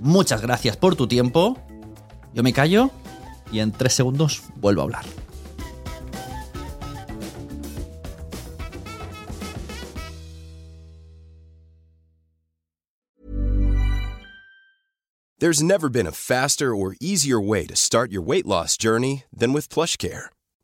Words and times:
Muchas 0.00 0.42
gracias 0.42 0.76
por 0.76 0.96
tu 0.96 1.06
tiempo. 1.06 1.58
Yo 2.34 2.42
me 2.42 2.52
callo 2.52 2.90
y 3.50 3.60
en 3.60 3.72
tres 3.72 3.94
segundos 3.94 4.42
vuelvo 4.56 4.82
a 4.82 4.84
hablar. 4.84 5.04
There's 15.38 15.62
never 15.62 15.90
been 15.90 16.06
a 16.06 16.12
faster 16.12 16.74
or 16.74 16.96
easier 16.98 17.38
way 17.38 17.66
to 17.66 17.76
start 17.76 18.10
your 18.10 18.22
weight 18.22 18.46
loss 18.46 18.78
journey 18.78 19.24
than 19.30 19.52
with 19.52 19.68
PlushCare. 19.68 20.30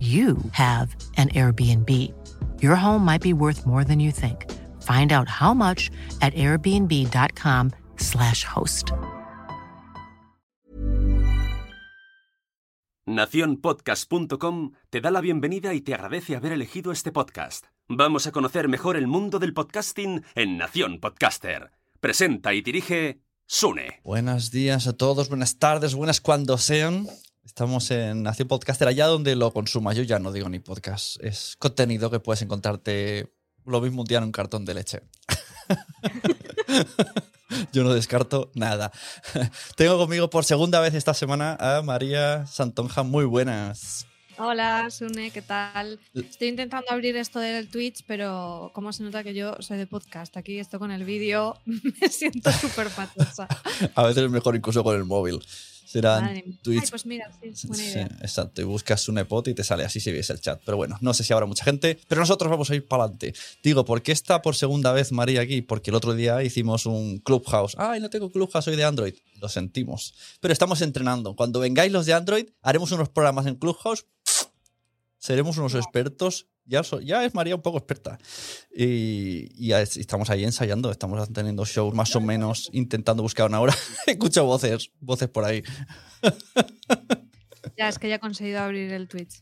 you 0.00 0.36
have 0.52 0.96
an 1.16 1.28
Airbnb. 1.28 1.88
Your 2.62 2.76
home 2.76 3.04
might 3.04 3.22
be 3.22 3.34
worth 3.34 3.66
more 3.66 3.84
than 3.84 4.00
you 4.00 4.10
think. 4.10 4.46
Find 4.80 5.12
out 5.12 5.28
how 5.28 5.52
much 5.54 5.90
at 6.22 6.32
airbnb.com/slash 6.34 8.44
host. 8.44 8.92
Naciónpodcast.com 13.06 14.72
te 14.88 15.00
da 15.00 15.10
la 15.10 15.20
bienvenida 15.20 15.74
y 15.74 15.80
te 15.80 15.94
agradece 15.94 16.36
haber 16.36 16.52
elegido 16.52 16.92
este 16.92 17.10
podcast. 17.10 17.66
Vamos 17.88 18.28
a 18.28 18.32
conocer 18.32 18.68
mejor 18.68 18.96
el 18.96 19.08
mundo 19.08 19.40
del 19.40 19.52
podcasting 19.52 20.22
en 20.36 20.58
Nación 20.58 21.00
Podcaster. 21.00 21.72
Presenta 21.98 22.54
y 22.54 22.62
dirige 22.62 23.20
Sune. 23.46 24.00
Buenos 24.04 24.52
días 24.52 24.86
a 24.86 24.92
todos, 24.92 25.28
buenas 25.28 25.58
tardes, 25.58 25.96
buenas 25.96 26.20
cuando 26.20 26.56
sean. 26.56 27.08
Estamos 27.50 27.90
en 27.90 28.22
Nación 28.22 28.46
Podcaster, 28.46 28.86
allá 28.86 29.08
donde 29.08 29.34
lo 29.34 29.52
consumas. 29.52 29.96
Yo 29.96 30.04
ya 30.04 30.20
no 30.20 30.30
digo 30.30 30.48
ni 30.48 30.60
podcast, 30.60 31.16
es 31.20 31.56
contenido 31.58 32.08
que 32.08 32.20
puedes 32.20 32.40
encontrarte 32.42 33.34
lo 33.66 33.80
mismo 33.80 34.02
un 34.02 34.06
día 34.06 34.18
en 34.18 34.24
un 34.24 34.32
cartón 34.32 34.64
de 34.64 34.74
leche. 34.74 35.02
Yo 37.72 37.82
no 37.82 37.92
descarto 37.92 38.52
nada. 38.54 38.92
Tengo 39.76 39.98
conmigo 39.98 40.30
por 40.30 40.44
segunda 40.44 40.78
vez 40.78 40.94
esta 40.94 41.12
semana 41.12 41.56
a 41.58 41.82
María 41.82 42.46
Santonja. 42.46 43.02
Muy 43.02 43.24
buenas. 43.24 44.06
Hola, 44.38 44.88
Sune, 44.88 45.32
¿qué 45.32 45.42
tal? 45.42 45.98
Estoy 46.14 46.48
intentando 46.48 46.92
abrir 46.92 47.16
esto 47.16 47.40
del 47.40 47.68
Twitch, 47.68 48.04
pero 48.06 48.70
como 48.74 48.92
se 48.92 49.02
nota 49.02 49.24
que 49.24 49.34
yo 49.34 49.56
soy 49.58 49.76
de 49.76 49.88
podcast, 49.88 50.36
aquí 50.36 50.60
esto 50.60 50.78
con 50.78 50.92
el 50.92 51.04
vídeo 51.04 51.58
me 51.66 52.08
siento 52.08 52.52
súper 52.52 52.90
patosa. 52.90 53.48
A 53.96 54.04
veces 54.04 54.22
es 54.22 54.30
mejor 54.30 54.54
incluso 54.54 54.84
con 54.84 54.96
el 54.96 55.04
móvil. 55.04 55.42
Será 55.90 56.20
Madre 56.20 56.44
mía. 56.46 56.58
Twitch. 56.62 56.82
Ay, 56.84 56.90
pues 56.90 57.04
mira, 57.06 57.30
sí, 57.42 57.48
es 57.48 57.66
buena 57.66 57.82
Sí, 57.82 57.90
idea. 57.90 58.08
exacto. 58.22 58.60
Y 58.60 58.64
buscas 58.64 59.08
un 59.08 59.18
epot 59.18 59.48
y 59.48 59.54
te 59.54 59.64
sale 59.64 59.84
así 59.84 59.98
si 59.98 60.12
ves 60.12 60.30
el 60.30 60.40
chat. 60.40 60.60
Pero 60.64 60.76
bueno, 60.76 60.96
no 61.00 61.12
sé 61.14 61.24
si 61.24 61.32
habrá 61.32 61.46
mucha 61.46 61.64
gente. 61.64 61.98
Pero 62.06 62.20
nosotros 62.20 62.48
vamos 62.48 62.70
a 62.70 62.76
ir 62.76 62.86
para 62.86 63.02
adelante. 63.04 63.34
Digo, 63.64 63.84
¿por 63.84 64.00
qué 64.02 64.12
está 64.12 64.40
por 64.40 64.54
segunda 64.54 64.92
vez 64.92 65.10
María 65.10 65.40
aquí? 65.40 65.62
Porque 65.62 65.90
el 65.90 65.96
otro 65.96 66.14
día 66.14 66.42
hicimos 66.44 66.86
un 66.86 67.18
Clubhouse. 67.18 67.74
Ay, 67.76 67.98
no 67.98 68.08
tengo 68.08 68.30
Clubhouse, 68.30 68.64
soy 68.66 68.76
de 68.76 68.84
Android. 68.84 69.14
Lo 69.40 69.48
sentimos. 69.48 70.14
Pero 70.40 70.52
estamos 70.52 70.80
entrenando. 70.82 71.34
Cuando 71.34 71.58
vengáis 71.58 71.90
los 71.90 72.06
de 72.06 72.12
Android, 72.12 72.46
haremos 72.62 72.92
unos 72.92 73.08
programas 73.08 73.46
en 73.46 73.56
Clubhouse. 73.56 74.06
Seremos 75.20 75.58
unos 75.58 75.74
expertos. 75.74 76.48
Ya, 76.64 76.82
so- 76.82 77.00
ya 77.00 77.24
es 77.24 77.34
María 77.34 77.54
un 77.54 77.62
poco 77.62 77.76
experta. 77.78 78.18
Y, 78.74 79.70
estamos 79.72 80.30
ahí 80.30 80.44
ensayando. 80.44 80.90
Estamos 80.90 81.30
teniendo 81.32 81.64
shows 81.66 81.94
más 81.94 82.16
o 82.16 82.20
menos, 82.20 82.70
intentando 82.72 83.22
buscar 83.22 83.46
una 83.46 83.60
hora. 83.60 83.74
Escucho 84.06 84.44
voces, 84.44 84.90
voces 84.98 85.28
por 85.28 85.44
ahí. 85.44 85.62
Ya, 87.76 87.88
es 87.88 87.98
que 87.98 88.08
ya 88.08 88.14
he 88.14 88.20
conseguido 88.20 88.60
abrir 88.60 88.92
el 88.92 89.08
Twitch. 89.08 89.40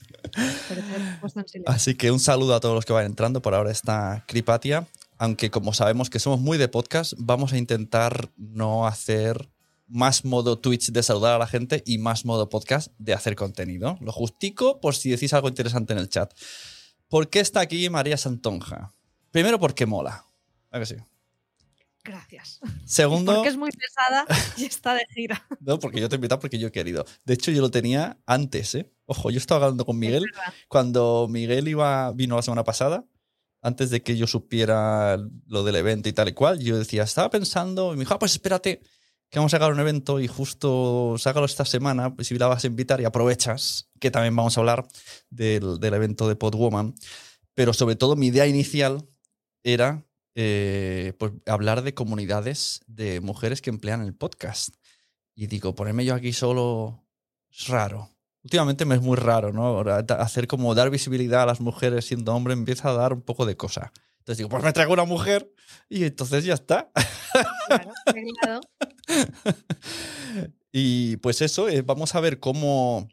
Pero 0.69 0.83
te 0.83 1.59
en. 1.59 1.63
Así 1.67 1.95
que 1.95 2.11
un 2.11 2.21
saludo 2.21 2.55
a 2.55 2.61
todos 2.61 2.75
los 2.75 2.85
que 2.85 2.93
van 2.93 3.07
entrando. 3.07 3.41
Por 3.41 3.55
ahora 3.55 3.71
está 3.71 4.25
Cripatia. 4.27 4.87
Aunque 5.17 5.51
como 5.51 5.73
sabemos 5.75 6.11
que 6.11 6.19
somos 6.19 6.41
muy 6.41 6.59
de 6.59 6.69
podcast, 6.69 7.13
vamos 7.19 7.53
a 7.53 7.59
intentar 7.59 8.31
no 8.37 8.87
hacer 8.87 9.49
más 9.89 10.25
modo 10.25 10.59
Twitch 10.59 10.91
de 10.91 11.03
saludar 11.03 11.35
a 11.35 11.39
la 11.39 11.47
gente 11.47 11.83
y 11.87 11.99
más 11.99 12.25
modo 12.25 12.49
podcast 12.49 12.93
de 12.99 13.15
hacer 13.15 13.35
contenido. 13.37 13.99
Lo 14.01 14.13
justico 14.13 14.81
por 14.81 14.95
si 14.95 15.11
decís 15.11 15.33
algo 15.33 15.49
interesante 15.49 15.93
en 15.93 15.99
el 15.99 16.09
chat. 16.09 16.33
¿Por 17.09 17.31
qué 17.31 17.41
está 17.41 17.61
aquí 17.61 17.89
María 17.89 18.17
Santonja? 18.17 18.95
Primero 19.31 19.59
porque 19.59 19.87
mola. 19.87 20.27
¿A 20.71 20.79
que 20.79 20.87
sí? 20.87 20.97
Gracias. 22.05 22.61
Segundo, 22.87 23.35
Porque 23.35 23.49
es 23.51 23.57
muy 23.57 23.71
pesada 23.71 24.25
y 24.57 24.65
está 24.65 24.95
de 24.95 25.05
gira. 25.15 25.47
no, 25.61 25.79
porque 25.79 26.01
yo 26.01 26.09
te 26.09 26.15
he 26.15 26.19
invitado 26.19 26.41
porque 26.41 26.59
yo 26.59 26.69
he 26.69 26.73
querido. 26.73 27.05
De 27.25 27.35
hecho, 27.35 27.51
yo 27.51 27.61
lo 27.61 27.71
tenía 27.71 28.19
antes, 28.25 28.75
¿eh? 28.75 28.91
Ojo, 29.05 29.31
yo 29.31 29.39
estaba 29.39 29.65
hablando 29.67 29.85
con 29.85 29.99
Miguel 29.99 30.25
cuando 30.69 31.27
Miguel 31.29 31.69
iba, 31.69 32.11
vino 32.13 32.37
la 32.37 32.43
semana 32.43 32.65
pasada, 32.65 33.05
antes 33.61 33.91
de 33.91 34.03
que 34.03 34.17
yo 34.17 34.27
supiera 34.27 35.19
lo 35.47 35.65
del 35.65 35.77
evento 35.77 36.09
y 36.09 36.13
tal 36.13 36.29
y 36.29 36.33
cual, 36.33 36.59
yo 36.61 36.79
decía, 36.79 37.03
estaba 37.03 37.29
pensando, 37.31 37.93
y 37.93 37.97
me 37.97 38.01
dijo, 38.01 38.15
ah, 38.15 38.19
pues 38.19 38.33
espérate, 38.33 38.81
que 39.31 39.39
vamos 39.39 39.53
a 39.53 39.59
sacar 39.59 39.73
un 39.73 39.81
evento 39.81 40.21
y 40.21 40.29
justo 40.29 41.17
sácalo 41.19 41.47
esta 41.47 41.65
semana, 41.65 42.15
pues 42.15 42.29
si 42.29 42.39
la 42.39 42.47
vas 42.47 42.65
a 42.65 42.67
invitar 42.67 43.01
y 43.01 43.05
aprovechas, 43.05 43.91
que 44.01 44.11
también 44.11 44.35
vamos 44.35 44.57
a 44.57 44.61
hablar 44.61 44.87
del, 45.31 45.81
del 45.81 45.95
evento 45.95 46.29
de 46.29 46.37
Podwoman. 46.37 46.95
Pero 47.55 47.73
sobre 47.73 47.97
todo 47.97 48.17
mi 48.17 48.29
idea 48.29 48.47
inicial 48.47 49.07
era 49.63 50.07
eh, 50.41 51.15
pues, 51.19 51.33
hablar 51.47 51.83
de 51.83 51.95
comunidades 51.95 52.81
de 52.87 53.21
mujeres 53.21 53.61
que 53.61 53.71
emplean 53.71 54.03
el 54.03 54.15
podcast. 54.15 54.75
Y 55.35 55.49
digo, 55.49 55.75
ponerme 55.75 56.05
yo 56.05 56.15
aquí 56.15 56.33
solo 56.33 57.05
es 57.51 57.67
raro. 57.67 58.09
Últimamente 58.45 58.85
me 58.85 58.95
es 58.95 59.03
muy 59.03 59.17
raro, 59.17 59.53
¿no? 59.53 59.81
Hacer 59.81 60.47
como 60.47 60.77
dar 60.77 60.91
visibilidad 60.91 61.43
a 61.43 61.47
las 61.47 61.61
mujeres 61.61 62.05
siendo 62.05 62.35
hombre 62.35 62.55
empieza 62.55 62.91
a 62.91 62.93
dar 62.93 63.13
un 63.13 63.23
poco 63.23 63.47
de 63.47 63.57
cosa. 63.57 63.93
Entonces 64.29 64.39
digo, 64.41 64.51
pues 64.51 64.63
me 64.63 64.75
traigo 64.75 64.93
una 64.93 65.07
mujer 65.07 65.51
y 65.89 66.05
entonces 66.05 66.45
ya 66.45 66.53
está. 66.53 66.91
Claro, 68.43 68.61
y 70.73 71.17
pues 71.17 71.41
eso, 71.41 71.69
eh, 71.71 71.81
vamos 71.81 72.15
a 72.15 72.21
ver 72.21 72.39
cómo 72.39 73.09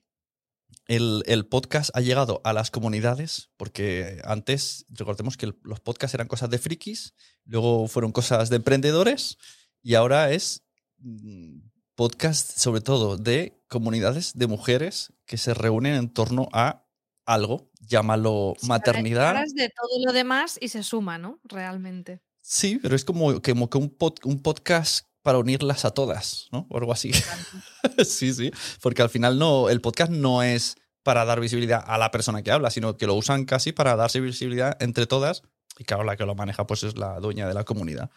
el, 0.88 1.24
el 1.26 1.46
podcast 1.48 1.90
ha 1.94 2.02
llegado 2.02 2.42
a 2.44 2.52
las 2.52 2.70
comunidades, 2.70 3.50
porque 3.56 4.20
antes, 4.26 4.86
recordemos 4.90 5.38
que 5.38 5.46
el- 5.48 5.58
los 5.64 5.80
podcasts 5.80 6.14
eran 6.16 6.28
cosas 6.28 6.50
de 6.50 6.58
frikis, 6.58 7.14
luego 7.46 7.88
fueron 7.88 8.12
cosas 8.12 8.50
de 8.50 8.58
emprendedores 8.58 9.38
y 9.82 9.96
ahora 9.96 10.32
es 10.32 10.64
mm, 10.98 11.60
podcast 11.96 12.58
sobre 12.58 12.82
todo 12.82 13.16
de 13.16 13.58
comunidades 13.70 14.34
de 14.36 14.48
mujeres 14.48 15.14
que 15.26 15.38
se 15.38 15.54
reúnen 15.54 15.94
en 15.96 16.10
torno 16.10 16.50
a 16.52 16.85
algo, 17.26 17.70
llámalo 17.82 18.54
Sí, 18.60 18.68
maternidad. 18.68 19.36
De 19.54 19.70
todo 19.70 20.06
lo 20.06 20.14
demás 20.14 20.58
y 20.62 20.70
se 20.70 20.84
suma, 20.84 21.18
¿no? 21.18 21.40
Realmente. 21.44 22.22
Sí, 22.42 22.80
pero 22.82 22.96
es 22.96 23.04
como, 23.06 23.42
como 23.42 23.70
que 23.70 23.78
un, 23.78 23.98
pod- 23.98 24.20
un 24.24 24.42
podcast 24.42 25.08
para 25.24 25.40
unirlas 25.40 25.86
a 25.86 25.92
todas, 25.92 26.48
¿no? 26.52 26.68
O 26.70 26.78
algo 26.78 26.92
así. 26.94 27.12
sí, 28.06 28.34
sí. 28.34 28.52
Porque 28.82 29.02
al 29.02 29.10
final 29.10 29.40
no, 29.40 29.70
el 29.70 29.82
podcast 29.82 30.12
no 30.12 30.44
es 30.44 30.76
para 31.02 31.26
dar 31.26 31.40
visibilidad 31.40 31.84
a 31.86 31.98
la 31.98 32.12
persona 32.12 32.44
que 32.44 32.52
habla, 32.52 32.70
sino 32.70 32.98
que 32.98 33.08
lo 33.08 33.16
usan 33.16 33.46
casi 33.46 33.72
para 33.72 33.96
darse 33.96 34.20
visibilidad 34.20 34.78
entre 34.82 35.08
todas. 35.08 35.42
Y 35.78 35.84
claro, 35.84 36.04
la 36.04 36.16
que 36.16 36.26
lo 36.26 36.36
maneja 36.36 36.66
pues 36.68 36.84
es 36.84 36.98
la 36.98 37.20
dueña 37.20 37.48
de 37.48 37.54
la 37.54 37.64
comunidad. 37.64 38.10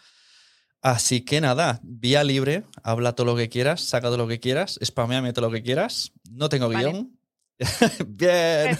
Así 0.81 1.21
que 1.21 1.41
nada, 1.41 1.79
vía 1.83 2.23
libre, 2.23 2.63
habla 2.83 3.13
todo 3.13 3.25
lo 3.25 3.35
que 3.35 3.49
quieras, 3.49 3.81
saca 3.81 4.07
todo 4.07 4.17
lo 4.17 4.27
que 4.27 4.39
quieras, 4.39 4.79
spameame 4.83 5.33
todo 5.33 5.47
lo 5.47 5.51
que 5.51 5.61
quieras. 5.61 6.13
No 6.31 6.47
tengo 6.47 6.69
Vale. 6.69 6.89
guion. 6.89 7.18
Bien. 8.07 8.77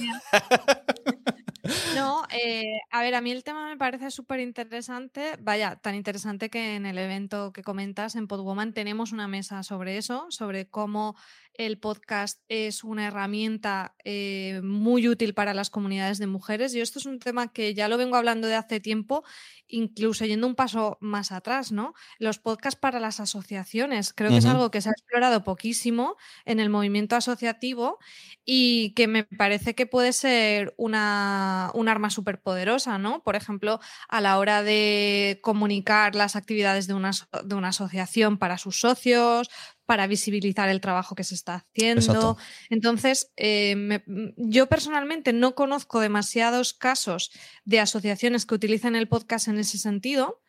No, 1.95 2.23
eh, 2.31 2.79
a 2.89 3.01
ver, 3.01 3.15
a 3.15 3.21
mí 3.21 3.31
el 3.31 3.43
tema 3.43 3.67
me 3.67 3.77
parece 3.77 4.09
súper 4.11 4.39
interesante. 4.39 5.35
Vaya, 5.39 5.75
tan 5.75 5.95
interesante 5.95 6.49
que 6.49 6.75
en 6.75 6.85
el 6.85 6.97
evento 6.97 7.51
que 7.51 7.63
comentas 7.63 8.15
en 8.15 8.27
Podwoman 8.27 8.73
tenemos 8.73 9.11
una 9.11 9.27
mesa 9.27 9.61
sobre 9.63 9.97
eso, 9.97 10.27
sobre 10.29 10.67
cómo 10.67 11.15
el 11.53 11.77
podcast 11.77 12.41
es 12.47 12.83
una 12.83 13.07
herramienta 13.07 13.95
eh, 14.05 14.61
muy 14.63 15.07
útil 15.07 15.33
para 15.33 15.53
las 15.53 15.69
comunidades 15.69 16.17
de 16.17 16.27
mujeres. 16.27 16.73
Y 16.73 16.81
esto 16.81 16.99
es 16.99 17.05
un 17.05 17.19
tema 17.19 17.51
que 17.51 17.73
ya 17.73 17.87
lo 17.87 17.97
vengo 17.97 18.15
hablando 18.15 18.47
de 18.47 18.55
hace 18.55 18.79
tiempo, 18.79 19.23
incluso 19.67 20.25
yendo 20.25 20.47
un 20.47 20.55
paso 20.55 20.97
más 21.01 21.31
atrás, 21.31 21.71
¿no? 21.71 21.93
Los 22.17 22.39
podcasts 22.39 22.79
para 22.79 22.99
las 22.99 23.19
asociaciones. 23.19 24.13
Creo 24.13 24.29
que 24.29 24.37
es 24.37 24.45
algo 24.45 24.71
que 24.71 24.81
se 24.81 24.89
ha 24.89 24.93
explorado 24.93 25.43
poquísimo 25.43 26.15
en 26.45 26.59
el 26.59 26.69
movimiento 26.69 27.15
asociativo 27.15 27.99
y 28.45 28.93
que 28.93 29.07
me 29.07 29.25
parece 29.25 29.75
que 29.75 29.85
puede 29.85 30.13
ser 30.13 30.73
una, 30.77 31.71
un 31.73 31.89
arma 31.89 32.09
súper 32.09 32.41
poderosa, 32.41 32.97
¿no? 32.97 33.21
Por 33.23 33.35
ejemplo, 33.35 33.79
a 34.07 34.21
la 34.21 34.37
hora 34.39 34.63
de 34.63 35.39
comunicar 35.43 36.15
las 36.15 36.35
actividades 36.35 36.87
de 36.87 36.93
una, 36.93 37.11
de 37.43 37.55
una 37.55 37.69
asociación 37.69 38.37
para 38.37 38.57
sus 38.57 38.79
socios, 38.79 39.49
para 39.89 40.05
visibilizar 40.05 40.69
el 40.69 40.81
trabajo 40.81 41.15
que 41.15 41.23
se 41.23 41.33
está 41.33 41.55
haciendo. 41.55 42.01
Exacto. 42.01 42.37
Entonces, 42.69 43.31
eh, 43.37 43.75
me- 43.75 44.03
m- 44.05 44.35
yo 44.37 44.67
personalmente 44.67 45.33
no 45.33 45.55
conozco 45.55 45.99
demasiados 45.99 46.73
casos 46.75 47.31
de 47.65 47.79
asociaciones 47.79 48.45
que 48.45 48.53
utilicen 48.53 48.95
el 48.95 49.07
podcast 49.07 49.47
en 49.47 49.57
ese 49.57 49.79
sentido. 49.79 50.43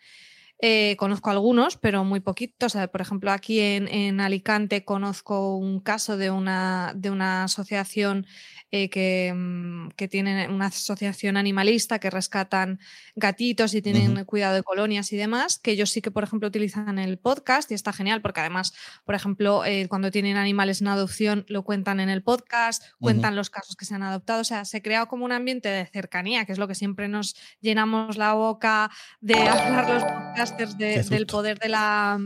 Eh, 0.63 0.97
conozco 0.99 1.31
algunos, 1.31 1.77
pero 1.77 2.05
muy 2.05 2.21
poquitos. 2.21 2.75
O 2.75 2.79
sea, 2.79 2.89
por 2.89 3.01
ejemplo, 3.01 3.33
aquí 3.33 3.61
en, 3.61 3.89
en 3.89 4.21
Alicante 4.21 4.85
conozco 4.85 5.57
un 5.57 5.81
caso 5.81 6.17
de 6.17 6.31
una, 6.31 6.93
de 6.95 7.11
una 7.11 7.45
asociación 7.45 8.27
eh, 8.73 8.89
que, 8.89 9.33
mm, 9.35 9.89
que 9.97 10.07
tiene 10.07 10.49
una 10.49 10.67
asociación 10.67 11.37
animalista 11.37 11.99
que 11.99 12.09
rescatan 12.09 12.79
gatitos 13.17 13.75
y 13.75 13.83
tienen 13.83 14.25
cuidado 14.25 14.55
de 14.55 14.63
colonias 14.63 15.13
y 15.13 15.17
demás, 15.17 15.59
que 15.59 15.73
ellos 15.73 15.91
sí 15.91 16.01
que, 16.01 16.13
por 16.13 16.23
ejemplo, 16.23 16.47
utilizan 16.47 17.01
el 17.01 17.19
podcast 17.19 17.69
y 17.73 17.75
está 17.75 17.93
genial 17.93 18.23
porque 18.23 18.39
además, 18.39 18.73
por 19.05 19.17
ejemplo, 19.17 19.65
eh, 19.65 19.89
cuando 19.89 20.13
tienen 20.13 20.37
animales 20.37 20.81
en 20.81 20.87
adopción 20.87 21.47
lo 21.49 21.65
cuentan 21.65 21.99
en 21.99 22.11
el 22.11 22.23
podcast, 22.23 22.85
cuentan 23.01 23.35
los 23.35 23.51
casos 23.51 23.75
que 23.75 23.87
se 23.87 23.95
han 23.95 24.05
adoptado, 24.05 24.43
o 24.43 24.45
sea, 24.45 24.65
se 24.65 24.83
crea 24.83 25.07
como 25.07 25.25
un 25.25 25.33
ambiente 25.33 25.69
de 25.69 25.87
cercanía, 25.87 26.45
que 26.45 26.53
es 26.53 26.59
lo 26.59 26.69
que 26.69 26.77
siempre 26.77 27.09
nos 27.09 27.35
llenamos 27.61 28.19
la 28.19 28.35
boca 28.35 28.91
de 29.21 29.35
hablar 29.35 29.91
los 30.39 30.50
podcasters 30.51 30.79
de- 30.79 30.95
Qué 30.95 31.15
del 31.15 31.27
poder 31.27 31.59
de 31.59 31.69
la, 31.69 32.19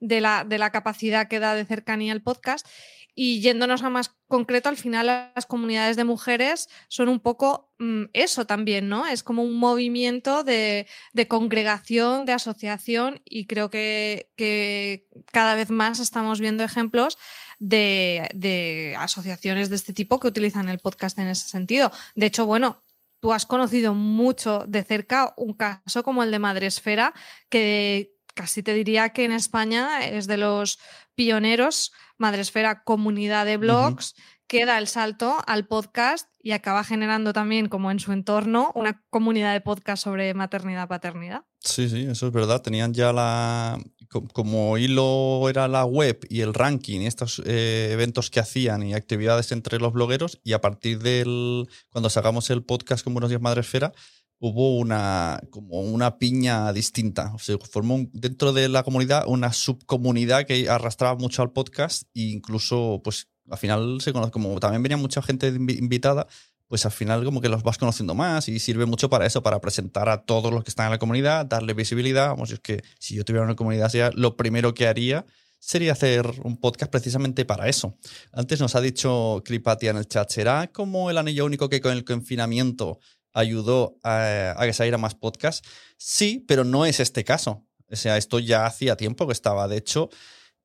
de, 0.00 0.20
la, 0.20 0.44
de 0.44 0.58
la 0.58 0.70
capacidad 0.70 1.28
que 1.28 1.38
da 1.38 1.54
de 1.54 1.64
cercanía 1.64 2.12
el 2.12 2.22
podcast. 2.22 2.66
Y 3.14 3.40
yéndonos 3.42 3.82
a 3.82 3.90
más 3.90 4.14
concreto, 4.26 4.70
al 4.70 4.78
final 4.78 5.06
las 5.34 5.44
comunidades 5.44 5.96
de 5.96 6.04
mujeres 6.04 6.70
son 6.88 7.10
un 7.10 7.20
poco 7.20 7.70
mm, 7.78 8.04
eso 8.14 8.46
también, 8.46 8.88
¿no? 8.88 9.06
Es 9.06 9.22
como 9.22 9.42
un 9.42 9.58
movimiento 9.58 10.44
de, 10.44 10.86
de 11.12 11.28
congregación, 11.28 12.24
de 12.24 12.32
asociación 12.32 13.20
y 13.26 13.44
creo 13.46 13.68
que, 13.68 14.30
que 14.34 15.08
cada 15.30 15.54
vez 15.54 15.68
más 15.68 16.00
estamos 16.00 16.40
viendo 16.40 16.64
ejemplos 16.64 17.18
de, 17.58 18.30
de 18.34 18.94
asociaciones 18.98 19.68
de 19.68 19.76
este 19.76 19.92
tipo 19.92 20.18
que 20.18 20.28
utilizan 20.28 20.70
el 20.70 20.78
podcast 20.78 21.18
en 21.18 21.26
ese 21.28 21.46
sentido. 21.50 21.92
De 22.14 22.24
hecho, 22.26 22.46
bueno, 22.46 22.82
tú 23.22 23.32
has 23.32 23.46
conocido 23.46 23.94
mucho 23.94 24.64
de 24.66 24.82
cerca 24.82 25.32
un 25.36 25.54
caso 25.54 26.02
como 26.02 26.24
el 26.24 26.32
de 26.32 26.40
Madresfera, 26.40 27.14
que 27.48 28.16
casi 28.34 28.64
te 28.64 28.74
diría 28.74 29.10
que 29.10 29.24
en 29.24 29.30
España 29.30 30.04
es 30.04 30.26
de 30.26 30.38
los 30.38 30.80
pioneros, 31.14 31.92
Madresfera 32.18 32.82
comunidad 32.82 33.46
de 33.46 33.58
blogs, 33.58 34.16
que 34.48 34.66
da 34.66 34.76
el 34.78 34.88
salto 34.88 35.38
al 35.46 35.68
podcast 35.68 36.28
y 36.42 36.50
acaba 36.50 36.82
generando 36.82 37.32
también 37.32 37.68
como 37.68 37.92
en 37.92 38.00
su 38.00 38.10
entorno 38.10 38.72
una 38.74 39.04
comunidad 39.08 39.52
de 39.52 39.60
podcast 39.60 40.02
sobre 40.02 40.34
maternidad, 40.34 40.88
paternidad. 40.88 41.44
Sí, 41.60 41.88
sí, 41.88 42.06
eso 42.10 42.26
es 42.26 42.32
verdad. 42.32 42.60
Tenían 42.60 42.92
ya 42.92 43.12
la. 43.12 43.78
Co- 44.12 44.28
Como 44.28 44.78
hilo 44.78 45.48
era 45.48 45.66
la 45.66 45.84
web 45.84 46.20
y 46.28 46.42
el 46.42 46.54
ranking 46.54 47.00
y 47.00 47.06
estos 47.06 47.42
eh, 47.46 47.88
eventos 47.92 48.30
que 48.30 48.38
hacían 48.40 48.82
y 48.84 48.94
actividades 48.94 49.50
entre 49.50 49.78
los 49.80 49.92
blogueros, 49.92 50.38
y 50.44 50.52
a 50.52 50.60
partir 50.60 51.00
del. 51.00 51.66
Cuando 51.90 52.10
sacamos 52.10 52.50
el 52.50 52.62
podcast 52.62 53.02
con 53.02 53.14
Buenos 53.14 53.30
Días 53.30 53.40
Madresfera, 53.42 53.92
hubo 54.38 54.76
una. 54.76 55.40
como 55.50 55.80
una 55.80 56.18
piña 56.18 56.72
distinta. 56.72 57.32
O 57.34 57.38
sea, 57.38 57.56
formó 57.70 57.98
dentro 58.12 58.52
de 58.52 58.68
la 58.68 58.82
comunidad 58.82 59.24
una 59.26 59.52
subcomunidad 59.52 60.46
que 60.46 60.68
arrastraba 60.68 61.16
mucho 61.16 61.42
al 61.42 61.50
podcast 61.52 62.04
e 62.14 62.22
incluso, 62.30 63.00
pues, 63.02 63.28
al 63.50 63.58
final 63.58 64.00
se 64.00 64.12
conoce. 64.12 64.30
Como 64.30 64.60
también 64.60 64.82
venía 64.82 64.96
mucha 64.96 65.22
gente 65.22 65.52
invi- 65.52 65.78
invitada, 65.78 66.26
pues 66.72 66.86
al 66.86 66.92
final 66.92 67.22
como 67.22 67.42
que 67.42 67.50
los 67.50 67.62
vas 67.62 67.76
conociendo 67.76 68.14
más 68.14 68.48
y 68.48 68.58
sirve 68.58 68.86
mucho 68.86 69.10
para 69.10 69.26
eso, 69.26 69.42
para 69.42 69.60
presentar 69.60 70.08
a 70.08 70.22
todos 70.24 70.50
los 70.50 70.64
que 70.64 70.70
están 70.70 70.86
en 70.86 70.92
la 70.92 70.98
comunidad, 70.98 71.44
darle 71.44 71.74
visibilidad. 71.74 72.28
Vamos, 72.28 72.50
es 72.50 72.60
que 72.60 72.82
si 72.98 73.14
yo 73.14 73.26
tuviera 73.26 73.44
una 73.44 73.54
comunidad 73.54 73.88
así, 73.88 73.98
lo 74.14 74.38
primero 74.38 74.72
que 74.72 74.86
haría 74.86 75.26
sería 75.58 75.92
hacer 75.92 76.26
un 76.44 76.56
podcast 76.56 76.90
precisamente 76.90 77.44
para 77.44 77.68
eso. 77.68 77.98
Antes 78.32 78.58
nos 78.58 78.74
ha 78.74 78.80
dicho 78.80 79.42
Kripatia 79.44 79.90
en 79.90 79.98
el 79.98 80.08
chat, 80.08 80.30
¿será 80.30 80.68
como 80.72 81.10
el 81.10 81.18
anillo 81.18 81.44
único 81.44 81.68
que 81.68 81.82
con 81.82 81.92
el 81.92 82.06
confinamiento 82.06 83.00
ayudó 83.34 83.98
a, 84.02 84.54
a 84.56 84.64
que 84.64 84.72
saliera 84.72 84.96
más 84.96 85.14
podcast? 85.14 85.66
Sí, 85.98 86.42
pero 86.48 86.64
no 86.64 86.86
es 86.86 87.00
este 87.00 87.22
caso. 87.22 87.66
O 87.90 87.96
sea, 87.96 88.16
esto 88.16 88.38
ya 88.38 88.64
hacía 88.64 88.96
tiempo 88.96 89.26
que 89.26 89.34
estaba. 89.34 89.68
De 89.68 89.76
hecho, 89.76 90.08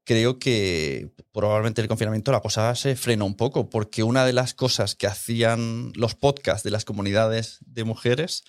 creo 0.08 0.40
que 0.40 1.12
probablemente 1.34 1.82
el 1.82 1.90
confinamiento 1.90 2.32
la 2.32 2.40
cosa 2.40 2.74
se 2.76 2.96
frenó 2.96 3.26
un 3.26 3.36
poco, 3.36 3.70
porque 3.70 4.04
una 4.04 4.26
de 4.26 4.32
las 4.32 4.54
cosas 4.54 4.96
que 4.96 5.06
hacían 5.06 5.92
los 5.96 6.16
podcasts 6.16 6.64
de 6.64 6.72
las 6.72 6.86
comunidades 6.86 7.58
de 7.66 7.84
mujeres, 7.84 8.46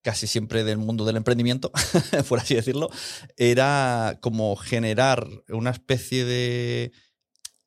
casi 0.00 0.26
siempre 0.26 0.64
del 0.64 0.78
mundo 0.78 1.04
del 1.04 1.18
emprendimiento, 1.18 1.70
por 2.28 2.38
así 2.38 2.54
decirlo, 2.54 2.88
era 3.36 4.16
como 4.22 4.56
generar 4.56 5.28
una 5.50 5.70
especie 5.70 6.24
de 6.24 6.92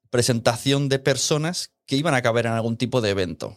presentación 0.10 0.90
de 0.90 0.98
personas 0.98 1.72
que 1.86 1.98
iban 1.98 2.16
a 2.16 2.24
caber 2.24 2.48
en 2.48 2.54
algún 2.54 2.76
tipo 2.76 3.02
de 3.02 3.12
evento. 3.12 3.56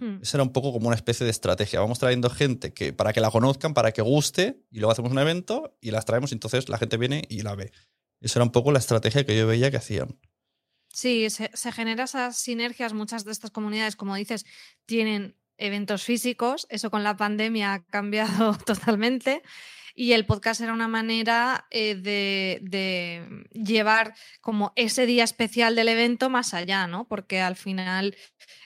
Hmm. 0.00 0.18
Esa 0.22 0.38
era 0.38 0.42
un 0.42 0.52
poco 0.52 0.72
como 0.72 0.88
una 0.88 0.96
especie 0.96 1.22
de 1.22 1.30
estrategia. 1.30 1.78
Vamos 1.78 2.00
trayendo 2.00 2.30
gente 2.30 2.72
que, 2.74 2.92
para 2.92 3.12
que 3.12 3.20
la 3.20 3.30
conozcan, 3.30 3.74
para 3.74 3.92
que 3.92 4.02
guste, 4.02 4.60
y 4.72 4.80
luego 4.80 4.90
hacemos 4.90 5.12
un 5.12 5.20
evento 5.20 5.78
y 5.80 5.92
las 5.92 6.04
traemos, 6.04 6.32
y 6.32 6.34
entonces 6.34 6.68
la 6.68 6.78
gente 6.78 6.96
viene 6.96 7.22
y 7.28 7.42
la 7.42 7.54
ve. 7.54 7.70
Esa 8.22 8.38
era 8.38 8.44
un 8.44 8.52
poco 8.52 8.72
la 8.72 8.78
estrategia 8.78 9.24
que 9.26 9.36
yo 9.36 9.46
veía 9.46 9.70
que 9.70 9.76
hacían. 9.76 10.18
Sí, 10.92 11.28
se, 11.30 11.72
generan 11.72 12.04
esas 12.04 12.36
sinergias. 12.36 12.92
Muchas 12.92 13.24
de 13.24 13.32
estas 13.32 13.50
comunidades, 13.50 13.96
como 13.96 14.14
dices, 14.14 14.44
tienen 14.86 15.36
eventos 15.56 16.04
físicos. 16.04 16.66
Eso 16.70 16.90
con 16.90 17.02
la 17.02 17.16
pandemia 17.16 17.74
ha 17.74 17.84
cambiado 17.84 18.56
totalmente. 18.66 19.42
Y 19.94 20.12
el 20.12 20.24
podcast 20.24 20.60
era 20.60 20.72
una 20.72 20.88
manera 20.88 21.66
eh, 21.70 21.94
de, 21.94 22.60
de 22.62 23.46
llevar 23.52 24.14
como 24.40 24.72
ese 24.74 25.04
día 25.04 25.24
especial 25.24 25.74
del 25.74 25.88
evento 25.88 26.30
más 26.30 26.54
allá, 26.54 26.86
¿no? 26.86 27.06
Porque 27.08 27.40
al 27.40 27.56
final 27.56 28.16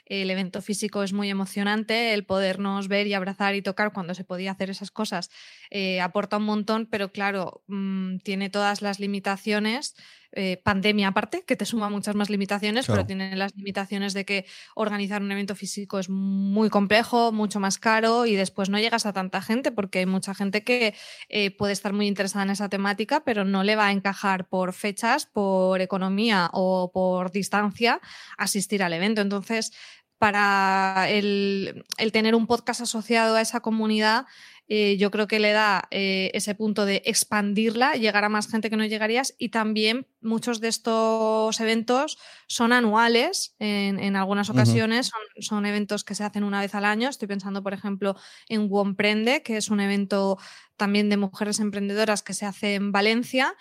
el 0.07 0.31
evento 0.31 0.63
físico 0.63 1.03
es 1.03 1.13
muy 1.13 1.29
emocionante, 1.31 2.15
el 2.15 2.25
podernos 2.25 2.89
ver 2.89 3.07
y 3.07 3.15
abrazar 3.15 3.55
y 3.55 3.63
tocar 3.63 3.93
cuando 3.93 4.15
se 4.15 4.25
podía 4.25 4.53
hacer 4.53 4.71
esas 4.71 4.91
cosas 4.91 5.31
eh, 5.71 6.01
aporta 6.01 6.39
un 6.39 6.45
montón, 6.45 6.87
pero 6.87 7.11
claro, 7.13 7.63
mm, 7.69 8.19
tiene 8.19 8.51
todas 8.51 8.83
las 8.83 9.01
limitaciones 9.01 9.95
eh, 10.33 10.61
pandemia 10.63 11.09
aparte, 11.09 11.45
que 11.47 11.57
te 11.57 11.65
suma 11.65 11.89
muchas 11.89 12.15
más 12.15 12.29
limitaciones, 12.29 12.85
Claro. 12.87 12.99
pero 12.99 13.07
tiene 13.07 13.37
las 13.37 13.55
limitaciones 13.57 14.13
de 14.13 14.27
que 14.27 14.45
organizar 14.75 15.23
un 15.23 15.33
evento 15.33 15.55
físico 15.55 15.99
es 15.99 16.11
muy 16.11 16.69
complejo, 16.69 17.33
mucho 17.33 17.59
más 17.59 17.79
caro 17.79 18.27
y 18.27 18.35
después 18.37 18.69
no 18.69 18.79
llegas 18.79 19.07
a 19.07 19.15
tanta 19.15 19.41
gente 19.41 19.73
porque 19.73 20.01
hay 20.01 20.07
mucha 20.07 20.35
gente 20.35 20.63
que 20.63 20.95
eh, 21.31 21.53
puede 21.57 21.73
estar 21.73 21.95
muy 21.95 22.07
interesada 22.07 22.45
en 22.45 22.51
esa 22.51 22.69
temática, 22.69 23.25
pero 23.25 23.47
no 23.47 23.65
le 23.65 23.77
va 23.77 23.87
a 23.87 23.93
encajar 23.93 24.47
por 24.47 24.75
fechas, 24.75 25.25
por 25.25 25.81
economía 25.81 26.51
o 26.53 26.91
por 26.93 27.31
distancia 27.31 28.01
asistir 28.37 28.83
al 28.83 28.93
evento. 28.93 29.23
Entonces, 29.23 29.73
para 30.19 31.07
el, 31.09 31.85
el 31.99 32.13
tener 32.13 32.35
un 32.35 32.47
podcast 32.47 32.81
asociado 32.81 33.37
a 33.37 33.41
esa 33.41 33.61
comunidad, 33.61 34.27
eh, 34.69 34.97
yo 34.97 35.13
creo 35.13 35.29
que 35.29 35.39
le 35.39 35.53
da 35.53 35.87
eh, 35.93 36.31
ese 36.35 36.57
punto 36.57 36.87
de 36.87 37.03
expandirla, 37.05 37.95
llegar 37.95 38.25
a 38.25 38.29
más 38.29 38.49
gente 38.49 38.69
que 38.69 38.77
no 38.77 38.85
llegarías. 38.85 39.35
Y 39.39 39.51
también 39.51 40.09
muchos 40.21 40.61
de 40.61 40.69
estos 40.69 41.61
eventos 41.61 42.19
son 42.49 42.73
anuales 42.73 43.55
en, 43.61 44.01
en 44.01 44.17
algunas 44.17 44.51
ocasiones, 44.51 45.07
son, 45.07 45.43
son 45.43 45.67
eventos 45.67 46.03
que 46.03 46.17
se 46.17 46.25
hacen 46.25 46.43
una 46.43 46.61
vez 46.61 46.75
al 46.75 46.85
año. 46.85 47.09
Estoy 47.09 47.29
pensando, 47.29 47.63
por 47.63 47.75
ejemplo, 47.75 48.17
en 48.49 48.67
Womprende, 48.69 49.43
que 49.43 49.57
es 49.57 49.71
un 49.71 49.81
evento 49.81 50.39
también 50.77 51.09
de 51.11 51.17
mujeres 51.17 51.61
emprendedoras 51.61 52.23
que 52.23 52.35
se 52.35 52.45
hace 52.45 52.75
en 52.75 52.91
Valencia 52.91 53.55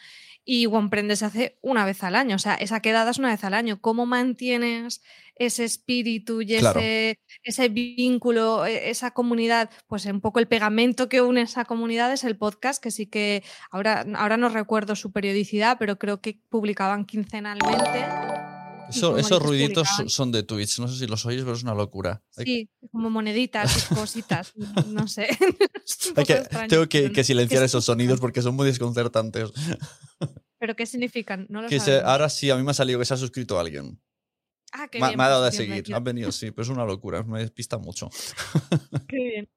y 0.45 0.67
Womprende 0.67 1.15
se 1.15 1.25
hace 1.25 1.57
una 1.61 1.85
vez 1.85 2.03
al 2.03 2.15
año, 2.15 2.35
o 2.35 2.39
sea, 2.39 2.53
esa 2.55 2.79
quedada 2.79 3.09
es 3.11 3.17
una 3.17 3.29
vez 3.29 3.43
al 3.43 3.55
año. 3.55 3.81
¿Cómo 3.81 4.05
mantienes 4.05 5.01
ese 5.35 5.65
espíritu 5.65 6.41
y 6.41 6.57
Claro. 6.59 6.79
ese, 6.79 7.19
ese 7.43 7.67
vínculo, 7.69 8.65
e- 8.65 8.89
esa 8.91 9.11
comunidad? 9.11 9.69
Pues 9.87 10.05
un 10.05 10.21
poco 10.21 10.39
el 10.39 10.47
pegamento 10.47 11.09
que 11.09 11.21
une 11.21 11.41
esa 11.41 11.65
comunidad 11.65 12.13
es 12.13 12.23
el 12.23 12.37
podcast, 12.37 12.81
que 12.81 12.91
sí 12.91 13.07
que 13.07 13.43
ahora, 13.71 14.05
ahora 14.15 14.37
no 14.37 14.49
recuerdo 14.49 14.95
su 14.95 15.11
periodicidad, 15.11 15.77
pero 15.79 15.97
creo 15.97 16.21
que 16.21 16.39
publicaban 16.49 17.05
quincenalmente. 17.05 18.05
Eso- 18.89 19.17
esos 19.17 19.41
ruiditos 19.41 19.87
publicaban- 19.87 20.09
son 20.09 20.31
de 20.31 20.43
Twitch. 20.43 20.79
No 20.79 20.87
sé 20.87 20.97
si 20.99 21.07
los 21.07 21.25
oís, 21.25 21.41
pero 21.41 21.53
es 21.53 21.63
una 21.63 21.73
locura. 21.73 22.23
Hay- 22.37 22.45
Sí, 22.45 22.69
como 22.91 23.09
moneditas 23.09 23.85
cositas, 23.87 24.53
no 24.87 25.07
sé. 25.07 25.27
Hay 26.15 26.25
que- 26.25 26.33
extraño, 26.33 26.67
tengo 26.67 26.87
que, 26.87 27.23
silenciar 27.23 27.61
¿qué 27.61 27.65
esos 27.65 27.83
significan? 27.83 27.83
sonidos 27.83 28.19
porque 28.19 28.41
son 28.41 28.55
muy 28.55 28.65
desconcertantes. 28.67 29.51
¿Pero 30.59 30.75
qué 30.75 30.85
significan? 30.85 31.45
No 31.49 31.61
lo 31.61 31.67
Que 31.69 31.79
se- 31.79 31.85
sabemos. 31.87 32.09
ahora 32.09 32.29
sí, 32.29 32.49
a 32.49 32.55
mí 32.55 32.63
me 32.63 32.71
ha 32.71 32.73
salido 32.73 32.99
que 32.99 33.05
se 33.05 33.13
ha 33.13 33.17
suscrito 33.17 33.59
alguien. 33.59 34.01
Ah, 34.71 34.87
qué 34.89 34.99
Me, 34.99 35.07
bien, 35.07 35.17
me 35.17 35.23
ha 35.23 35.29
dado 35.29 35.43
de 35.43 35.49
pues 35.51 35.57
seguir. 35.57 35.95
Han 35.95 36.03
venido, 36.03 36.31
sí, 36.31 36.51
pero 36.51 36.63
es 36.63 36.69
una 36.69 36.83
locura. 36.85 37.23
Me 37.23 37.39
despista 37.39 37.77
mucho. 37.77 38.09
Qué 39.07 39.17
bien. 39.17 39.49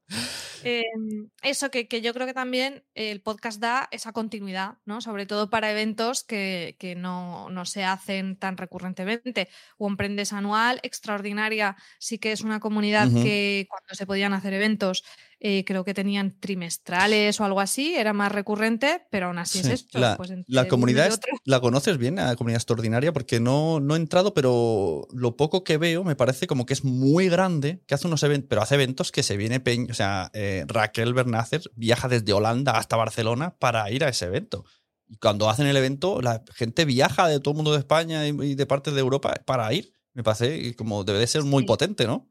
Em, 0.65 1.29
eso 1.43 1.71
que, 1.71 1.87
que 1.87 2.01
yo 2.01 2.13
creo 2.13 2.27
que 2.27 2.35
también 2.35 2.83
el 2.95 3.21
podcast 3.21 3.61
da 3.61 3.89
esa 3.93 4.13
continuidad, 4.13 4.75
¿no? 4.87 5.01
Sobre 5.01 5.25
todo 5.27 5.51
para 5.51 5.71
eventos 5.71 6.25
que, 6.25 6.77
que 6.81 6.95
no, 6.97 7.49
no 7.51 7.65
se 7.65 7.85
hacen 7.85 8.37
tan 8.37 8.57
recurrentemente. 8.57 9.49
O 9.77 9.87
emprendes 9.89 10.33
anual, 10.33 10.81
extraordinaria, 10.83 11.77
sí 11.99 12.19
que 12.19 12.33
es 12.33 12.41
una 12.41 12.59
comunidad 12.61 13.09
que 13.09 13.67
cuando 13.69 13.95
se 13.95 14.07
podían 14.07 14.33
hacer 14.33 14.53
eventos, 14.53 15.05
eh, 15.41 15.65
creo 15.65 15.85
que 15.85 15.95
tenían 15.95 16.35
trimestrales 16.41 17.39
o 17.41 17.45
algo 17.45 17.61
así, 17.61 17.95
era 17.95 18.13
más 18.13 18.33
recurrente, 18.33 19.03
pero 19.11 19.27
aún 19.27 19.39
así 19.39 19.61
Sí. 19.61 19.69
es 19.69 19.75
esto. 19.75 20.01
La, 20.01 20.17
pues 20.17 20.33
la 20.49 20.67
comunidad, 20.67 21.07
es-. 21.07 21.21
¿la 21.45 21.61
conoces 21.61 21.97
bien, 21.99 22.17
la 22.17 22.35
comunidad 22.35 22.57
extraordinaria? 22.59 23.13
Porque 23.13 23.39
no, 23.39 23.79
no 23.79 23.95
he 23.95 23.99
entrado, 23.99 24.35
pero 24.35 25.07
lo 25.13 25.37
poco 25.37 25.63
que 25.63 25.77
veo 25.79 26.03
me 26.03 26.17
parece 26.17 26.49
como 26.49 26.67
que 26.67 26.73
es 26.75 26.83
muy 26.83 27.29
grande, 27.29 27.81
que 27.87 27.95
hace 27.95 28.09
unos 28.09 28.25
eventos, 28.25 28.49
pero 28.49 28.63
hace 28.63 28.75
eventos 28.75 29.13
que 29.13 29.23
se 29.23 29.37
viene, 29.37 29.63
Peñ- 29.63 29.89
o 29.89 29.95
sea, 29.99 30.31
eh, 30.35 30.65
Raquel 30.69 31.15
Bernácer 31.15 31.63
viaja 31.77 32.09
desde 32.09 32.33
Holanda 32.33 32.73
hasta 32.79 32.97
Barcelona 32.97 33.57
para 33.59 33.91
ir 33.91 34.05
a 34.05 34.09
ese 34.09 34.27
evento. 34.27 34.65
Y 35.07 35.17
cuando 35.19 35.49
hacen 35.51 35.67
el 35.67 35.77
evento, 35.77 36.21
la 36.23 36.43
gente 36.55 36.85
viaja 36.87 37.29
de 37.29 37.41
todo 37.41 37.53
el 37.53 37.57
mundo 37.57 37.73
de 37.73 37.79
España 37.81 38.27
y, 38.27 38.55
de 38.55 38.67
partes 38.67 38.95
de 38.95 39.01
Europa 39.01 39.35
para 39.47 39.73
ir. 39.73 39.93
Me 40.15 40.23
parece 40.25 40.75
como 40.77 41.05
debe 41.05 41.19
de 41.21 41.27
ser 41.27 41.45
muy 41.45 41.63
Sí. 41.63 41.67
potente, 41.67 42.07
¿no? 42.07 42.31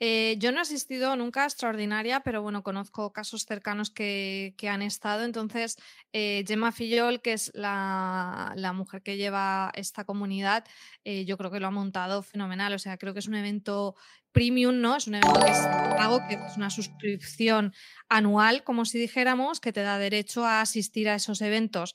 Eh, 0.00 0.36
yo 0.38 0.50
no 0.52 0.58
he 0.58 0.62
asistido 0.62 1.14
nunca 1.16 1.42
a 1.44 1.46
Extraordinaria, 1.46 2.20
pero 2.20 2.42
bueno, 2.42 2.62
conozco 2.62 3.12
casos 3.12 3.44
cercanos 3.46 3.90
que, 3.90 4.54
que 4.58 4.68
han 4.68 4.82
estado. 4.82 5.24
Entonces, 5.24 5.76
eh, 6.12 6.44
Gemma 6.46 6.72
Fillol, 6.72 7.22
que 7.22 7.32
es 7.32 7.50
la, 7.54 8.52
la 8.56 8.72
mujer 8.72 9.02
que 9.02 9.16
lleva 9.16 9.70
esta 9.74 10.04
comunidad, 10.04 10.64
eh, 11.04 11.24
yo 11.26 11.38
creo 11.38 11.50
que 11.50 11.60
lo 11.60 11.68
ha 11.68 11.70
montado 11.70 12.22
fenomenal. 12.22 12.74
O 12.74 12.78
sea, 12.78 12.98
creo 12.98 13.12
que 13.14 13.20
es 13.20 13.28
un 13.28 13.36
evento 13.36 13.94
premium, 14.34 14.82
¿no? 14.82 14.96
Es 14.96 15.06
un 15.06 15.14
evento 15.14 15.40
que 15.40 15.50
es 15.52 15.58
pago, 15.96 16.20
que 16.28 16.34
es 16.34 16.56
una 16.58 16.68
suscripción 16.68 17.72
anual, 18.10 18.64
como 18.64 18.84
si 18.84 18.98
dijéramos, 18.98 19.60
que 19.60 19.72
te 19.72 19.80
da 19.80 19.96
derecho 19.96 20.44
a 20.44 20.60
asistir 20.60 21.08
a 21.08 21.14
esos 21.14 21.40
eventos 21.40 21.94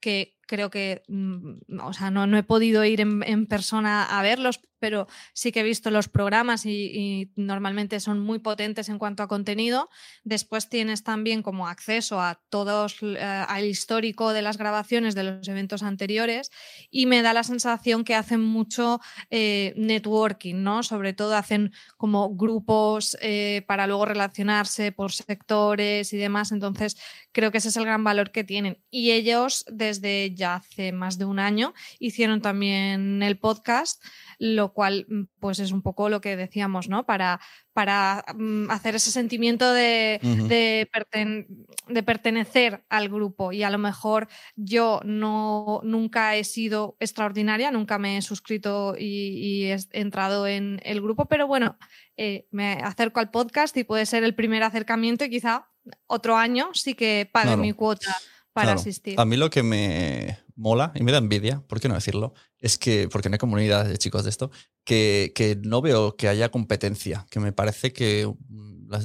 que 0.00 0.39
creo 0.50 0.68
que, 0.68 1.04
mm, 1.06 1.78
o 1.80 1.92
sea, 1.92 2.10
no, 2.10 2.26
no 2.26 2.36
he 2.36 2.42
podido 2.42 2.84
ir 2.84 3.00
en, 3.00 3.46
persona 3.46 4.02
a 4.02 4.20
verlos, 4.20 4.58
pero 4.80 5.06
sí 5.32 5.52
que 5.52 5.60
he 5.60 5.62
visto 5.62 5.92
los 5.92 6.08
programas 6.08 6.66
y, 6.66 6.90
y 6.92 7.32
normalmente 7.36 8.00
son 8.00 8.18
muy 8.18 8.40
potentes 8.40 8.88
en 8.88 8.98
cuanto 8.98 9.22
a 9.22 9.28
contenido. 9.28 9.90
Después 10.24 10.68
tienes 10.68 11.04
también 11.04 11.42
como 11.42 11.68
acceso 11.68 12.20
a 12.20 12.40
todos, 12.48 12.96
eh, 13.00 13.20
al 13.20 13.64
histórico 13.64 14.32
de 14.32 14.42
las 14.42 14.58
grabaciones 14.58 15.14
de 15.14 15.22
los 15.22 15.46
eventos 15.46 15.84
anteriores 15.84 16.50
y 16.90 17.06
me 17.06 17.22
da 17.22 17.32
la 17.32 17.44
sensación 17.44 18.02
que 18.02 18.16
hacen 18.16 18.40
mucho 18.40 19.00
eh, 19.30 19.72
networking, 19.76 20.64
¿no? 20.64 20.82
Sobre 20.82 21.12
todo 21.12 21.36
hacen 21.36 21.72
como 21.96 22.34
grupos 22.34 23.16
eh, 23.20 23.62
para 23.68 23.86
luego 23.86 24.04
relacionarse 24.06 24.90
por 24.90 25.12
sectores 25.12 26.12
y 26.12 26.16
demás. 26.16 26.50
Entonces, 26.50 26.96
creo 27.30 27.52
que 27.52 27.58
ese 27.58 27.68
es 27.68 27.76
el 27.76 27.84
gran 27.84 28.02
valor 28.02 28.32
que 28.32 28.42
tienen. 28.42 28.78
Y 28.90 29.12
ellos, 29.12 29.64
desde 29.70 30.34
ya 30.40 30.56
hace 30.56 30.90
más 30.90 31.16
de 31.18 31.24
un 31.26 31.38
año, 31.38 31.72
hicieron 32.00 32.42
también 32.42 33.22
el 33.22 33.38
podcast, 33.38 34.02
lo 34.40 34.72
cual, 34.72 35.06
mm, 35.08 35.22
pues 35.38 35.60
es 35.60 35.70
un 35.70 35.82
poco 35.82 36.08
lo 36.08 36.20
que 36.20 36.34
decíamos, 36.36 36.88
¿no? 36.88 37.06
Para, 37.06 37.38
para 37.72 38.24
mm, 38.34 38.68
hacer 38.70 38.96
ese 38.96 39.12
sentimiento 39.12 39.72
de, 39.72 40.18
de, 40.48 40.90
perten- 40.92 41.46
de 41.86 42.02
pertenecer 42.02 42.82
al 42.88 43.08
grupo. 43.08 43.52
Y 43.52 43.62
a 43.62 43.70
lo 43.70 43.78
mejor 43.78 44.26
yo 44.56 45.00
no 45.04 45.80
nunca 45.84 46.34
he 46.34 46.42
sido 46.44 46.96
extraordinaria, 46.98 47.70
nunca 47.70 47.98
me 47.98 48.16
he 48.16 48.22
suscrito 48.22 48.96
y, 48.98 49.04
y 49.38 49.64
he 49.70 49.76
entrado 49.92 50.46
en 50.48 50.80
el 50.84 51.00
grupo, 51.00 51.26
pero 51.26 51.46
bueno, 51.46 51.76
eh, 52.16 52.46
me 52.50 52.72
acerco 52.82 53.20
al 53.20 53.30
podcast 53.30 53.76
y 53.76 53.84
puede 53.84 54.06
ser 54.06 54.24
el 54.24 54.34
primer 54.34 54.62
acercamiento 54.62 55.24
y 55.24 55.30
quizá 55.30 55.66
otro 56.06 56.36
año 56.36 56.70
sí 56.74 56.94
que 56.94 57.28
pague 57.32 57.46
Claro. 57.48 57.62
mi 57.62 57.72
cuota 57.72 58.14
para 58.52 58.68
Claro. 58.68 58.80
asistir. 58.80 59.20
A 59.20 59.24
mí 59.24 59.36
lo 59.36 59.50
que 59.50 59.62
me 59.62 60.38
mola 60.56 60.92
y 60.94 61.02
me 61.02 61.12
da 61.12 61.18
envidia, 61.18 61.62
¿por 61.66 61.80
qué 61.80 61.88
no 61.88 61.94
decirlo? 61.94 62.34
Es 62.58 62.78
que, 62.78 63.08
porque 63.08 63.28
no 63.28 63.34
hay 63.34 63.38
comunidad 63.38 63.86
de 63.86 63.96
chicos 63.98 64.24
de 64.24 64.30
esto, 64.30 64.50
que, 64.84 65.32
que 65.34 65.56
no 65.56 65.80
veo 65.80 66.16
que 66.16 66.28
haya 66.28 66.50
competencia, 66.50 67.26
que 67.30 67.40
me 67.40 67.52
parece 67.52 67.92
que 67.92 68.30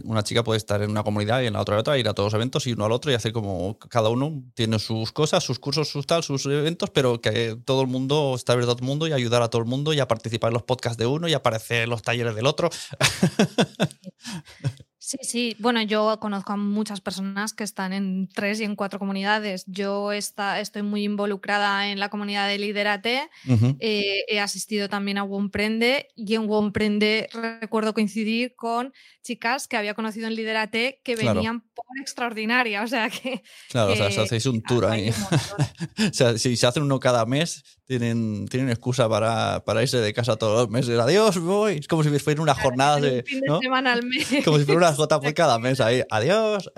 una 0.04 0.24
chica 0.24 0.44
puede 0.44 0.58
estar 0.58 0.82
en 0.82 0.90
una 0.90 1.04
comunidad 1.04 1.42
y 1.42 1.46
en 1.46 1.54
la 1.54 1.62
otra 1.62 1.76
en 1.76 1.82
otra, 1.82 1.98
ir 2.00 2.10
a 2.10 2.16
todos 2.16 2.34
los 2.34 2.34
eventos 2.34 2.66
y 2.66 2.74
uno 2.74 2.86
al 2.86 2.92
otro 2.92 3.12
y 3.12 3.14
hacer 3.14 3.32
como 3.34 3.78
cada 3.78 4.10
uno 4.10 4.44
tiene 4.56 4.80
sus 4.80 5.12
cosas, 5.12 5.44
sus 5.44 5.60
cursos, 5.60 5.88
sus 5.88 6.08
tal, 6.08 6.24
sus 6.24 6.44
eventos, 6.48 6.90
pero 6.90 7.22
que 7.22 7.56
todo 7.66 7.82
el 7.84 7.88
mundo 7.88 8.34
está 8.36 8.54
abierto 8.54 8.72
a 8.72 8.76
todo 8.76 8.84
el 8.84 8.88
mundo 8.88 9.08
y 9.08 9.14
ayudar 9.14 9.44
a 9.44 9.50
todo 9.50 9.62
el 9.62 9.68
mundo 9.68 9.94
y 9.94 10.00
a 10.00 10.08
participar 10.08 10.50
en 10.50 10.56
los 10.56 10.64
podcasts 10.64 10.98
de 10.98 11.06
uno 11.06 11.28
y 11.28 11.34
aparecer 11.34 11.84
en 11.84 11.92
los 11.92 12.02
talleres 12.02 12.34
del 12.36 12.48
otro. 12.48 12.70
Sí, 15.06 15.18
sí. 15.22 15.56
Bueno, 15.60 15.84
yo 15.84 16.20
conozco 16.20 16.54
a 16.54 16.58
muchas 16.58 17.00
personas 17.00 17.54
que 17.54 17.64
están 17.64 17.94
en 17.94 18.28
tres 18.28 18.60
y 18.60 18.64
en 18.64 18.76
cuatro 18.76 18.98
comunidades. 18.98 19.64
Yo 19.68 20.12
está, 20.12 20.60
estoy 20.60 20.82
muy 20.82 21.04
involucrada 21.04 21.90
en 21.92 22.00
la 22.00 22.10
comunidad 22.10 22.48
de 22.48 22.58
Liderate. 22.58 23.30
Eh, 23.80 24.24
he 24.28 24.40
asistido 24.40 24.90
también 24.90 25.20
a 25.20 25.24
Womprende 25.24 26.08
y 26.16 26.34
en 26.34 26.50
Womprende 26.50 27.30
recuerdo 27.62 27.94
coincidir 27.94 28.56
con 28.56 28.94
chicas 29.22 29.68
que 29.68 29.78
había 29.78 29.94
conocido 29.94 30.26
en 30.26 30.34
Liderate 30.34 31.02
que 31.04 31.14
Claro. 31.14 31.36
venían 31.36 31.62
por 31.62 31.86
extraordinaria. 32.02 32.82
O 32.82 32.88
sea 32.88 33.12
que. 33.12 33.44
Claro, 33.70 33.94
o 33.94 33.96
sea, 33.96 34.10
si 34.10 34.20
hacéis 34.20 34.48
un 34.48 34.64
tour 34.64 34.86
ahí. 34.86 35.12
O 36.10 36.14
sea, 36.14 36.38
si 36.40 36.56
se 36.56 36.66
hacen 36.66 36.82
uno 36.82 37.00
cada 37.00 37.26
mes, 37.28 37.64
tienen, 37.86 38.48
tienen 38.48 38.70
excusa 38.70 39.08
para, 39.08 39.64
para 39.64 39.82
irse 39.84 39.98
de 39.98 40.14
casa 40.14 40.36
todos 40.38 40.62
los 40.62 40.70
meses. 40.70 41.00
Adiós, 41.00 41.38
voy. 41.40 41.78
Es 41.78 41.88
como 41.88 42.04
si 42.04 42.10
fuera 42.20 42.42
una 42.42 42.56
jornada 42.56 43.00
de. 43.00 43.20
Un 43.20 43.24
fin 43.26 43.40
de 43.42 43.48
¿no? 43.48 43.60
semana 43.60 43.94
al 43.94 44.04
mes. 44.04 44.28
Como 44.46 44.58
si 44.58 44.66
fuera 44.66 44.80
una 44.90 44.92
JPod 44.98 45.34
cada 45.34 45.60
mes 45.60 45.80
ahí. 45.80 46.02
Adiós. 46.10 46.70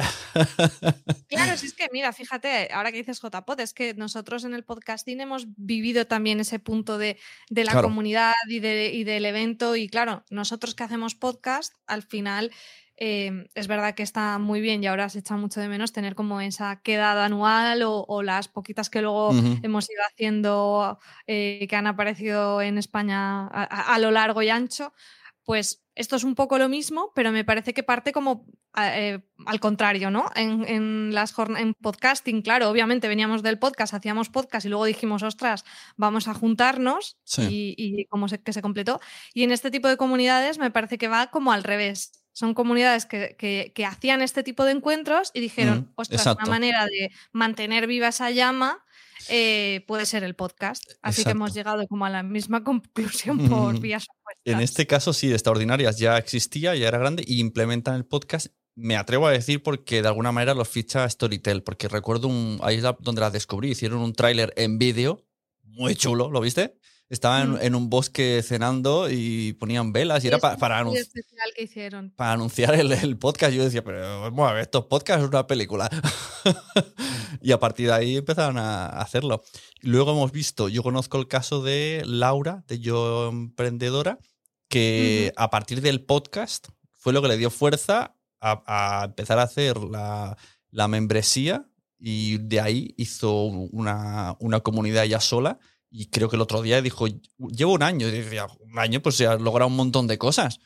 Claro, 1.29 1.57
si 1.57 1.67
es 1.67 1.73
que, 1.73 1.87
mira, 1.91 2.13
fíjate, 2.13 2.69
ahora 2.73 2.91
que 2.91 2.97
dices 2.99 3.19
JPod, 3.21 3.59
es 3.59 3.73
que 3.73 3.93
nosotros 3.93 4.43
en 4.43 4.53
el 4.53 4.63
podcasting 4.63 5.19
hemos 5.21 5.45
vivido 5.55 6.05
también 6.07 6.39
ese 6.39 6.59
punto 6.59 6.97
de, 6.97 7.17
de 7.49 7.63
la 7.63 7.71
Claro. 7.71 7.87
comunidad 7.87 8.33
y, 8.49 8.59
de- 8.59 8.91
y 8.93 9.03
del 9.03 9.25
evento. 9.25 9.75
Y 9.75 9.87
claro, 9.89 10.23
nosotros 10.29 10.75
que 10.75 10.83
hacemos 10.83 11.15
podcast, 11.15 11.73
al 11.87 12.03
final 12.03 12.51
eh, 12.97 13.47
es 13.55 13.67
verdad 13.67 13.93
que 13.95 14.03
está 14.03 14.37
muy 14.39 14.59
bien 14.59 14.83
y 14.83 14.87
ahora 14.87 15.07
se 15.09 15.19
echa 15.19 15.37
mucho 15.37 15.61
de 15.61 15.69
menos 15.69 15.91
tener 15.93 16.15
como 16.15 16.41
esa 16.41 16.81
quedada 16.81 17.25
anual 17.25 17.83
o, 17.83 18.03
o 18.07 18.23
las 18.23 18.47
poquitas 18.47 18.89
que 18.89 19.01
luego 19.01 19.31
hemos 19.63 19.89
ido 19.89 20.01
haciendo, 20.11 20.99
eh, 21.27 21.67
que 21.69 21.75
han 21.75 21.87
aparecido 21.87 22.61
en 22.61 22.77
España 22.77 23.47
a, 23.47 23.63
a- 23.63 23.93
a 23.95 23.99
lo 23.99 24.11
largo 24.11 24.41
y 24.41 24.49
ancho. 24.49 24.93
Pues 25.43 25.85
esto 25.95 26.17
es 26.17 26.25
un 26.25 26.35
poco 26.35 26.57
lo 26.57 26.67
mismo, 26.67 27.11
pero 27.15 27.31
me 27.31 27.45
parece 27.45 27.73
que 27.73 27.81
parte 27.81 28.11
como 28.11 28.45
eh, 28.77 29.19
al 29.45 29.59
contrario, 29.61 30.11
¿no? 30.11 30.25
En, 30.35 31.13
las 31.13 31.33
en 31.57 31.73
podcasting, 31.73 32.41
claro, 32.41 32.69
obviamente 32.69 33.07
veníamos 33.07 33.43
del 33.43 33.57
podcast, 33.57 33.93
hacíamos 33.93 34.29
podcast 34.29 34.65
y 34.65 34.69
luego 34.69 34.83
dijimos, 34.85 35.23
ostras, 35.23 35.63
vamos 35.95 36.27
a 36.27 36.33
juntarnos 36.33 37.17
y, 37.49 38.05
como 38.09 38.27
que 38.27 38.51
se 38.53 38.61
completó. 38.61 38.99
Y 39.33 39.43
en 39.43 39.51
este 39.51 39.71
tipo 39.71 39.87
de 39.87 39.95
comunidades 39.97 40.57
me 40.59 40.69
parece 40.69 40.97
que 40.97 41.07
va 41.07 41.27
como 41.27 41.53
al 41.53 41.63
revés. 41.63 42.11
Son 42.37 42.53
comunidades 42.53 43.07
que, 43.07 43.73
hacían 43.83 44.21
este 44.21 44.43
tipo 44.43 44.63
de 44.63 44.73
encuentros 44.73 45.31
y 45.33 45.39
dijeron, 45.39 45.91
ostras, 45.95 46.23
una 46.39 46.45
manera 46.45 46.85
de 46.85 47.09
mantener 47.31 47.87
viva 47.87 48.09
esa 48.09 48.29
llama 48.29 48.85
eh, 49.27 49.83
puede 49.87 50.05
ser 50.05 50.23
el 50.23 50.35
podcast. 50.35 50.83
Así 51.01 51.23
que 51.23 51.31
hemos 51.31 51.55
llegado 51.55 51.87
como 51.87 52.05
a 52.05 52.11
la 52.11 52.21
misma 52.21 52.63
conclusión 52.63 53.49
por 53.49 53.79
vías 53.79 54.05
opuestas. 54.07 54.53
En 54.53 54.59
este 54.59 54.85
caso, 54.85 55.13
sí, 55.13 55.31
Extraordinarias 55.31 55.97
ya 55.97 56.15
existía, 56.19 56.75
ya 56.75 56.87
era 56.87 56.99
grande 56.99 57.23
y 57.25 57.39
implementan 57.39 57.95
el 57.95 58.05
podcast. 58.05 58.53
Me 58.75 58.97
atrevo 58.97 59.25
a 59.25 59.31
decir 59.31 59.63
porque 59.63 60.03
de 60.03 60.07
alguna 60.07 60.31
manera 60.31 60.53
los 60.53 60.69
ficha 60.69 61.09
Storytel, 61.09 61.63
porque 61.63 61.87
recuerdo 61.87 62.27
un, 62.27 62.59
ahí 62.61 62.75
es 62.75 62.83
donde 62.99 63.19
las 63.19 63.33
descubrí, 63.33 63.71
hicieron 63.71 63.97
un 63.97 64.13
tráiler 64.13 64.53
en 64.57 64.77
vídeo, 64.77 65.25
muy 65.63 65.95
chulo, 65.95 66.29
¿lo 66.29 66.39
viste? 66.39 66.77
Estaban 67.09 67.53
mm. 67.53 67.59
en, 67.61 67.75
un 67.75 67.89
bosque 67.89 68.41
cenando 68.43 69.09
y 69.09 69.53
ponían 69.53 69.93
velas 69.93 70.25
y 70.25 70.27
era 70.27 70.39
para, 70.39 70.57
para, 70.57 70.83
para, 72.17 72.33
anunciar 72.33 72.75
el, 72.75 73.17
podcast. 73.17 73.53
Yo 73.53 73.63
decía, 73.63 73.81
pero 73.81 74.21
vamos 74.21 74.49
a 74.49 74.53
ver, 74.53 74.63
estos 74.63 74.85
podcasts 74.87 75.23
es 75.23 75.29
una 75.29 75.47
película. 75.47 75.89
y 77.41 77.53
a 77.53 77.59
partir 77.59 77.87
de 77.87 77.93
ahí 77.93 78.17
empezaron 78.17 78.57
a 78.57 78.87
hacerlo. 78.87 79.41
Luego 79.81 80.11
hemos 80.11 80.33
visto, 80.33 80.67
yo 80.67 80.83
conozco 80.83 81.17
el 81.17 81.29
caso 81.29 81.63
de 81.63 82.03
Laura, 82.05 82.65
de 82.67 82.79
Yo 82.79 83.29
Emprendedora, 83.29 84.19
que 84.67 85.31
a 85.37 85.49
partir 85.49 85.81
del 85.81 86.03
podcast 86.03 86.67
fue 86.91 87.13
lo 87.13 87.21
que 87.21 87.29
le 87.29 87.37
dio 87.37 87.49
fuerza 87.49 88.17
a, 88.41 89.03
empezar 89.05 89.39
a 89.39 89.43
hacer 89.43 89.77
la, 89.77 90.37
la, 90.71 90.87
membresía 90.89 91.69
y 91.97 92.37
de 92.37 92.59
ahí 92.59 92.93
hizo 92.97 93.43
una, 93.43 94.35
una 94.39 94.59
comunidad 94.59 95.05
ya 95.05 95.19
sola 95.21 95.57
y 95.89 96.07
creo 96.07 96.29
que 96.29 96.35
el 96.35 96.41
otro 96.41 96.61
día 96.61 96.81
dijo, 96.81 97.07
llevo 97.37 97.73
un 97.73 97.83
año. 97.83 98.07
Y 98.07 98.11
decía, 98.11 98.47
un 98.59 98.79
año 98.79 99.01
pues 99.01 99.15
se 99.15 99.27
ha 99.27 99.35
logrado 99.35 99.69
un 99.69 99.75
montón 99.75 100.07
de 100.07 100.17
cosas. 100.17 100.59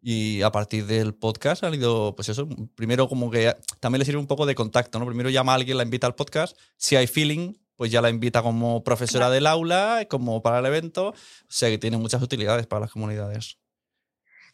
Y 0.00 0.42
a 0.42 0.52
partir 0.52 0.86
del 0.86 1.14
podcast 1.14 1.64
ha 1.64 1.74
ido, 1.74 2.14
pues 2.14 2.28
eso, 2.28 2.48
primero 2.76 3.08
como 3.08 3.30
que 3.30 3.54
también 3.80 3.98
le 3.98 4.04
sirve 4.04 4.20
un 4.20 4.28
poco 4.28 4.46
de 4.46 4.54
contacto, 4.54 4.98
¿no? 4.98 5.06
Primero 5.06 5.28
llama 5.28 5.52
a 5.52 5.54
alguien, 5.56 5.76
la 5.76 5.82
invita 5.82 6.06
al 6.06 6.14
podcast. 6.14 6.56
Si 6.76 6.94
hay 6.94 7.08
feeling, 7.08 7.54
pues 7.74 7.90
ya 7.90 8.00
la 8.00 8.10
invita 8.10 8.42
como 8.42 8.84
profesora 8.84 9.30
del 9.30 9.46
aula, 9.46 10.06
como 10.08 10.40
para 10.42 10.60
el 10.60 10.66
evento. 10.66 11.08
O 11.08 11.14
sea 11.48 11.68
que 11.68 11.78
tiene 11.78 11.96
muchas 11.96 12.22
utilidades 12.22 12.66
para 12.66 12.80
las 12.80 12.92
comunidades. 12.92 13.58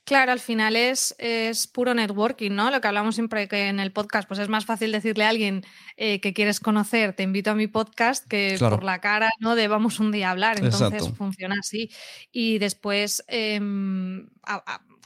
Claro, 0.05 0.33
al 0.33 0.41
final 0.41 0.77
es, 0.77 1.15
es 1.19 1.67
puro 1.67 1.95
networking, 1.95 2.51
¿no? 2.51 2.71
Lo 2.71 2.83
que 2.83 2.89
hablamos 2.89 3.15
siempre 3.15 3.49
que 3.49 3.69
en 3.69 3.81
el 3.81 3.91
podcast, 3.91 4.29
pues 4.29 4.39
es 4.39 4.51
más 4.51 4.67
fácil 4.67 4.93
decirle 4.93 5.25
a 5.25 5.31
alguien 5.31 5.65
eh, 5.97 6.21
que 6.21 6.35
quieres 6.35 6.61
conocer, 6.61 7.15
te 7.15 7.23
invito 7.23 7.51
a 7.51 7.55
mi 7.55 7.69
podcast, 7.69 8.27
que 8.29 8.57
por 8.59 8.85
la 8.85 9.01
cara, 9.01 9.33
¿no? 9.41 9.55
De 9.55 9.67
vamos 9.67 10.01
un 10.01 10.13
día 10.13 10.29
a 10.29 10.33
hablar. 10.33 10.59
Entonces 10.63 11.11
funciona 11.17 11.57
así. 11.59 11.91
Y 12.33 12.59
después, 12.59 13.25
em, 13.29 14.29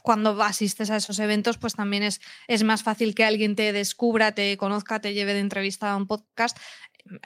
cuando 0.01 0.41
asistes 0.43 0.89
a 0.91 0.97
esos 0.97 1.19
eventos, 1.19 1.57
pues 1.57 1.75
también 1.75 2.03
es, 2.03 2.19
es 2.49 2.63
más 2.63 2.83
fácil 2.83 3.15
que 3.15 3.23
alguien 3.23 3.55
te 3.55 3.71
descubra, 3.71 4.33
te 4.33 4.57
conozca, 4.57 4.99
te 4.99 5.13
lleve 5.13 5.33
de 5.33 5.39
entrevista 5.39 5.91
a 5.91 5.95
un 5.95 6.07
podcast. 6.07 6.57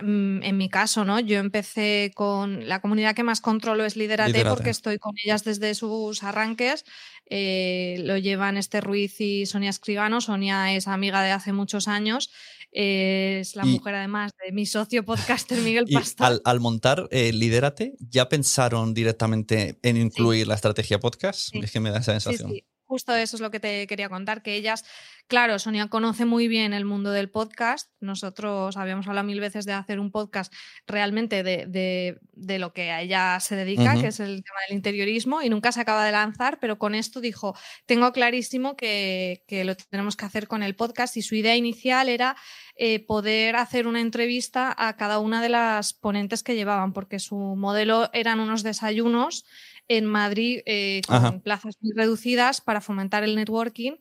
Mm, 0.01 0.43
en 0.43 0.57
mi 0.57 0.69
caso, 0.69 1.03
¿no? 1.03 1.19
Yo 1.19 1.39
empecé 1.39 2.11
con 2.15 2.67
la 2.67 2.79
comunidad 2.79 3.15
que 3.15 3.23
más 3.23 3.41
controlo 3.41 3.83
es 3.85 3.97
Liderate, 3.97 4.45
porque 4.45 4.69
estoy 4.69 4.97
con 4.97 5.13
ellas 5.23 5.43
desde 5.43 5.75
sus 5.75 6.23
arranques. 6.23 6.85
Eh, 7.29 7.97
lo 7.99 8.17
llevan 8.17 8.57
este 8.57 8.79
Ruiz 8.79 9.19
y 9.19 9.45
Sonia 9.45 9.69
Escribano. 9.69 10.21
Sonia 10.21 10.73
es 10.73 10.87
amiga 10.87 11.21
de 11.21 11.31
hace 11.31 11.51
muchos 11.51 11.87
años. 11.87 12.31
es 12.71 13.55
la 13.55 13.65
mujer, 13.65 13.95
además, 13.95 14.31
de 14.43 14.51
mi 14.51 14.65
socio 14.65 15.03
podcaster 15.03 15.59
Miguel 15.59 15.85
Pastor. 15.93 16.41
Al, 16.43 16.59
montar 16.59 17.07
eh, 17.11 17.31
Lidérate, 17.33 17.93
¿ya 17.99 18.29
pensaron 18.29 18.93
directamente 18.93 19.79
en 19.83 19.97
incluir 19.97 20.47
la 20.47 20.55
estrategia 20.55 20.99
podcast? 20.99 21.53
Es 21.55 21.71
que 21.71 21.79
me 21.79 21.91
da 21.91 21.99
esa 21.99 22.19
sensación. 22.19 22.51
Sí, 22.51 22.65
justo 22.85 23.15
eso 23.15 23.35
es 23.35 23.41
lo 23.41 23.51
que 23.51 23.59
te 23.59 23.85
quería 23.87 24.09
contar, 24.09 24.41
que 24.41 24.55
ellas 24.55 24.85
Claro, 25.27 25.57
Sonia 25.57 25.87
conoce 25.87 26.25
muy 26.25 26.47
bien 26.47 26.73
el 26.73 26.85
mundo 26.85 27.09
del 27.11 27.29
podcast. 27.29 27.89
Nosotros 28.01 28.75
habíamos 28.77 29.07
hablado 29.07 29.25
mil 29.25 29.39
veces 29.39 29.65
de 29.65 29.71
hacer 29.71 29.99
un 29.99 30.11
podcast 30.11 30.53
realmente 30.85 31.43
de, 31.43 32.19
lo 32.59 32.73
que 32.73 32.91
a 32.91 33.01
ella 33.01 33.39
se 33.39 33.55
dedica, 33.55 33.99
que 33.99 34.07
es 34.07 34.19
el 34.19 34.43
tema 34.43 34.59
del 34.67 34.75
interiorismo, 34.75 35.41
y 35.41 35.49
nunca 35.49 35.71
se 35.71 35.81
acaba 35.81 36.05
de 36.05 36.11
lanzar, 36.11 36.59
pero 36.59 36.77
con 36.77 36.93
esto 36.93 37.21
dijo, 37.21 37.55
tengo 37.85 38.11
clarísimo 38.11 38.75
que, 38.75 39.43
lo 39.65 39.75
tenemos 39.75 40.15
que 40.17 40.25
hacer 40.25 40.47
con 40.47 40.61
el 40.61 40.75
podcast 40.75 41.15
y 41.17 41.21
su 41.21 41.35
idea 41.35 41.55
inicial 41.55 42.09
era 42.09 42.35
eh, 42.75 42.99
poder 42.99 43.55
hacer 43.55 43.87
una 43.87 44.01
entrevista 44.01 44.75
a 44.77 44.97
cada 44.97 45.19
una 45.19 45.41
de 45.41 45.49
las 45.49 45.93
ponentes 45.93 46.43
que 46.43 46.55
llevaban, 46.55 46.93
porque 46.93 47.19
su 47.19 47.37
modelo 47.37 48.09
eran 48.13 48.39
unos 48.39 48.61
desayunos 48.61 49.45
en 49.87 50.05
Madrid 50.05 50.61
eh, 50.65 51.01
con 51.07 51.41
plazas 51.41 51.75
muy 51.81 51.91
reducidas 51.93 52.61
para 52.61 52.81
fomentar 52.81 53.23
el 53.23 53.35
networking 53.35 53.93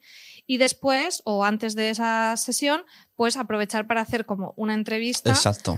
y 0.46 0.58
después 0.58 1.22
o 1.24 1.44
antes 1.44 1.74
de 1.74 1.90
esa 1.90 2.36
sesión, 2.36 2.82
pues 3.14 3.36
aprovechar 3.36 3.86
para 3.86 4.00
hacer 4.00 4.26
como 4.26 4.52
una 4.56 4.74
entrevista 4.74 5.34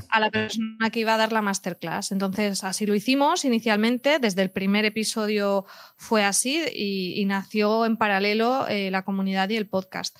a 0.08 0.20
la 0.20 0.30
persona 0.30 0.90
que 0.90 1.00
iba 1.00 1.14
a 1.14 1.18
dar 1.18 1.32
la 1.32 1.42
masterclass. 1.42 2.12
Entonces, 2.12 2.64
así 2.64 2.86
lo 2.86 2.94
hicimos 2.94 3.44
inicialmente, 3.44 4.18
desde 4.18 4.42
el 4.42 4.50
primer 4.50 4.84
episodio 4.84 5.66
fue 5.96 6.24
así 6.24 6.62
y, 6.72 7.24
nació 7.24 7.86
en 7.86 7.96
paralelo 7.96 8.68
eh, 8.68 8.90
la 8.90 9.04
comunidad 9.04 9.48
y 9.48 9.56
el 9.56 9.66
podcast. 9.66 10.16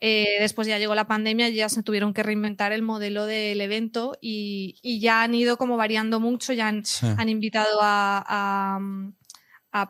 Eh, 0.00 0.36
después 0.40 0.68
ya 0.68 0.78
llegó 0.78 0.94
la 0.94 1.06
pandemia 1.06 1.48
y 1.48 1.54
ya 1.54 1.68
se 1.68 1.82
tuvieron 1.82 2.12
que 2.12 2.22
reinventar 2.22 2.72
el 2.72 2.82
modelo 2.82 3.26
del 3.26 3.60
evento 3.60 4.16
y, 4.20 5.00
ya 5.00 5.22
han 5.22 5.34
ido 5.34 5.56
como 5.56 5.76
variando 5.76 6.20
mucho, 6.20 6.52
ya 6.52 6.68
han, 6.68 7.28
invitado 7.28 7.78
a 7.80 8.24
a 8.26 8.78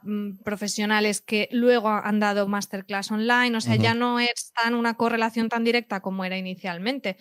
mm, 0.03 0.39
profesionales 0.43 1.21
que 1.21 1.49
luego 1.53 1.89
han 1.89 2.21
dado 2.21 2.49
masterclass 2.49 3.11
online, 3.11 3.57
o 3.57 3.61
sea, 3.61 3.77
ya 3.77 3.95
no 3.95 4.21
es 4.21 4.53
tan 4.55 4.75
una 4.75 4.95
correlación 4.95 5.49
tan 5.49 5.65
directa 5.65 6.01
como 6.01 6.25
era 6.25 6.37
inicialmente. 6.37 7.17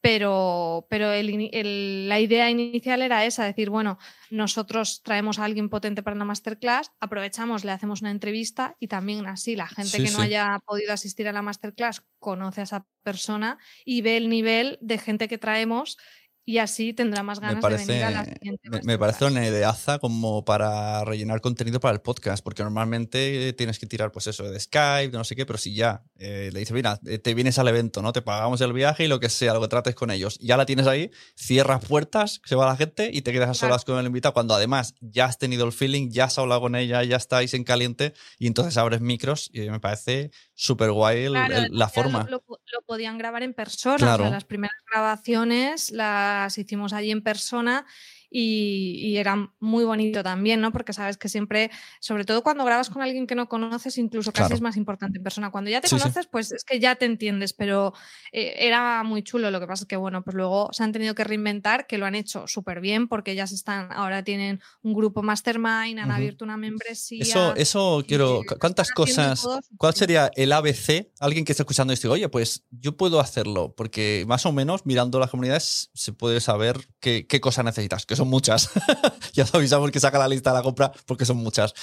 Pero, 0.00 0.88
pero 0.90 1.12
la 1.12 2.18
idea 2.18 2.50
inicial 2.50 3.02
era 3.02 3.24
esa, 3.24 3.44
decir, 3.44 3.70
bueno, 3.70 3.98
nosotros 4.30 5.00
traemos 5.04 5.38
a 5.38 5.44
alguien 5.44 5.68
potente 5.68 6.02
para 6.02 6.16
una 6.16 6.24
masterclass, 6.24 6.90
aprovechamos, 6.98 7.64
le 7.64 7.70
hacemos 7.70 8.00
una 8.00 8.10
entrevista 8.10 8.76
y 8.80 8.88
también 8.88 9.24
así 9.28 9.54
la 9.54 9.68
gente 9.68 10.02
que 10.02 10.10
no 10.10 10.18
haya 10.18 10.58
podido 10.66 10.92
asistir 10.92 11.28
a 11.28 11.32
la 11.32 11.42
masterclass 11.42 12.02
conoce 12.18 12.62
a 12.62 12.64
esa 12.64 12.86
persona 13.04 13.58
y 13.84 14.02
ve 14.02 14.16
el 14.16 14.28
nivel 14.28 14.76
de 14.80 14.98
gente 14.98 15.28
que 15.28 15.38
traemos 15.38 15.98
y 16.44 16.58
así 16.58 16.92
tendrá 16.92 17.22
más 17.22 17.38
ganas 17.38 17.62
de 17.62 17.76
venir 17.76 18.04
a 18.04 18.10
la 18.10 18.24
siguiente. 18.24 18.68
Me, 18.82 18.98
parece 18.98 19.26
una 19.26 19.46
ideaza 19.46 19.98
como 19.98 20.44
para 20.44 21.04
rellenar 21.04 21.40
contenido 21.40 21.78
para 21.78 21.94
el 21.94 22.00
podcast, 22.00 22.42
porque 22.42 22.64
normalmente 22.64 23.52
tienes 23.52 23.78
que 23.78 23.86
tirar, 23.86 24.10
pues 24.10 24.26
eso, 24.26 24.50
de 24.50 24.58
Skype, 24.58 25.10
de 25.10 25.18
no 25.18 25.24
sé 25.24 25.36
qué, 25.36 25.46
pero 25.46 25.58
si 25.58 25.74
ya 25.74 26.02
eh, 26.18 26.50
le 26.52 26.58
dices, 26.58 26.74
mira, 26.74 26.98
eh, 27.06 27.18
te 27.18 27.34
vienes 27.34 27.58
al 27.58 27.68
evento, 27.68 28.02
¿no? 28.02 28.12
Te 28.12 28.22
pagamos 28.22 28.60
el 28.60 28.72
viaje 28.72 29.04
y 29.04 29.08
lo 29.08 29.20
que 29.20 29.28
sea, 29.28 29.54
lo 29.54 29.60
que 29.60 29.68
trates 29.68 29.94
con 29.94 30.10
ellos. 30.10 30.38
Ya 30.40 30.56
la 30.56 30.66
tienes 30.66 30.86
ahí, 30.88 31.10
cierras 31.36 31.84
puertas, 31.84 32.40
se 32.44 32.56
va 32.56 32.66
la 32.66 32.76
gente 32.76 33.10
y 33.12 33.22
te 33.22 33.32
quedas 33.32 33.50
a 33.50 33.54
solas 33.54 33.84
con 33.84 33.98
el 33.98 34.06
invitado, 34.06 34.34
cuando 34.34 34.54
además 34.54 34.94
ya 35.00 35.26
has 35.26 35.38
tenido 35.38 35.64
el 35.64 35.72
feeling, 35.72 36.10
ya 36.10 36.24
has 36.24 36.38
hablado 36.38 36.62
con 36.62 36.74
ella, 36.74 37.04
ya 37.04 37.16
estáis 37.16 37.54
en 37.54 37.62
caliente 37.62 38.14
y 38.38 38.48
entonces 38.48 38.76
abres 38.76 39.00
micros 39.00 39.48
y 39.52 39.70
me 39.70 39.78
parece 39.78 40.32
súper 40.54 40.90
guay 40.90 41.28
la 41.28 41.88
forma. 41.88 42.26
Lo, 42.28 42.42
podían 42.86 43.16
grabar 43.16 43.42
en 43.42 43.54
persona, 43.54 44.18
las 44.18 44.44
primeras 44.44 44.76
grabaciones 44.90 45.90
las 45.90 46.31
hicimos 46.58 46.92
allí 46.92 47.10
en 47.10 47.22
persona 47.22 47.86
y, 48.32 49.16
era 49.16 49.50
muy 49.60 49.84
bonito 49.84 50.22
también, 50.22 50.60
¿no? 50.60 50.72
Porque 50.72 50.92
sabes 50.92 51.18
que 51.18 51.28
siempre, 51.28 51.70
sobre 52.00 52.24
todo 52.24 52.42
cuando 52.42 52.64
grabas 52.64 52.88
con 52.88 53.02
alguien 53.02 53.26
que 53.26 53.34
no 53.34 53.48
conoces, 53.48 53.98
incluso 53.98 54.32
casi 54.32 54.54
es 54.54 54.60
más 54.60 54.76
importante 54.76 55.18
en 55.18 55.22
persona. 55.22 55.50
Cuando 55.50 55.70
ya 55.70 55.80
te 55.80 55.88
conoces, 55.88 56.26
pues 56.26 56.50
es 56.50 56.64
que 56.64 56.80
ya 56.80 56.96
te 56.96 57.04
entiendes, 57.04 57.52
pero 57.52 57.92
eh, 58.32 58.54
era 58.56 59.02
muy 59.02 59.22
chulo. 59.22 59.50
Lo 59.50 59.60
que 59.60 59.66
pasa 59.66 59.84
es 59.84 59.88
que, 59.88 59.96
bueno, 59.96 60.22
pues 60.22 60.34
luego 60.34 60.70
se 60.72 60.82
han 60.82 60.92
tenido 60.92 61.14
que 61.14 61.24
reinventar, 61.24 61.86
que 61.86 61.98
lo 61.98 62.06
han 62.06 62.14
hecho 62.14 62.46
súper 62.46 62.80
bien, 62.80 63.06
porque 63.06 63.32
ellas 63.32 63.52
están, 63.52 63.92
ahora 63.92 64.24
tienen 64.24 64.60
un 64.82 64.94
grupo 64.94 65.22
mastermind, 65.22 65.98
han 65.98 66.10
abierto 66.10 66.44
una 66.44 66.56
membresía. 66.56 67.22
Eso, 67.22 67.54
eso 67.54 68.04
quiero, 68.08 68.40
¿cuántas 68.58 68.90
cosas? 68.92 69.46
¿Cuál 69.76 69.94
sería 69.94 70.30
el 70.36 70.52
ABC? 70.52 71.12
Alguien 71.20 71.44
que 71.44 71.52
esté 71.52 71.62
escuchando 71.62 71.92
esto, 71.92 72.10
oye, 72.10 72.28
pues 72.30 72.64
yo 72.70 72.96
puedo 72.96 73.20
hacerlo, 73.20 73.74
porque 73.76 74.24
más 74.26 74.46
o 74.46 74.52
menos 74.52 74.86
mirando 74.86 75.20
las 75.20 75.30
comunidades 75.30 75.90
se 75.92 76.12
puede 76.12 76.40
saber 76.40 76.88
qué, 76.98 77.26
qué 77.26 77.40
cosa 77.40 77.62
necesitas, 77.62 78.06
que 78.06 78.14
son 78.22 78.30
muchas. 78.30 78.70
ya 79.32 79.44
avisamos 79.52 79.90
que 79.90 80.00
saca 80.00 80.18
la 80.18 80.28
lista 80.28 80.50
de 80.50 80.56
la 80.56 80.62
compra 80.62 80.92
porque 81.06 81.24
son 81.24 81.38
muchas. 81.38 81.74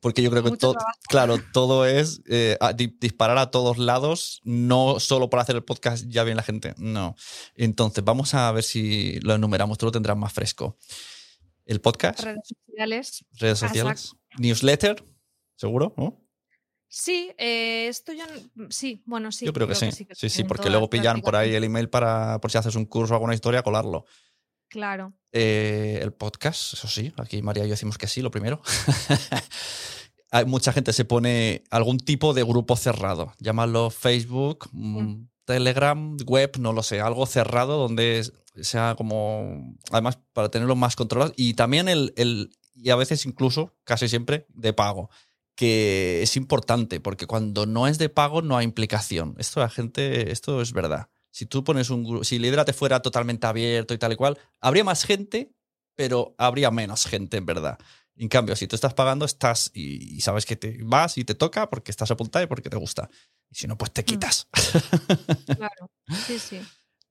Porque 0.00 0.22
yo 0.22 0.30
creo 0.30 0.42
que 0.42 0.56
todo, 0.56 0.76
claro, 1.08 1.38
todo 1.52 1.86
es 1.86 2.20
eh, 2.28 2.58
disparar 3.00 3.38
a 3.38 3.50
todos 3.50 3.78
lados, 3.78 4.40
no 4.44 4.98
solo 4.98 5.30
para 5.30 5.42
hacer 5.42 5.56
el 5.56 5.64
podcast 5.64 6.06
ya 6.08 6.24
bien 6.24 6.36
la 6.36 6.42
gente, 6.42 6.74
no. 6.76 7.14
Entonces, 7.54 8.04
vamos 8.04 8.34
a 8.34 8.50
ver 8.52 8.64
si 8.64 9.20
lo 9.20 9.34
enumeramos, 9.34 9.78
tú 9.78 9.86
lo 9.86 9.92
tendrás 9.92 10.16
más 10.16 10.32
fresco. 10.32 10.76
El 11.64 11.80
podcast. 11.80 12.20
Redes 12.20 12.48
sociales. 12.48 13.24
Redes 13.38 13.58
sociales. 13.58 14.16
Newsletter, 14.36 15.02
seguro, 15.56 15.94
¿no? 15.96 16.20
Sí, 16.88 17.32
eh, 17.38 17.86
esto 17.88 18.12
yo. 18.12 18.24
Sí, 18.68 19.02
bueno, 19.06 19.32
sí. 19.32 19.46
Yo 19.46 19.52
creo 19.52 19.66
que 19.66 19.74
sí. 19.74 20.04
que 20.04 20.14
sí, 20.14 20.28
sí, 20.28 20.42
en 20.42 20.48
porque 20.48 20.70
luego 20.70 20.90
pillan 20.90 21.22
por 21.22 21.34
ahí 21.34 21.54
el 21.54 21.64
email 21.64 21.88
para, 21.88 22.40
por 22.40 22.50
si 22.50 22.58
haces 22.58 22.74
un 22.74 22.84
curso 22.84 23.14
o 23.14 23.16
alguna 23.16 23.34
historia, 23.34 23.62
colarlo. 23.62 24.04
Claro. 24.68 25.14
Eh, 25.36 25.98
el 26.00 26.12
podcast, 26.12 26.74
eso 26.74 26.86
sí, 26.86 27.12
aquí 27.16 27.42
María 27.42 27.64
y 27.64 27.66
yo 27.66 27.72
decimos 27.72 27.98
que 27.98 28.06
sí, 28.06 28.22
lo 28.22 28.30
primero. 28.30 28.62
Hay 30.30 30.44
mucha 30.46 30.72
gente 30.72 30.92
se 30.92 31.04
pone 31.04 31.64
algún 31.70 31.98
tipo 31.98 32.34
de 32.34 32.42
grupo 32.44 32.76
cerrado, 32.76 33.32
llámalo 33.38 33.90
Facebook, 33.90 34.68
mm, 34.72 35.26
Telegram, 35.44 36.16
web, 36.26 36.52
no 36.58 36.72
lo 36.72 36.82
sé, 36.82 37.00
algo 37.00 37.26
cerrado 37.26 37.78
donde 37.78 38.28
sea 38.60 38.94
como, 38.96 39.74
además 39.90 40.18
para 40.32 40.48
tenerlo 40.50 40.76
más 40.76 40.96
controlado 40.96 41.32
y 41.36 41.54
también 41.54 41.88
el, 41.88 42.12
el- 42.16 42.50
y 42.76 42.90
a 42.90 42.96
veces 42.96 43.26
incluso, 43.26 43.72
casi 43.84 44.08
siempre, 44.08 44.46
de 44.50 44.72
pago, 44.72 45.10
que 45.56 46.22
es 46.22 46.36
importante 46.36 47.00
porque 47.00 47.26
cuando 47.26 47.66
no 47.66 47.86
es 47.86 47.98
de 47.98 48.08
pago 48.08 48.40
no 48.42 48.56
hay 48.56 48.64
implicación. 48.64 49.34
Esto 49.38 49.60
la 49.60 49.68
gente, 49.68 50.32
esto 50.32 50.60
es 50.62 50.72
verdad. 50.72 51.08
Si 51.34 51.46
tú 51.46 51.64
pones 51.64 51.90
un 51.90 52.04
grupo, 52.04 52.22
si 52.22 52.38
Líderate 52.38 52.72
fuera 52.72 53.02
totalmente 53.02 53.44
abierto 53.48 53.92
y 53.92 53.98
tal 53.98 54.12
y 54.12 54.16
cual, 54.16 54.38
habría 54.60 54.84
más 54.84 55.04
gente, 55.04 55.50
pero 55.96 56.36
habría 56.38 56.70
menos 56.70 57.06
gente 57.06 57.36
en 57.38 57.44
verdad. 57.44 57.76
En 58.14 58.28
cambio, 58.28 58.54
si 58.54 58.68
tú 58.68 58.76
estás 58.76 58.94
pagando, 58.94 59.24
estás 59.24 59.72
y, 59.74 60.14
y 60.14 60.20
sabes 60.20 60.46
que 60.46 60.54
te 60.54 60.78
vas 60.84 61.18
y 61.18 61.24
te 61.24 61.34
toca 61.34 61.68
porque 61.68 61.90
estás 61.90 62.12
apuntada 62.12 62.44
y 62.44 62.46
porque 62.46 62.70
te 62.70 62.76
gusta. 62.76 63.10
Y 63.50 63.56
si 63.56 63.66
no, 63.66 63.76
pues 63.76 63.90
te 63.90 64.04
quitas. 64.04 64.46
Claro, 65.56 65.90
sí, 66.24 66.38
sí. 66.38 66.60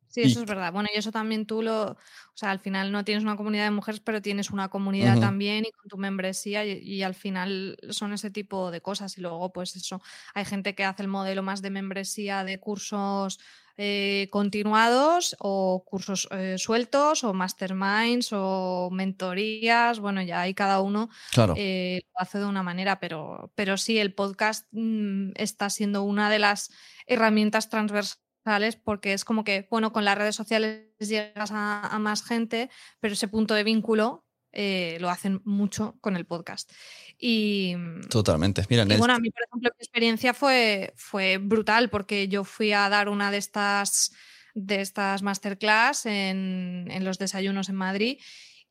Sí, 0.07 0.21
Y- 0.21 0.25
eso 0.25 0.41
es 0.41 0.45
verdad. 0.45 0.71
Bueno, 0.71 0.87
y 0.93 0.97
eso 0.97 1.11
también 1.11 1.45
tú 1.45 1.61
lo, 1.61 1.91
o 1.91 1.97
sea, 2.35 2.51
al 2.51 2.59
final 2.59 2.91
no 2.93 3.03
tienes 3.03 3.23
una 3.25 3.35
comunidad 3.35 3.65
de 3.65 3.71
mujeres, 3.71 3.99
pero 3.99 4.21
tienes 4.21 4.51
una 4.51 4.69
comunidad 4.69 5.19
también 5.19 5.65
y 5.65 5.71
con 5.71 5.89
tu 5.89 5.97
membresía 5.97 6.63
y, 6.65 6.77
y 6.77 7.03
al 7.03 7.15
final 7.15 7.77
son 7.89 8.13
ese 8.13 8.29
tipo 8.29 8.71
de 8.71 8.79
cosas. 8.79 9.17
Y 9.17 9.21
luego, 9.21 9.51
pues 9.51 9.75
eso, 9.75 10.01
hay 10.33 10.45
gente 10.45 10.75
que 10.75 10.85
hace 10.85 11.01
el 11.01 11.09
modelo 11.09 11.43
más 11.43 11.61
de 11.61 11.71
membresía 11.71 12.45
de 12.45 12.59
cursos 12.59 13.39
eh, 13.77 14.27
continuados 14.31 15.35
o 15.39 15.83
cursos 15.85 16.27
eh, 16.31 16.57
sueltos 16.57 17.23
o 17.23 17.33
masterminds 17.33 18.29
o 18.33 18.89
mentorías. 18.91 19.99
Bueno, 19.99 20.21
ya 20.21 20.41
hay 20.41 20.53
cada 20.53 20.81
uno 20.81 21.09
Claro. 21.31 21.53
eh, 21.57 22.01
lo 22.13 22.19
hace 22.21 22.39
de 22.39 22.45
una 22.45 22.63
manera, 22.63 22.99
pero, 22.99 23.51
pero 23.55 23.77
sí, 23.77 23.97
el 23.97 24.13
podcast 24.13 24.67
mm, 24.71 25.31
está 25.35 25.69
siendo 25.69 26.03
una 26.03 26.29
de 26.29 26.39
las 26.39 26.71
herramientas 27.07 27.69
transversales 27.69 28.75
porque 28.83 29.13
es 29.13 29.23
como 29.25 29.43
que, 29.43 29.67
bueno, 29.71 29.93
con 29.93 30.03
las 30.05 30.17
redes 30.17 30.35
sociales 30.35 30.87
llegas 30.99 31.51
a, 31.51 31.81
a 31.87 31.99
más 31.99 32.23
gente, 32.23 32.69
pero 32.99 33.13
ese 33.13 33.27
punto 33.27 33.53
de 33.53 33.63
vínculo 33.63 34.22
eh, 34.53 34.97
lo 35.01 35.09
hacen 35.09 35.41
mucho 35.43 35.95
con 35.99 36.15
el 36.15 36.25
podcast. 36.25 36.71
Y, 37.17 37.75
Totalmente. 38.09 38.63
Mira, 38.69 38.83
y 38.83 38.97
bueno, 38.97 39.13
a 39.13 39.19
mí, 39.19 39.29
por 39.29 39.43
ejemplo, 39.43 39.69
mi 39.77 39.83
experiencia 39.83 40.33
fue, 40.33 40.93
fue 40.95 41.37
brutal 41.37 41.89
porque 41.89 42.27
yo 42.27 42.43
fui 42.43 42.71
a 42.71 42.87
dar 42.89 43.09
una 43.09 43.31
de 43.31 43.37
estas, 43.37 44.13
de 44.53 44.81
estas 44.81 45.21
masterclass 45.21 46.05
en, 46.05 46.87
en 46.89 47.03
los 47.03 47.17
desayunos 47.17 47.69
en 47.69 47.75
Madrid 47.75 48.19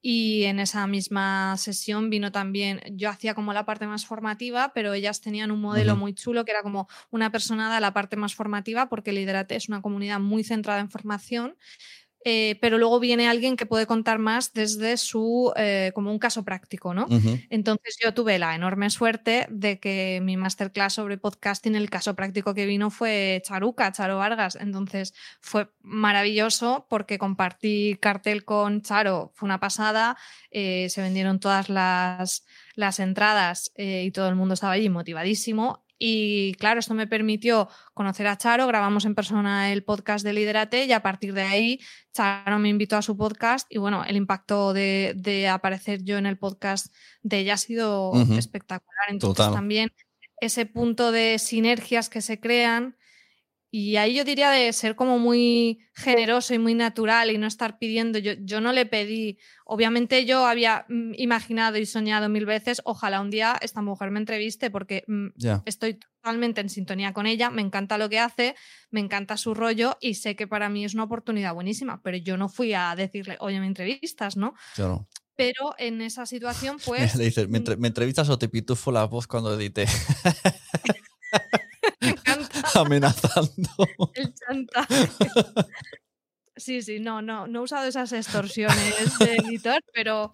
y 0.04 0.44
en 0.44 0.58
esa 0.58 0.84
misma 0.88 1.56
sesión 1.56 2.10
vino 2.10 2.32
también, 2.32 2.80
yo 2.90 3.08
hacía 3.08 3.34
como 3.34 3.52
la 3.52 3.64
parte 3.64 3.86
más 3.86 4.04
formativa, 4.04 4.72
pero 4.74 4.92
ellas 4.94 5.20
tenían 5.20 5.52
un 5.52 5.60
modelo 5.60 5.92
Ujú. 5.92 6.00
muy 6.00 6.14
chulo 6.14 6.44
que 6.44 6.50
era 6.50 6.62
como 6.62 6.88
una 7.10 7.30
persona 7.30 7.68
da 7.68 7.78
la 7.78 7.94
parte 7.94 8.16
más 8.16 8.34
formativa 8.34 8.88
porque 8.88 9.12
Liderate 9.12 9.54
es 9.54 9.68
una 9.68 9.80
comunidad 9.80 10.18
muy 10.18 10.42
centrada 10.42 10.80
en 10.80 10.90
formación. 10.90 11.56
Eh, 12.24 12.58
pero 12.60 12.78
luego 12.78 13.00
viene 13.00 13.28
alguien 13.28 13.56
que 13.56 13.66
puede 13.66 13.86
contar 13.86 14.18
más 14.18 14.52
desde 14.52 14.96
su, 14.96 15.52
eh, 15.56 15.92
como 15.94 16.10
un 16.10 16.18
caso 16.18 16.44
práctico, 16.44 16.94
¿no? 16.94 17.12
Entonces 17.50 17.96
yo 18.02 18.14
tuve 18.14 18.38
la 18.38 18.54
enorme 18.54 18.90
suerte 18.90 19.46
de 19.50 19.78
que 19.80 20.20
mi 20.22 20.36
masterclass 20.36 20.94
sobre 20.94 21.18
podcasting, 21.18 21.74
el 21.74 21.90
caso 21.90 22.14
práctico 22.14 22.54
que 22.54 22.66
vino 22.66 22.90
fue 22.90 23.42
Charuca, 23.44 23.92
Charo 23.92 24.18
Vargas. 24.18 24.56
Entonces 24.56 25.14
fue 25.40 25.70
maravilloso 25.82 26.86
porque 26.88 27.18
compartí 27.18 27.96
cartel 28.00 28.44
con 28.44 28.82
Charo, 28.82 29.32
fue 29.34 29.46
una 29.46 29.60
pasada, 29.60 30.16
eh, 30.50 30.88
se 30.90 31.02
vendieron 31.02 31.40
todas 31.40 31.68
las, 31.68 32.44
las 32.74 33.00
entradas 33.00 33.72
y 33.76 34.10
todo 34.12 34.28
el 34.28 34.36
mundo 34.36 34.54
estaba 34.54 34.72
allí 34.74 34.88
motivadísimo. 34.88 35.81
Y 36.04 36.54
claro, 36.54 36.80
esto 36.80 36.94
me 36.94 37.06
permitió 37.06 37.68
conocer 37.94 38.26
a 38.26 38.36
Charo, 38.36 38.66
grabamos 38.66 39.04
en 39.04 39.14
persona 39.14 39.72
el 39.72 39.84
podcast 39.84 40.24
de 40.24 40.32
Liderate 40.32 40.84
y 40.86 40.90
a 40.90 41.00
partir 41.00 41.32
de 41.32 41.42
ahí 41.42 41.80
Charo 42.12 42.58
me 42.58 42.70
invitó 42.70 42.96
a 42.96 43.02
su 43.02 43.16
podcast 43.16 43.72
y 43.72 43.78
bueno, 43.78 44.02
el 44.04 44.16
impacto 44.16 44.72
de, 44.72 45.12
de 45.14 45.46
aparecer 45.46 46.02
yo 46.02 46.18
en 46.18 46.26
el 46.26 46.38
podcast 46.38 46.92
de 47.22 47.38
ella 47.38 47.54
ha 47.54 47.56
sido 47.56 48.14
espectacular. 48.36 49.10
Entonces 49.10 49.36
Total. 49.36 49.54
también 49.54 49.92
ese 50.40 50.66
punto 50.66 51.12
de 51.12 51.38
sinergias 51.38 52.08
que 52.08 52.20
se 52.20 52.40
crean 52.40 52.96
y 53.74 53.96
ahí 53.96 54.14
yo 54.14 54.24
diría 54.24 54.50
de 54.50 54.70
ser 54.74 54.96
como 54.96 55.18
muy 55.18 55.78
generoso 55.94 56.52
y 56.52 56.58
muy 56.58 56.74
natural 56.74 57.30
y 57.30 57.38
no 57.38 57.46
estar 57.46 57.78
pidiendo. 57.78 58.18
Yo, 58.18 58.32
yo 58.38 58.60
no 58.60 58.70
le 58.70 58.84
pedí, 58.84 59.38
obviamente 59.64 60.26
yo 60.26 60.44
había 60.44 60.84
mm, 60.90 61.12
imaginado 61.16 61.78
y 61.78 61.86
soñado 61.86 62.28
mil 62.28 62.44
veces, 62.44 62.82
ojalá 62.84 63.22
un 63.22 63.30
día 63.30 63.56
esta 63.62 63.80
mujer 63.80 64.10
me 64.10 64.20
entreviste 64.20 64.70
porque 64.70 65.04
mm, 65.06 65.28
estoy 65.64 65.94
totalmente 65.94 66.60
en 66.60 66.68
sintonía 66.68 67.14
con 67.14 67.26
ella, 67.26 67.48
me 67.48 67.62
encanta 67.62 67.96
lo 67.96 68.10
que 68.10 68.18
hace, 68.18 68.54
me 68.90 69.00
encanta 69.00 69.38
su 69.38 69.54
rollo 69.54 69.96
y 70.02 70.14
sé 70.14 70.36
que 70.36 70.46
para 70.46 70.68
mí 70.68 70.84
es 70.84 70.92
una 70.92 71.04
oportunidad 71.04 71.54
buenísima, 71.54 72.02
pero 72.02 72.18
yo 72.18 72.36
no 72.36 72.50
fui 72.50 72.74
a 72.74 72.94
decirle, 72.94 73.38
oye, 73.40 73.58
me 73.58 73.66
entrevistas, 73.66 74.36
¿no? 74.36 74.52
Claro. 74.74 75.08
Pero 75.34 75.74
en 75.78 76.02
esa 76.02 76.26
situación, 76.26 76.76
pues... 76.84 77.16
Le 77.16 77.24
dices, 77.24 77.48
¿me, 77.48 77.60
mm, 77.60 77.78
me 77.78 77.88
entrevistas 77.88 78.28
o 78.28 78.38
te 78.38 78.50
pitufo 78.50 78.92
la 78.92 79.04
voz 79.04 79.26
cuando 79.26 79.58
edite? 79.58 79.86
Amenazando. 82.80 83.70
el 84.14 84.34
chantaje. 84.34 85.08
Sí, 86.56 86.82
sí, 86.82 87.00
no, 87.00 87.22
no, 87.22 87.46
no 87.46 87.60
he 87.60 87.62
usado 87.62 87.86
esas 87.86 88.12
extorsiones 88.12 89.18
de 89.18 89.36
editor, 89.36 89.80
pero 89.94 90.32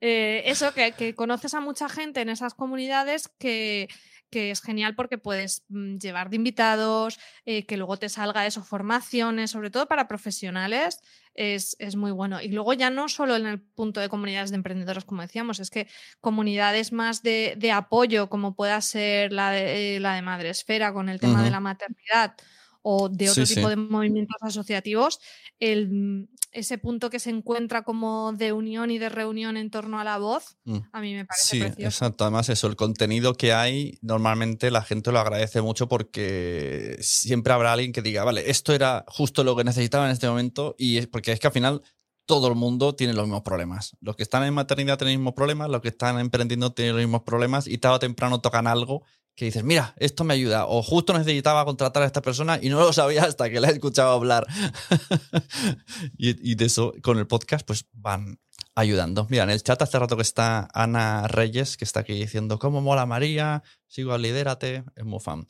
eh, 0.00 0.42
eso, 0.46 0.74
que, 0.74 0.92
que 0.92 1.14
conoces 1.14 1.54
a 1.54 1.60
mucha 1.60 1.88
gente 1.88 2.20
en 2.20 2.28
esas 2.28 2.54
comunidades 2.54 3.28
que, 3.38 3.88
que 4.34 4.50
es 4.50 4.62
genial 4.62 4.96
porque 4.96 5.16
puedes 5.16 5.64
mm, 5.68 5.98
llevar 5.98 6.28
de 6.28 6.34
invitados, 6.34 7.20
eh, 7.46 7.66
que 7.66 7.76
luego 7.76 7.96
te 7.98 8.08
salga 8.08 8.44
eso, 8.46 8.64
formaciones, 8.64 9.52
sobre 9.52 9.70
todo 9.70 9.86
para 9.86 10.08
profesionales, 10.08 10.98
es, 11.34 11.76
es 11.78 11.94
muy 11.94 12.10
bueno. 12.10 12.40
Y 12.42 12.48
luego 12.48 12.72
ya 12.72 12.90
no 12.90 13.08
solo 13.08 13.36
en 13.36 13.46
el 13.46 13.60
punto 13.60 14.00
de 14.00 14.08
comunidades 14.08 14.50
de 14.50 14.56
emprendedores, 14.56 15.04
como 15.04 15.22
decíamos, 15.22 15.60
es 15.60 15.70
que 15.70 15.86
comunidades 16.20 16.90
más 16.90 17.22
de, 17.22 17.54
de 17.56 17.70
apoyo, 17.70 18.28
como 18.28 18.56
pueda 18.56 18.80
ser 18.80 19.32
la 19.32 19.52
de, 19.52 19.98
eh, 19.98 20.00
la 20.00 20.16
de 20.16 20.22
Madresfera 20.22 20.92
con 20.92 21.08
el 21.08 21.20
tema 21.20 21.44
de 21.44 21.52
la 21.52 21.60
maternidad 21.60 22.34
o 22.82 23.08
de 23.08 23.30
otro 23.30 23.46
Sí, 23.46 23.54
tipo 23.54 23.68
sí. 23.68 23.70
de 23.70 23.76
movimientos 23.76 24.36
asociativos, 24.42 25.20
el, 25.60 26.28
ese 26.54 26.78
punto 26.78 27.10
que 27.10 27.18
se 27.18 27.30
encuentra 27.30 27.82
como 27.82 28.32
de 28.32 28.52
unión 28.52 28.90
y 28.90 28.98
de 28.98 29.08
reunión 29.08 29.56
en 29.56 29.70
torno 29.70 30.00
a 30.00 30.04
la 30.04 30.18
voz, 30.18 30.56
Mm. 30.64 30.78
a 30.92 31.00
mí 31.00 31.14
me 31.14 31.24
parece 31.24 31.46
Sí, 31.46 31.60
precioso. 31.60 31.86
exacto. 31.88 32.24
Además, 32.24 32.48
eso, 32.48 32.66
el 32.66 32.76
contenido 32.76 33.34
que 33.34 33.52
hay, 33.52 33.98
normalmente 34.02 34.70
la 34.70 34.82
gente 34.82 35.12
lo 35.12 35.18
agradece 35.20 35.60
mucho 35.60 35.88
porque 35.88 36.96
siempre 37.00 37.52
habrá 37.52 37.72
alguien 37.72 37.92
que 37.92 38.02
diga, 38.02 38.24
vale, 38.24 38.50
esto 38.50 38.72
era 38.72 39.04
justo 39.08 39.44
lo 39.44 39.56
que 39.56 39.64
necesitaba 39.64 40.06
en 40.06 40.12
este 40.12 40.28
momento 40.28 40.74
y 40.78 40.98
es 40.98 41.06
porque 41.06 41.32
es 41.32 41.40
que 41.40 41.46
al 41.48 41.52
final 41.52 41.82
todo 42.26 42.48
el 42.48 42.54
mundo 42.54 42.94
tiene 42.94 43.12
los 43.12 43.24
mismos 43.26 43.42
problemas. 43.42 43.96
Los 44.00 44.16
que 44.16 44.22
están 44.22 44.44
en 44.44 44.54
maternidad 44.54 44.96
tienen 44.96 45.14
los 45.14 45.20
mismos 45.20 45.34
problemas, 45.34 45.68
los 45.68 45.82
que 45.82 45.88
están 45.88 46.18
emprendiendo 46.18 46.72
tienen 46.72 46.94
los 46.94 47.02
mismos 47.04 47.22
problemas 47.22 47.66
y 47.66 47.76
tarde 47.78 47.96
o 47.96 47.98
temprano 47.98 48.40
tocan 48.40 48.66
algo 48.66 49.02
que 49.34 49.46
dices, 49.46 49.64
mira, 49.64 49.94
esto 49.98 50.24
me 50.24 50.34
ayuda 50.34 50.66
o 50.66 50.82
justo 50.82 51.12
necesitaba 51.12 51.64
contratar 51.64 52.02
a 52.02 52.06
esta 52.06 52.22
persona 52.22 52.58
y 52.62 52.68
no 52.68 52.80
lo 52.80 52.92
sabía 52.92 53.24
hasta 53.24 53.50
que 53.50 53.60
la 53.60 53.68
he 53.68 53.72
escuchado 53.72 54.12
hablar. 54.12 54.46
y, 56.16 56.50
y 56.50 56.54
de 56.54 56.64
eso, 56.66 56.92
con 57.02 57.18
el 57.18 57.26
podcast, 57.26 57.66
pues 57.66 57.86
van 57.92 58.38
ayudando. 58.74 59.26
Mira, 59.30 59.44
en 59.44 59.50
el 59.50 59.62
chat 59.62 59.80
hace 59.82 59.98
rato 59.98 60.16
que 60.16 60.22
está 60.22 60.68
Ana 60.72 61.28
Reyes, 61.28 61.76
que 61.76 61.84
está 61.84 62.00
aquí 62.00 62.14
diciendo, 62.14 62.58
¿cómo 62.58 62.80
mola 62.80 63.06
María? 63.06 63.62
Sigo 63.86 64.12
a 64.12 64.18
Lidérate, 64.18 64.84
es 64.96 65.04
muy 65.04 65.20
fan. 65.20 65.46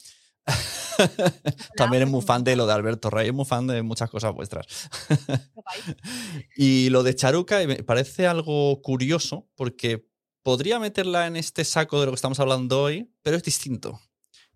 También 1.76 2.04
es 2.04 2.08
muy 2.08 2.22
fan 2.22 2.44
de 2.44 2.56
lo 2.56 2.66
de 2.66 2.72
Alberto 2.74 3.10
Rey, 3.10 3.28
es 3.28 3.34
muy 3.34 3.44
fan 3.44 3.66
de 3.66 3.82
muchas 3.82 4.10
cosas 4.10 4.34
vuestras. 4.34 4.66
y 6.56 6.90
lo 6.90 7.02
de 7.02 7.14
Charuca 7.14 7.66
me 7.66 7.82
parece 7.82 8.26
algo 8.26 8.80
curioso 8.82 9.48
porque 9.56 10.06
podría 10.44 10.78
meterla 10.78 11.26
en 11.26 11.34
este 11.34 11.64
saco 11.64 11.98
de 11.98 12.06
lo 12.06 12.12
que 12.12 12.16
estamos 12.16 12.38
hablando 12.38 12.80
hoy, 12.82 13.10
pero 13.22 13.36
es 13.36 13.42
distinto. 13.42 14.00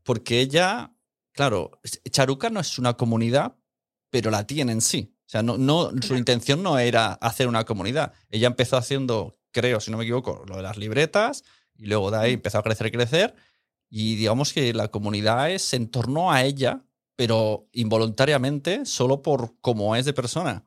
Porque 0.05 0.41
ella, 0.41 0.93
claro, 1.33 1.81
Charuca 2.11 2.51
no 2.51 2.61
es 2.61 2.79
una 2.79 2.95
comunidad, 2.95 3.57
pero 4.11 4.31
la 4.31 4.47
tiene 4.47 4.71
en 4.73 4.81
sí. 4.81 5.17
O 5.27 5.29
sea, 5.31 5.43
no, 5.43 5.59
no, 5.59 5.91
su 6.01 6.15
intención 6.17 6.63
no 6.63 6.79
era 6.79 7.15
hacer 7.15 7.49
una 7.49 7.65
comunidad. 7.65 8.13
Ella 8.31 8.47
empezó 8.47 8.77
haciendo, 8.77 9.39
creo, 9.51 9.81
si 9.81 9.91
no 9.91 9.97
me 9.99 10.05
equivoco, 10.05 10.45
lo 10.47 10.57
de 10.57 10.63
las 10.63 10.77
libretas, 10.77 11.43
y 11.75 11.87
luego 11.87 12.11
de 12.11 12.19
ahí 12.19 12.33
empezó 12.35 12.59
a 12.59 12.63
crecer, 12.63 12.91
crecer, 12.93 13.35
y 13.91 14.17
digamos 14.17 14.53
que 14.53 14.73
la 14.75 14.89
comunidad 14.89 15.51
es 15.51 15.73
en 15.75 15.91
torno 15.91 16.31
a 16.31 16.45
ella, 16.45 16.85
pero 17.17 17.69
involuntariamente, 17.73 18.85
solo 18.87 19.23
por 19.23 19.59
cómo 19.61 19.97
es 19.97 20.05
de 20.05 20.13
persona. 20.13 20.67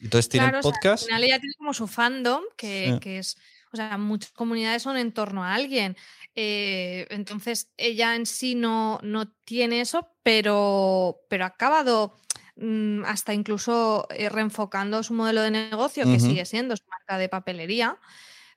Entonces 0.00 0.28
tiene 0.28 0.46
Claro, 0.46 0.58
o 0.58 0.62
sea, 0.62 0.70
podcast. 0.72 1.02
al 1.04 1.06
final 1.08 1.24
ella 1.24 1.40
tiene 1.40 1.54
como 1.56 1.74
su 1.74 1.86
fandom, 1.88 2.42
que, 2.56 2.92
Sí. 2.94 3.00
que 3.00 3.18
es 3.18 3.36
o 3.72 3.76
sea, 3.76 3.98
muchas 3.98 4.32
comunidades 4.32 4.82
son 4.82 4.96
en 4.96 5.12
torno 5.12 5.44
a 5.44 5.54
alguien. 5.54 5.96
Eh, 6.34 7.06
entonces, 7.10 7.72
ella 7.76 8.14
en 8.16 8.26
sí 8.26 8.54
no, 8.54 8.98
no 9.02 9.28
tiene 9.44 9.80
eso, 9.80 10.08
pero, 10.22 11.20
pero 11.28 11.44
ha 11.44 11.48
acabado 11.48 12.16
mm, 12.56 13.04
hasta 13.04 13.34
incluso 13.34 14.06
eh, 14.10 14.28
reenfocando 14.28 15.02
su 15.02 15.14
modelo 15.14 15.42
de 15.42 15.50
negocio, 15.50 16.04
que 16.04 16.20
sigue 16.20 16.44
siendo 16.44 16.76
su 16.76 16.84
marca 16.88 17.18
de 17.18 17.28
papelería. 17.28 17.98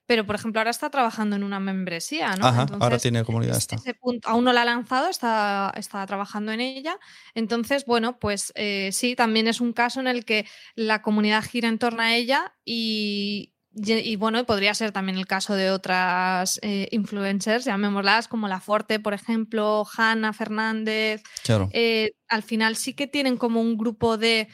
Pero, 0.04 0.26
por 0.26 0.34
ejemplo, 0.34 0.60
ahora 0.60 0.70
está 0.72 0.90
trabajando 0.90 1.36
en 1.36 1.44
una 1.44 1.60
membresía, 1.60 2.34
¿no? 2.36 2.46
Ajá, 2.46 2.66
ahora 2.80 2.98
tiene 2.98 3.24
comunidad 3.24 3.52
es- 3.56 3.58
esta. 3.62 3.76
ese 3.76 3.94
punto 3.94 4.28
aún 4.28 4.42
no 4.44 4.52
la 4.52 4.62
ha 4.62 4.64
lanzado, 4.64 5.08
está, 5.08 5.72
está 5.76 6.04
trabajando 6.06 6.50
en 6.52 6.60
ella. 6.60 6.98
Entonces, 7.34 7.86
bueno, 7.86 8.18
pues 8.18 8.52
eh, 8.56 8.90
sí, 8.92 9.14
también 9.14 9.46
es 9.46 9.60
un 9.60 9.72
caso 9.72 10.00
en 10.00 10.08
el 10.08 10.24
que 10.24 10.44
la 10.74 11.02
comunidad 11.02 11.44
gira 11.44 11.68
en 11.68 11.78
torno 11.78 12.02
a 12.02 12.14
ella 12.14 12.52
y, 12.64 13.51
y- 13.74 13.92
y, 13.92 14.16
bueno, 14.16 14.44
podría 14.44 14.74
ser 14.74 14.92
también 14.92 15.18
el 15.18 15.26
caso 15.26 15.54
de 15.54 15.70
otras 15.70 16.58
eh, 16.62 16.88
influencers, 16.92 17.64
llamémoslas, 17.64 18.28
como 18.28 18.48
La 18.48 18.60
Forte, 18.60 19.00
por 19.00 19.14
ejemplo, 19.14 19.86
Hanna 19.96 20.32
Fernández. 20.32 21.22
Claro. 21.44 21.68
Eh, 21.72 22.12
al 22.28 22.42
final 22.42 22.76
sí 22.76 22.94
que 22.94 23.06
tienen 23.06 23.36
como 23.36 23.60
un 23.60 23.76
grupo 23.76 24.16
de 24.18 24.48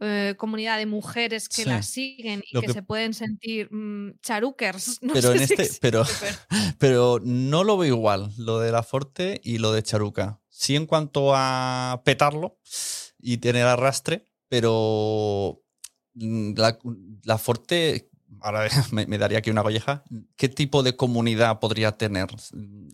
eh, 0.00 0.34
comunidad 0.36 0.76
de 0.78 0.86
mujeres 0.86 1.48
que 1.48 1.62
Sí. 1.62 1.68
la 1.68 1.80
siguen 1.82 2.42
y 2.50 2.58
que, 2.60 2.66
que- 2.66 2.72
se 2.72 2.82
pueden 2.82 3.14
sentir 3.14 3.72
mm, 3.72 4.18
charukers. 4.22 4.98
No 5.02 5.12
Pero 5.14 5.30
sé 5.30 5.36
en 5.36 5.42
este- 5.42 5.70
pero- 5.80 6.04
Pero 6.78 7.20
no 7.22 7.62
lo 7.64 7.78
veo 7.78 7.94
igual, 7.94 8.30
lo 8.36 8.58
de 8.58 8.72
la 8.72 8.82
Forte 8.82 9.40
y 9.44 9.58
lo 9.58 9.72
de 9.72 9.82
Charuca. 9.84 10.40
Sí 10.48 10.74
en 10.76 10.86
cuanto 10.86 11.32
a 11.34 12.02
petarlo 12.04 12.58
y 13.18 13.36
tener 13.38 13.66
arrastre, 13.66 14.24
pero 14.48 15.62
mm, 16.14 16.54
la, 16.56 16.78
la 17.22 17.38
Forte, 17.38 18.10
ahora 18.44 18.68
me, 18.92 19.06
me 19.06 19.18
daría 19.18 19.38
aquí 19.38 19.50
una 19.50 19.62
colleja, 19.62 20.04
¿qué 20.36 20.48
tipo 20.48 20.82
de 20.82 20.96
comunidad 20.96 21.58
podría 21.60 21.92
tener? 21.98 22.28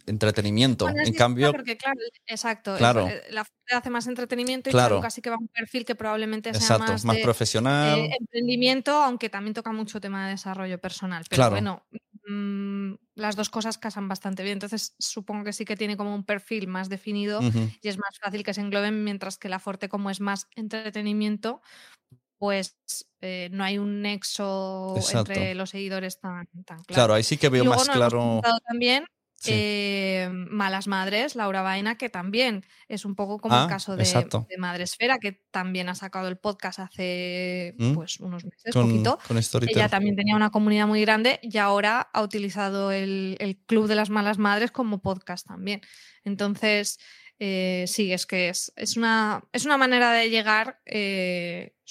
Entretenimiento. 0.07 0.87
Bueno, 0.87 1.03
en 1.05 1.13
cambio, 1.15 1.53
porque, 1.53 1.77
claro, 1.77 1.99
exacto. 2.27 2.77
Claro. 2.77 3.07
eh, 3.09 3.23
la 3.31 3.45
Forte 3.45 3.75
hace 3.75 3.91
más 3.91 4.07
entretenimiento 4.07 4.71
y 4.71 4.73
Claro. 4.73 5.03
Sí 5.11 5.21
que 5.23 5.31
va 5.31 5.37
a 5.37 5.39
un 5.41 5.49
perfil 5.49 5.85
que 5.85 5.95
probablemente 5.95 6.51
sea 6.55 6.61
exacto, 6.61 6.93
más, 6.93 7.05
más 7.05 7.17
de 7.17 7.23
profesional. 7.23 7.99
eh, 7.99 8.11
emprendimiento, 8.21 8.93
aunque 9.03 9.29
también 9.29 9.55
toca 9.55 9.73
mucho 9.73 10.01
tema 10.01 10.25
de 10.27 10.31
desarrollo 10.33 10.79
personal. 10.81 11.25
Pero 11.29 11.39
Claro. 11.41 11.51
bueno, 11.53 11.83
mm, 12.29 12.95
las 13.17 13.37
dos 13.37 13.51
cosas 13.51 13.77
casan 13.79 14.09
bastante 14.09 14.43
bien. 14.45 14.55
Entonces, 14.55 14.95
supongo 14.99 15.45
que 15.45 15.53
sí 15.53 15.65
que 15.65 15.77
tiene 15.77 15.97
como 15.97 16.15
un 16.15 16.25
perfil 16.25 16.69
más 16.69 16.89
definido 16.89 17.41
y 17.83 17.89
es 17.89 17.99
más 17.99 18.19
fácil 18.23 18.45
que 18.45 18.55
se 18.55 18.61
engloben, 18.61 19.05
mientras 19.05 19.37
que 19.39 19.49
la 19.49 19.59
Forte, 19.59 19.89
como 19.89 20.11
es 20.11 20.21
más 20.21 20.47
entretenimiento, 20.57 21.61
pues 22.41 22.75
eh, 23.21 23.51
no 23.53 23.63
hay 23.65 23.77
un 23.77 24.01
nexo 24.01 24.95
Exacto. 24.97 25.31
entre 25.33 25.55
los 25.55 25.69
seguidores 25.71 26.19
tan, 26.21 26.47
tan 26.65 26.79
claro. 26.79 26.85
Claro, 26.87 27.15
ahí 27.15 27.23
sí 27.23 27.37
que 27.37 27.49
Y 27.49 27.51
veo 27.51 27.65
luego 27.65 27.79
más 27.79 27.89
claro. 27.91 28.41
también 28.67 29.05
Sí. 29.35 29.53
eh, 29.55 30.29
Malas 30.33 30.87
Madres, 30.87 31.35
Laura 31.35 31.63
Vaina, 31.63 31.97
que 31.97 32.11
también 32.11 32.65
es 32.89 33.05
un 33.07 33.15
poco 33.15 33.39
como 33.39 33.55
Ah, 33.55 33.63
el 33.65 33.69
caso 33.69 33.97
de, 33.97 34.05
de 34.05 34.59
Madresfera, 34.59 35.19
que 35.19 35.33
también 35.51 35.89
ha 35.89 35.95
sacado 35.95 36.29
el 36.29 36.37
podcast 36.37 36.79
hace 36.79 37.75
Mm. 37.79 37.95
pues 37.95 38.21
unos 38.21 38.45
meses, 38.45 38.73
con, 38.73 38.89
poquito. 38.91 39.19
con. 39.27 39.39
Ella 39.69 39.89
también 39.89 40.15
tenía 40.17 40.37
una 40.37 40.51
comunidad 40.51 40.87
muy 40.87 41.01
grande 41.03 41.41
y 41.43 41.57
ahora 41.59 42.01
ha 42.13 42.23
utilizado 42.23 42.91
el, 42.93 43.37
el 43.39 43.57
Club 43.67 43.87
de 43.87 43.95
las 43.97 44.11
Malas 44.11 44.37
Madres 44.39 44.71
como 44.73 45.01
podcast 45.01 45.47
también. 45.47 45.81
Entonces, 46.25 46.99
eh, 47.39 47.85
sí, 47.87 48.13
es 48.13 48.27
que 48.27 48.51
es, 48.51 48.71
es, 48.77 48.99
una, 48.99 49.43
es 49.53 49.65
una 49.65 49.79
manera 49.79 50.13
de 50.13 50.29
llegar 50.29 50.81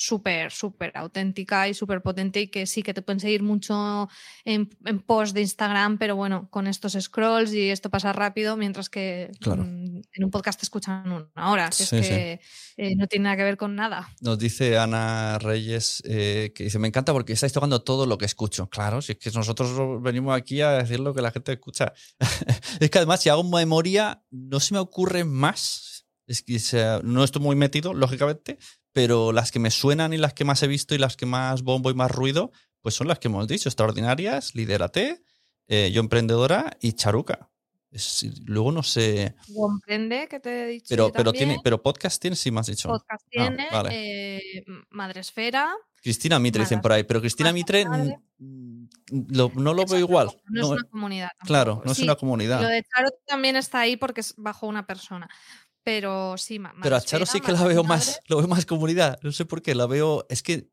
súper, 0.01 0.49
súper 0.51 0.93
auténtica 0.95 1.67
y 1.67 1.73
súper 1.73 2.01
potente 2.01 2.39
y 2.39 2.47
que 2.47 2.65
sí 2.65 2.83
que 2.83 2.93
te 2.93 3.01
pueden 3.01 3.19
seguir 3.19 3.43
mucho 3.43 4.07
en, 4.45 4.69
en 4.85 4.99
post 5.01 5.33
de 5.33 5.41
Instagram, 5.41 5.97
pero 5.97 6.15
bueno, 6.15 6.47
con 6.49 6.67
estos 6.67 6.93
scrolls 6.97 7.53
y 7.53 7.69
esto 7.69 7.89
pasa 7.89 8.13
rápido, 8.13 8.55
mientras 8.55 8.89
que 8.89 9.29
Claro. 9.41 9.63
mm, 9.65 10.01
en 10.13 10.23
un 10.23 10.31
podcast 10.31 10.57
te 10.59 10.65
escuchan 10.65 11.11
una 11.11 11.51
hora, 11.51 11.67
que 11.69 11.75
Sí, 11.83 11.97
es 11.97 12.05
sí. 12.05 12.13
que 12.13 12.39
eh, 12.77 12.95
no 12.95 13.07
tiene 13.07 13.23
nada 13.25 13.35
que 13.35 13.43
ver 13.43 13.57
con 13.57 13.75
nada. 13.75 14.09
Nos 14.21 14.39
dice 14.39 14.77
Ana 14.77 15.37
Reyes 15.39 16.01
eh, 16.05 16.53
que 16.55 16.63
dice, 16.63 16.79
me 16.79 16.87
encanta 16.87 17.11
porque 17.11 17.33
estáis 17.33 17.51
tocando 17.51 17.81
todo 17.83 18.05
lo 18.05 18.17
que 18.17 18.25
escucho. 18.25 18.69
Claro, 18.69 19.01
si 19.01 19.11
es 19.11 19.17
que 19.17 19.31
nosotros 19.31 20.01
venimos 20.01 20.33
aquí 20.33 20.61
a 20.61 20.71
decir 20.71 21.01
lo 21.01 21.13
que 21.13 21.21
la 21.21 21.31
gente 21.31 21.51
escucha. 21.51 21.91
es 22.79 22.89
que 22.89 22.97
además, 22.99 23.21
si 23.21 23.27
hago 23.27 23.43
memoria, 23.43 24.23
no 24.31 24.61
se 24.61 24.73
me 24.73 24.79
ocurre 24.79 25.25
más. 25.25 26.05
Es 26.25 26.43
que 26.43 26.59
no 27.03 27.23
estoy 27.23 27.41
muy 27.41 27.55
metido, 27.55 27.91
lógicamente, 27.95 28.59
pero 28.91 29.31
las 29.31 29.51
que 29.51 29.59
me 29.59 29.71
suenan 29.71 30.13
y 30.13 30.17
las 30.17 30.33
que 30.33 30.45
más 30.45 30.61
he 30.63 30.67
visto 30.67 30.95
y 30.95 30.97
las 30.97 31.15
que 31.17 31.25
más 31.25 31.61
bombo 31.63 31.89
y 31.91 31.93
más 31.93 32.11
ruido, 32.11 32.51
pues 32.81 32.95
son 32.95 33.07
las 33.07 33.19
que 33.19 33.27
hemos 33.27 33.47
dicho, 33.47 33.69
extraordinarias, 33.69 34.55
Lidérate, 34.55 35.21
eh, 35.67 35.91
Yo 35.91 35.99
Emprendedora 36.01 36.75
y 36.81 36.93
Charuca. 36.93 37.49
Es- 37.91 38.23
luego 38.45 38.71
no 38.71 38.83
sé, 38.83 39.35
Comprende 39.55 40.27
que 40.27 40.39
te 40.39 40.63
he 40.63 40.67
dicho. 40.67 40.85
pero, 40.89 41.07
yo 41.07 41.11
pero, 41.13 41.23
también. 41.31 41.49
tiene, 41.49 41.61
pero 41.63 41.81
podcast 41.81 42.21
tiene, 42.21 42.35
sí 42.35 42.51
me 42.51 42.59
has 42.59 42.67
dicho. 42.67 42.87
podcast 42.87 43.23
Ah, 43.25 43.29
tiene, 43.31 43.67
vale. 43.71 44.37
eh, 44.37 44.63
Madresfera. 44.91 45.73
Cristina 46.01 46.39
Mitre 46.39 46.61
dicen 46.63 46.79
por 46.81 46.91
ahí, 46.93 47.03
pero 47.03 47.19
Cristina 47.19 47.51
Mitre 47.51 47.85
mm, 48.37 48.85
lo- 49.29 49.51
no 49.55 49.73
lo 49.73 49.85
veo 49.85 49.99
igual. 49.99 50.27
tampoco, 50.27 50.45
No, 50.49 50.61
es 50.61 50.67
No, 50.67 50.73
una 50.75 50.83
comunidad. 50.83 51.29
claro, 51.45 51.81
no 51.83 51.91
es 51.91 51.97
una 51.99 52.05
y 52.05 52.07
Lo 52.07 52.17
comunidad. 52.17 52.61
de 52.69 52.83
Charo 52.83 53.09
también 53.27 53.55
está 53.55 53.79
ahí 53.81 53.97
porque 53.97 54.21
es 54.21 54.33
bajo 54.37 54.67
una 54.67 54.85
persona. 54.85 55.27
Pero 55.91 56.37
sí, 56.37 56.59
ma- 56.59 56.71
Pero 56.83 56.95
a 56.97 57.01
Charo 57.01 57.25
Madresfera, 57.25 57.25
sí 57.31 57.41
que 57.41 57.51
la 57.51 57.63
veo 57.67 57.83
más, 57.83 58.19
lo 58.27 58.37
veo 58.37 58.47
más 58.47 58.67
comunidad. 58.67 59.17
No 59.23 59.31
sé 59.31 59.45
por 59.45 59.63
qué, 59.63 59.73
la 59.73 59.87
veo. 59.87 60.27
Es 60.29 60.43
que 60.43 60.69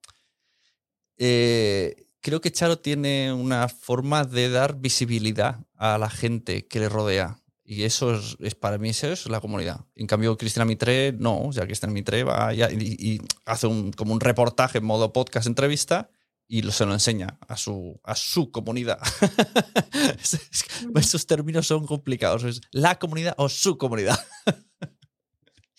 eh, 1.16 2.06
creo 2.20 2.42
que 2.42 2.52
Charo 2.52 2.78
tiene 2.78 3.32
una 3.32 3.68
forma 3.68 4.24
de 4.24 4.50
dar 4.50 4.76
visibilidad 4.78 5.60
a 5.74 5.96
la 5.96 6.10
gente 6.10 6.66
que 6.66 6.80
le 6.80 6.90
rodea. 6.90 7.40
Y 7.64 7.84
eso 7.84 8.14
es, 8.14 8.36
es- 8.40 8.54
para 8.54 8.76
mí 8.76 8.90
eso 8.90 9.08
es 9.10 9.26
la 9.26 9.40
comunidad. 9.40 9.80
En 9.94 10.06
cambio, 10.06 10.36
Cristina 10.36 10.66
Mitre, 10.66 11.12
no. 11.18 11.40
O 11.46 11.52
sea, 11.52 11.64
Cristina 11.64 11.90
Mitre 11.92 12.22
va 12.22 12.52
y, 12.52 12.62
y- 12.62 13.20
hace 13.46 13.66
un, 13.66 13.92
como 13.92 14.12
un 14.12 14.20
reportaje 14.20 14.78
en 14.78 14.84
modo 14.84 15.12
podcast 15.14 15.46
entrevista 15.46 16.10
y 16.46 16.60
lo, 16.62 16.70
se 16.72 16.84
lo 16.86 16.92
enseña 16.92 17.38
a 17.48 17.56
su, 17.56 17.98
a 18.04 18.14
su 18.14 18.50
comunidad. 18.52 19.00
Ujú. 20.86 20.98
esos 20.98 21.26
términos 21.26 21.66
son 21.66 21.86
complicados. 21.86 22.44
Es 22.44 22.60
la 22.70 22.98
comunidad 22.98 23.34
o 23.38 23.48
su 23.48 23.78
comunidad. 23.78 24.18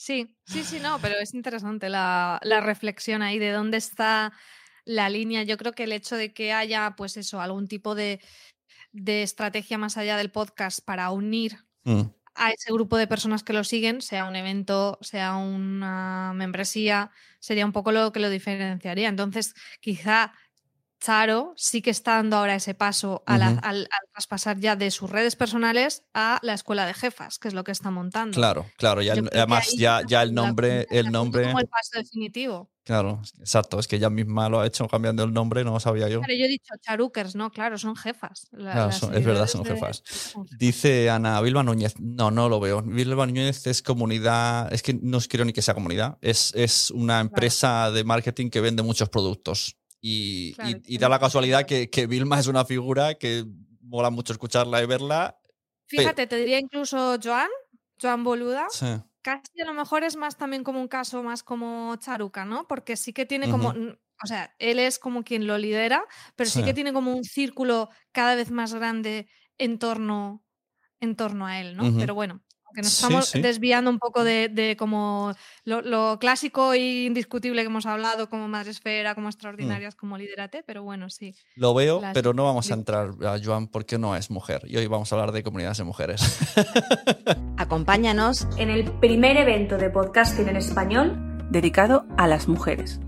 Sí, 0.07 0.37
sí, 0.45 0.63
sí, 0.63 0.79
no, 0.79 0.99
pero 1.01 1.15
es 1.19 1.33
interesante 1.33 1.89
la, 1.89 2.39
la 2.41 2.61
reflexión 2.61 3.21
ahí 3.21 3.39
de 3.39 3.51
dónde 3.51 3.75
está 3.75 4.31
la 4.85 5.09
línea. 5.09 5.43
Yo 5.43 5.57
creo 5.57 5.73
que 5.73 5.83
el 5.83 5.91
hecho 5.91 6.15
de 6.15 6.33
que 6.33 6.53
haya, 6.53 6.95
pues 6.95 7.17
eso, 7.17 7.41
algún 7.41 7.67
tipo 7.67 7.93
de, 7.93 8.21
de 8.93 9.21
estrategia 9.21 9.77
más 9.77 9.97
allá 9.97 10.15
del 10.15 10.31
podcast 10.31 10.79
para 10.79 11.11
unir 11.11 11.57
Mm, 11.83 12.01
a 12.35 12.51
ese 12.51 12.71
grupo 12.73 12.97
de 12.97 13.07
personas 13.07 13.43
que 13.43 13.53
lo 13.53 13.63
siguen, 13.63 14.01
sea 14.01 14.25
un 14.25 14.35
evento, 14.35 14.97
sea 15.01 15.37
una 15.37 16.33
membresía, 16.35 17.11
sería 17.39 17.65
un 17.65 17.71
poco 17.71 17.91
lo 17.91 18.11
que 18.11 18.19
lo 18.19 18.29
diferenciaría. 18.29 19.07
Entonces, 19.07 19.55
quizá 19.79 20.33
Charo 20.99 21.53
sí 21.55 21.81
que 21.81 21.91
está 21.91 22.15
dando 22.15 22.37
ahora 22.37 22.55
ese 22.55 22.73
paso 22.73 23.23
al, 23.27 23.59
al 23.61 23.87
traspasar 24.13 24.59
ya 24.59 24.75
de 24.75 24.89
sus 24.91 25.09
redes 25.09 25.35
personales 25.35 26.03
a 26.13 26.39
la 26.41 26.53
escuela 26.53 26.85
de 26.85 26.93
jefas, 26.93 27.37
que 27.37 27.47
es 27.47 27.53
lo 27.53 27.63
que 27.63 27.71
está 27.71 27.91
montando. 27.91 28.35
Claro, 28.35 28.65
claro. 28.77 29.01
Ya, 29.01 29.13
el- 29.13 29.29
creo 29.29 29.41
además, 29.43 29.71
ya, 29.77 29.99
el 30.23 30.33
nombre, 30.33 30.87
el 30.89 31.11
nombre. 31.11 31.43
como 31.45 31.59
el 31.59 31.67
paso 31.67 31.91
definitivo. 31.97 32.71
Claro, 32.83 33.21
exacto. 33.39 33.79
Es 33.79 33.87
que 33.87 33.97
ella 33.97 34.09
misma 34.09 34.47
lo 34.47 34.61
ha 34.61 34.65
hecho 34.65 34.87
cambiando 34.87 35.23
el 35.23 35.33
nombre, 35.33 35.63
no 35.65 35.73
lo 35.73 35.79
sabía 35.79 36.07
yo. 36.07 36.21
Pero 36.21 36.33
yo 36.33 36.45
he 36.45 36.47
dicho 36.47 36.73
charukers, 36.81 37.35
¿no? 37.35 37.51
Claro, 37.51 37.77
son 37.77 37.95
jefas. 37.97 38.47
La- 38.51 38.71
Claro, 38.71 38.91
son- 38.93 39.13
es 39.13 39.25
verdad, 39.25 39.45
son 39.47 39.63
de- 39.63 39.73
jefas. 39.73 40.03
Dice 40.57 41.09
Ana 41.09 41.39
Vilma 41.41 41.63
Núñez. 41.63 41.95
No, 41.99 42.31
no 42.31 42.47
lo 42.49 42.59
veo. 42.59 42.81
Vilma 42.81 43.25
Núñez 43.25 43.67
es 43.67 43.81
comunidad. 43.83 44.73
Es 44.73 44.81
que 44.83 44.93
no 44.93 45.19
quiero 45.19 45.43
ni 45.45 45.53
que 45.53 45.61
sea 45.61 45.73
comunidad. 45.73 46.17
Es, 46.21 46.53
es 46.55 46.89
una 46.91 47.19
empresa 47.19 47.91
de 47.91 48.03
marketing 48.05 48.49
que 48.49 48.61
vende 48.61 48.83
muchos 48.83 49.09
productos. 49.09 49.75
Y, 50.01 50.53
Claro, 50.53 50.69
y- 50.69 50.73
tiene 50.75 50.95
y 50.95 50.97
da 50.99 51.09
la 51.09 51.19
casualidad 51.19 51.65
que, 51.65 51.89
que 51.89 52.07
Vilma 52.07 52.39
es 52.39 52.47
una 52.47 52.65
figura 52.65 53.15
que 53.15 53.45
mola 53.81 54.09
mucho 54.09 54.33
escucharla 54.33 54.81
y 54.83 54.85
verla. 54.85 55.39
Fíjate, 55.87 56.27
te 56.27 56.35
diría 56.37 56.59
incluso 56.59 57.17
Joan, 57.23 57.49
Joan 58.01 58.23
Boluda. 58.23 58.67
Sí. 58.69 58.87
Casi 59.21 59.61
a 59.61 59.65
lo 59.65 59.73
mejor 59.73 60.03
es 60.03 60.15
más 60.15 60.37
también 60.37 60.63
como 60.63 60.79
un 60.79 60.87
caso 60.87 61.23
más 61.23 61.43
como 61.43 61.95
Charuca, 61.97 62.45
¿no? 62.45 62.67
Porque 62.67 62.95
sí 62.95 63.11
que 63.13 63.25
tiene 63.25 63.49
como, 63.49 63.69
o 63.69 64.27
sea, 64.27 64.55
él 64.59 64.79
es 64.79 64.99
como 64.99 65.23
quien 65.23 65.47
lo 65.47 65.57
lidera, 65.57 66.05
pero 66.35 66.49
sí, 66.49 66.59
Sí. 66.59 66.65
que 66.65 66.73
tiene 66.73 66.93
como 66.93 67.13
un 67.13 67.23
círculo 67.23 67.89
cada 68.13 68.35
vez 68.35 68.51
más 68.51 68.73
grande 68.73 69.27
en 69.57 69.79
torno, 69.79 70.45
en 71.01 71.15
torno 71.15 71.45
a 71.47 71.59
él, 71.59 71.75
¿no? 71.75 71.83
Pero 71.97 72.15
bueno, 72.15 72.41
aunque 72.67 72.81
nos 72.81 72.91
Sí, 72.91 73.03
estamos 73.03 73.25
sí. 73.29 73.41
desviando 73.41 73.89
un 73.89 73.97
poco 73.99 74.23
de, 74.23 74.49
de 74.49 74.75
como 74.77 75.33
lo, 75.65 75.81
lo 75.81 76.19
clásico 76.19 76.73
e 76.73 77.05
indiscutible 77.05 77.61
que 77.61 77.67
hemos 77.67 77.85
hablado, 77.85 78.29
como 78.29 78.47
Madresfera, 78.47 79.15
como 79.15 79.29
Extraordinarias, 79.29 79.95
como 79.95 80.17
Liderate, 80.17 80.63
pero 80.65 80.83
bueno, 80.83 81.09
sí. 81.09 81.33
Lo 81.55 81.73
veo, 81.73 82.01
Las 82.01 82.13
pero 82.13 82.33
no 82.33 82.43
vamos 82.45 82.69
a 82.69 82.73
entrar 82.75 83.09
a 83.25 83.37
Joan 83.43 83.67
porque 83.67 83.97
no 83.97 84.15
es 84.15 84.29
mujer. 84.29 84.61
Y 84.65 84.77
hoy 84.77 84.87
vamos 84.87 85.11
a 85.11 85.15
hablar 85.15 85.31
de 85.31 85.43
comunidades 85.43 85.77
de 85.79 85.83
mujeres. 85.83 86.21
Acompáñanos 87.57 88.47
en 88.57 88.69
el 88.69 88.91
primer 88.99 89.37
evento 89.37 89.77
de 89.77 89.89
podcasting 89.89 90.47
en 90.49 90.57
español, 90.57 91.17
dedicado 91.49 92.05
a 92.17 92.27
las 92.27 92.47
mujeres. 92.47 92.99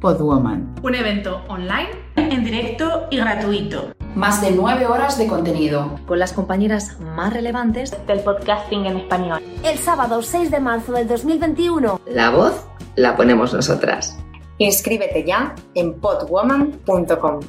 Podwoman. 0.00 0.74
Un 0.82 0.94
evento 0.94 1.42
online, 1.48 1.90
en 2.16 2.44
directo 2.44 3.06
y 3.10 3.16
gratuito. 3.16 3.94
Más 4.14 4.40
de 4.40 4.52
nueve 4.52 4.86
horas 4.86 5.18
de 5.18 5.26
contenido. 5.26 5.98
Con 6.06 6.20
las 6.20 6.32
compañeras 6.32 7.00
más 7.00 7.32
relevantes 7.32 7.92
del 8.06 8.20
podcasting 8.20 8.86
en 8.86 8.98
español. 8.98 9.42
El 9.64 9.76
sábado 9.78 10.22
6 10.22 10.52
de 10.52 10.60
marzo 10.60 10.92
del 10.92 11.08
2021. 11.08 12.00
La 12.06 12.30
voz 12.30 12.64
la 12.94 13.16
ponemos 13.16 13.52
nosotras. 13.52 14.16
Inscríbete 14.58 15.24
ya 15.24 15.56
en 15.74 15.98
podwoman.com. 15.98 17.40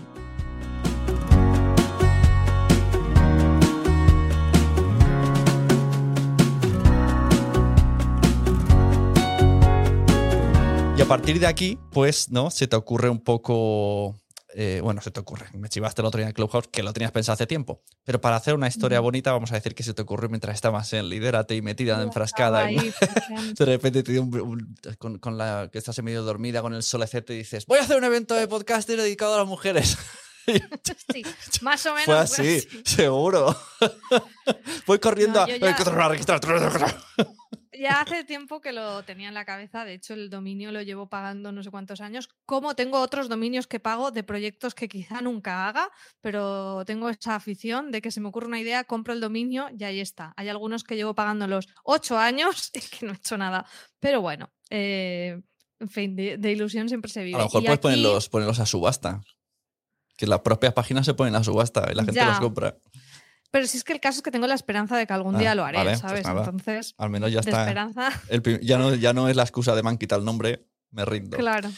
Y 10.98 11.02
a 11.02 11.06
partir 11.06 11.40
de 11.40 11.46
aquí, 11.46 11.78
pues, 11.92 12.32
¿no? 12.32 12.50
Se 12.50 12.68
te 12.68 12.76
ocurre 12.76 13.10
un 13.12 13.20
poco. 13.20 14.16
Eh, 14.58 14.80
bueno, 14.82 15.02
se 15.02 15.12
te 15.12 15.20
ocurre. 15.20 15.48
Me 15.54 15.68
chivaste 15.70 16.02
el 16.02 16.06
otro 16.08 16.18
día 16.20 16.28
en 16.28 16.34
Clubhouse 16.34 16.68
que 16.72 16.82
lo 16.82 16.94
tenías 16.94 17.12
pensado 17.12 17.34
hace 17.34 17.46
tiempo. 17.46 17.84
Pero 18.06 18.22
para 18.22 18.38
hacer 18.38 18.54
una 18.56 18.68
historia 18.68 19.00
bonita, 19.02 19.32
vamos 19.34 19.52
a 19.52 19.56
decir 19.56 19.76
que 19.76 19.84
se 19.84 19.94
te 19.94 20.02
ocurrió 20.02 20.30
mientras 20.30 20.56
estabas 20.56 20.92
en 20.94 21.10
Lidérate 21.10 21.56
y 21.56 21.62
metida, 21.62 22.02
enfrascada. 22.02 22.70
en- 22.72 22.78
de 23.58 23.66
repente 23.66 24.02
te 24.04 24.14
dio 24.14 24.22
un, 24.24 24.40
un- 24.40 24.76
con, 24.98 25.20
con 25.20 25.38
la 25.38 25.70
que 25.72 25.78
estás 25.78 25.98
en 26.00 26.06
medio 26.06 26.24
dormida 26.24 26.62
con 26.62 26.74
el 26.74 26.84
solecete 26.84 27.34
y 27.34 27.38
dices: 27.40 27.66
Voy 27.66 27.80
a 27.80 27.82
hacer 27.82 27.98
un 27.98 28.04
evento 28.06 28.34
de 28.36 28.48
podcasting 28.48 28.98
dedicado 28.98 29.36
a 29.36 29.40
las 29.40 29.48
mujeres. 29.48 29.98
sí, 30.46 31.24
más 31.62 31.84
o 31.88 31.96
menos. 31.96 32.06
Fue 32.06 32.14
fue 32.14 32.58
así, 32.58 32.68
seguro. 32.86 33.56
Voy 34.86 35.00
corriendo 35.00 35.40
No, 35.40 35.46
a. 35.46 35.48
ya-. 35.58 35.76
Ya 37.80 38.02
hace 38.02 38.24
tiempo 38.24 38.62
que 38.62 38.72
lo 38.72 39.04
tenía 39.04 39.28
en 39.28 39.34
la 39.34 39.46
cabeza, 39.46 39.86
de 39.86 39.94
hecho 39.94 40.14
el 40.14 40.30
dominio 40.30 40.72
lo 40.72 40.82
llevo 40.82 41.08
pagando 41.08 41.52
no 41.52 41.64
sé 41.64 41.72
cuántos 41.72 42.02
años, 42.02 42.30
como 42.46 42.76
tengo 42.76 43.00
otros 43.00 43.30
dominios 43.30 43.68
que 43.68 43.80
pago 43.80 44.12
de 44.12 44.24
proyectos 44.24 44.74
que 44.76 44.88
quizá 44.88 45.22
nunca 45.22 45.68
haga, 45.68 45.90
pero 46.22 46.84
tengo 46.86 47.10
esa 47.10 47.36
afición 47.36 47.92
de 47.92 48.02
que 48.02 48.12
se 48.12 48.22
me 48.22 48.28
ocurre 48.30 48.48
una 48.48 48.60
idea, 48.60 48.84
compro 48.84 49.14
el 49.14 49.20
dominio 49.22 49.68
y 49.78 49.84
ahí 49.84 50.00
está. 50.00 50.34
Hay 50.38 50.50
algunos 50.50 50.84
que 50.84 50.96
llevo 50.96 51.16
pagando 51.16 51.48
los 51.48 51.68
ocho 51.84 52.18
años 52.18 52.72
y 52.74 52.80
que 52.80 53.06
no 53.06 53.14
he 53.14 53.16
hecho 53.16 53.38
nada, 53.38 53.66
pero 54.00 54.22
bueno, 54.22 54.52
eh, 54.70 55.42
en 55.80 55.90
fin, 55.90 56.16
de, 56.16 56.38
de 56.38 56.52
ilusión 56.52 56.88
siempre 56.88 57.12
se 57.12 57.24
vive. 57.24 57.36
A 57.36 57.40
lo 57.40 57.46
mejor 57.46 57.62
Y 57.62 57.66
puedes 57.66 57.78
aquí- 57.80 57.82
ponerlos, 57.84 58.30
ponerlos 58.30 58.60
a 58.60 58.66
subasta. 58.66 59.22
Que 60.18 60.28
las 60.28 60.40
propias 60.40 60.72
páginas 60.74 61.06
se 61.06 61.14
ponen 61.14 61.36
a 61.36 61.44
subasta 61.44 61.90
y 61.92 61.96
la 61.96 62.04
gente 62.06 62.16
Ya. 62.22 62.30
los 62.30 62.40
compra. 62.40 62.78
Pero 63.56 63.68
si 63.68 63.78
es 63.78 63.86
que 63.86 63.94
el 63.94 64.02
caso 64.02 64.18
es 64.20 64.22
que 64.22 64.32
tengo 64.32 64.48
la 64.48 64.54
esperanza 64.54 64.98
de 64.98 65.08
que 65.08 65.14
algún 65.14 65.38
Ah, 65.38 65.40
día 65.40 65.56
lo 65.56 65.64
haré, 65.64 65.78
vale, 65.78 65.92
pues 65.92 66.02
¿sabes? 66.02 66.28
Entonces, 66.28 66.94
Al 66.98 67.10
menos 67.10 67.32
ya 67.32 67.40
está. 67.40 67.62
esperanza. 67.62 68.10
el 68.28 68.60
ya, 68.60 68.78
no, 68.78 68.94
ya 68.96 69.14
no 69.14 69.30
es 69.30 69.36
la 69.38 69.44
excusa 69.44 69.74
de 69.74 69.82
me 69.82 69.88
han 69.92 69.98
quitado 69.98 70.20
el 70.20 70.26
nombre, 70.26 70.66
me 70.92 71.06
rindo. 71.06 71.38
Claro. 71.38 71.72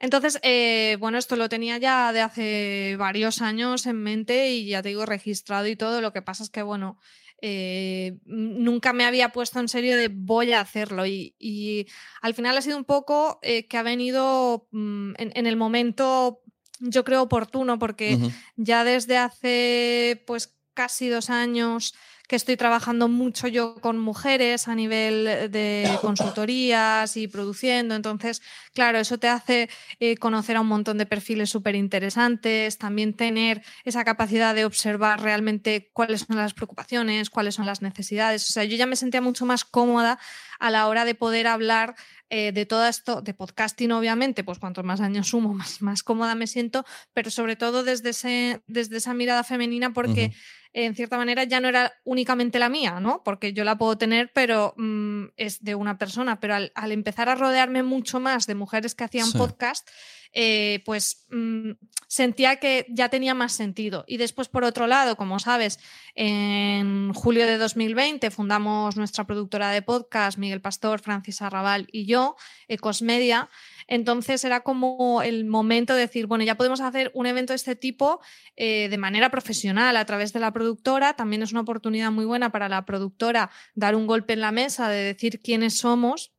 Entonces, 0.00 0.38
eh, 0.42 0.98
bueno, 1.00 1.16
esto 1.16 1.36
lo 1.36 1.48
tenía 1.48 1.78
ya 1.78 2.12
de 2.12 2.20
hace 2.20 2.96
varios 2.98 3.40
años 3.40 3.86
en 3.86 4.02
mente 4.02 4.50
y 4.50 4.66
ya 4.66 4.82
te 4.82 4.90
digo, 4.90 5.06
registrado 5.06 5.66
y 5.66 5.76
todo. 5.76 6.02
Lo 6.02 6.12
que 6.12 6.20
pasa 6.20 6.42
es 6.42 6.50
que, 6.50 6.60
bueno, 6.60 6.98
eh, 7.40 8.18
nunca 8.26 8.92
me 8.92 9.06
había 9.06 9.30
puesto 9.30 9.60
en 9.60 9.68
serio 9.68 9.96
de 9.96 10.08
voy 10.08 10.52
a 10.52 10.60
hacerlo. 10.60 11.06
Y, 11.06 11.34
y 11.38 11.86
al 12.20 12.34
final 12.34 12.58
ha 12.58 12.60
sido 12.60 12.76
un 12.76 12.84
poco 12.84 13.38
eh, 13.40 13.66
que 13.66 13.78
ha 13.78 13.82
venido 13.82 14.68
mm, 14.72 15.14
en, 15.16 15.32
en 15.36 15.46
el 15.46 15.56
momento, 15.56 16.42
yo 16.80 17.02
creo, 17.02 17.22
oportuno, 17.22 17.78
porque 17.78 18.18
ya 18.56 18.84
desde 18.84 19.16
hace 19.16 20.22
pues 20.26 20.54
casi 20.74 21.08
dos 21.08 21.30
años 21.30 21.94
que 22.32 22.36
estoy 22.36 22.56
trabajando 22.56 23.08
mucho 23.08 23.46
yo 23.46 23.74
con 23.74 23.98
mujeres 23.98 24.66
a 24.66 24.74
nivel 24.74 25.50
de 25.50 25.98
consultorías 26.00 27.14
y 27.18 27.28
produciendo. 27.28 27.94
Entonces, 27.94 28.40
claro, 28.72 28.98
eso 28.98 29.18
te 29.18 29.28
hace 29.28 29.68
eh, 30.00 30.16
conocer 30.16 30.56
a 30.56 30.62
un 30.62 30.66
montón 30.66 30.96
de 30.96 31.04
perfiles 31.04 31.50
súper 31.50 31.74
interesantes, 31.74 32.78
también 32.78 33.12
tener 33.12 33.62
esa 33.84 34.02
capacidad 34.04 34.54
de 34.54 34.64
observar 34.64 35.20
realmente 35.20 35.90
cuáles 35.92 36.22
son 36.22 36.36
las 36.36 36.54
preocupaciones, 36.54 37.28
cuáles 37.28 37.56
son 37.56 37.66
las 37.66 37.82
necesidades. 37.82 38.48
O 38.48 38.52
sea, 38.54 38.64
yo 38.64 38.76
ya 38.76 38.86
me 38.86 38.96
sentía 38.96 39.20
mucho 39.20 39.44
más 39.44 39.66
cómoda 39.66 40.18
a 40.58 40.70
la 40.70 40.86
hora 40.88 41.04
de 41.04 41.14
poder 41.14 41.46
hablar 41.46 41.96
eh, 42.30 42.52
de 42.52 42.64
todo 42.64 42.86
esto, 42.86 43.20
de 43.20 43.34
podcasting, 43.34 43.92
obviamente, 43.92 44.42
pues 44.42 44.58
cuantos 44.58 44.84
más 44.84 45.02
años 45.02 45.28
sumo, 45.28 45.52
más, 45.54 45.82
más 45.82 46.02
cómoda 46.02 46.34
me 46.34 46.46
siento, 46.46 46.86
pero 47.12 47.30
sobre 47.30 47.56
todo 47.56 47.82
desde, 47.82 48.08
ese, 48.10 48.62
desde 48.66 48.96
esa 48.96 49.12
mirada 49.12 49.44
femenina, 49.44 49.92
porque. 49.92 50.32
En 50.74 50.94
cierta 50.94 51.16
manera 51.16 51.44
ya 51.44 51.60
no 51.60 51.68
era 51.68 51.92
únicamente 52.04 52.58
la 52.58 52.68
mía, 52.68 52.98
¿no? 53.00 53.22
Porque 53.24 53.52
yo 53.52 53.64
la 53.64 53.76
puedo 53.76 53.98
tener, 53.98 54.32
pero 54.32 54.74
mm, 54.76 55.24
es 55.36 55.62
de 55.62 55.74
una 55.74 55.98
persona. 55.98 56.40
Pero 56.40 56.54
al, 56.54 56.72
al 56.74 56.92
empezar 56.92 57.28
a 57.28 57.34
rodearme 57.34 57.82
mucho 57.82 58.20
más 58.20 58.46
de 58.46 58.54
mujeres 58.54 58.94
que 58.94 59.04
hacían 59.04 59.26
Sí. 59.26 59.38
podcast, 59.38 59.88
eh, 60.34 60.82
pues 60.86 61.26
mm, 61.30 61.72
sentía 62.08 62.56
que 62.56 62.86
ya 62.88 63.10
tenía 63.10 63.34
más 63.34 63.52
sentido. 63.52 64.04
Y 64.06 64.16
después, 64.16 64.48
por 64.48 64.64
otro 64.64 64.86
lado, 64.86 65.16
como 65.16 65.38
sabes, 65.38 65.78
en 66.14 67.12
julio 67.12 67.46
de 67.46 67.58
2020 67.58 68.30
fundamos 68.30 68.96
nuestra 68.96 69.24
productora 69.26 69.70
de 69.70 69.82
podcast, 69.82 70.38
Miguel 70.38 70.60
Pastor, 70.62 71.00
Francis 71.00 71.42
Arrabal 71.42 71.86
y 71.92 72.06
yo, 72.06 72.36
Ecosmedia. 72.68 73.50
Entonces 73.86 74.44
era 74.44 74.60
como 74.60 75.22
el 75.22 75.44
momento 75.44 75.94
de 75.94 76.00
decir, 76.00 76.26
bueno, 76.26 76.44
ya 76.44 76.56
podemos 76.56 76.80
hacer 76.80 77.10
un 77.14 77.26
evento 77.26 77.52
de 77.52 77.56
este 77.56 77.76
tipo 77.76 78.20
eh, 78.56 78.88
de 78.88 78.98
manera 78.98 79.30
profesional 79.30 79.96
a 79.96 80.04
través 80.04 80.32
de 80.32 80.40
la 80.40 80.52
productora. 80.52 81.14
También 81.14 81.42
es 81.42 81.52
una 81.52 81.62
oportunidad 81.62 82.10
muy 82.10 82.24
buena 82.24 82.50
para 82.50 82.68
la 82.68 82.84
productora 82.84 83.50
dar 83.74 83.94
un 83.94 84.06
golpe 84.06 84.32
en 84.34 84.40
la 84.40 84.52
mesa 84.52 84.88
de 84.88 85.02
decir 85.02 85.40
quiénes 85.40 85.78
somos. 85.78 86.32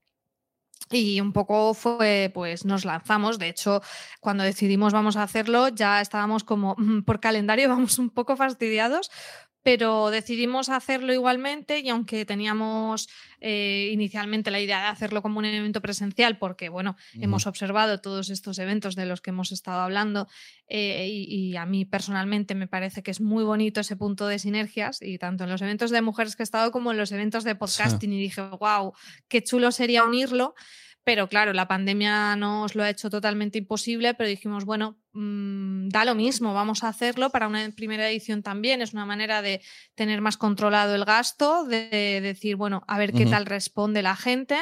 Y 0.91 1.21
un 1.21 1.34
poco 1.34 1.73
fue, 1.73 2.32
pues 2.34 2.65
nos 2.65 2.86
lanzamos. 2.86 3.39
De 3.39 3.47
hecho, 3.47 3.82
cuando 4.19 4.43
decidimos 4.43 4.93
vamos 4.93 5.15
a 5.15 5.23
hacerlo, 5.23 5.69
ya 5.69 6.01
estábamos 6.01 6.43
como 6.43 6.75
mm, 6.77 7.03
por 7.03 7.19
calendario, 7.19 7.69
vamos 7.69 7.99
un 7.99 8.10
poco 8.10 8.36
fastidiados, 8.36 9.10
pero 9.63 10.10
decidimos 10.10 10.69
hacerlo 10.69 11.13
igualmente 11.13 11.80
y 11.80 11.89
aunque 11.89 12.26
teníamos 12.26 13.08
eh, 13.39 13.89
inicialmente 13.91 14.52
la 14.52 14.60
idea 14.60 14.82
de 14.82 14.88
hacerlo 14.88 15.21
como 15.21 15.39
un 15.39 15.45
evento 15.45 15.82
presencial, 15.82 16.38
porque 16.38 16.69
bueno, 16.69 16.97
hemos 17.19 17.47
observado 17.47 17.99
todos 18.02 18.30
estos 18.30 18.60
eventos 18.60 18.95
de 18.95 19.06
los 19.06 19.21
que 19.21 19.32
hemos 19.32 19.52
estado 19.52 19.82
hablando 19.82 20.28
eh, 20.67 21.08
y, 21.10 21.23
y 21.52 21.56
a 21.56 21.65
mí 21.65 21.86
personalmente 21.86 22.56
me 22.56 22.67
parece 22.67 23.04
que 23.04 23.12
es 23.12 23.21
muy 23.21 23.43
bonito 23.43 23.82
ese 23.82 23.95
punto 23.95 24.28
de 24.28 24.38
sinergias 24.38 25.02
y 25.02 25.17
tanto 25.17 25.45
en 25.45 25.49
los 25.49 25.62
eventos 25.62 25.91
de 25.91 26.02
mujeres 26.02 26.36
que 26.36 26.43
he 26.43 26.45
estado 26.45 26.71
como 26.71 26.91
en 26.91 26.97
los 26.97 27.12
eventos 27.12 27.43
de 27.43 27.56
podcasting 27.56 28.12
y 28.13 28.19
dije, 28.19 28.41
wow, 28.41 28.93
qué 29.28 29.41
chulo 29.43 29.71
sería 29.71 30.04
unirlo. 30.04 30.56
Pero 31.05 31.27
claro, 31.27 31.51
la 31.51 31.67
pandemia 31.67 32.35
nos 32.37 32.75
lo 32.75 32.83
ha 32.83 32.89
hecho 32.89 33.09
totalmente 33.09 33.57
imposible, 33.57 34.13
pero 34.13 34.29
dijimos, 34.29 34.63
bueno, 34.63 34.97
mm, 35.11 35.89
da 35.89 36.05
lo 36.05 36.15
mismo, 36.15 36.53
vamos 36.53 36.83
a 36.83 36.87
hacerlo 36.87 37.29
para 37.29 37.47
una 37.47 37.69
primera 37.75 38.09
edición 38.09 38.41
también. 38.41 38.81
Es 38.81 38.93
una 38.93 39.05
manera 39.05 39.41
de 39.41 39.61
tener 39.95 40.21
más 40.21 40.37
controlado 40.37 40.95
el 40.95 41.03
gasto, 41.03 41.65
de 41.65 42.19
decir, 42.21 42.55
bueno, 42.55 42.83
a 42.87 42.97
ver 42.97 43.11
qué 43.11 43.25
tal 43.25 43.45
responde 43.45 44.01
la 44.01 44.15
gente. 44.15 44.57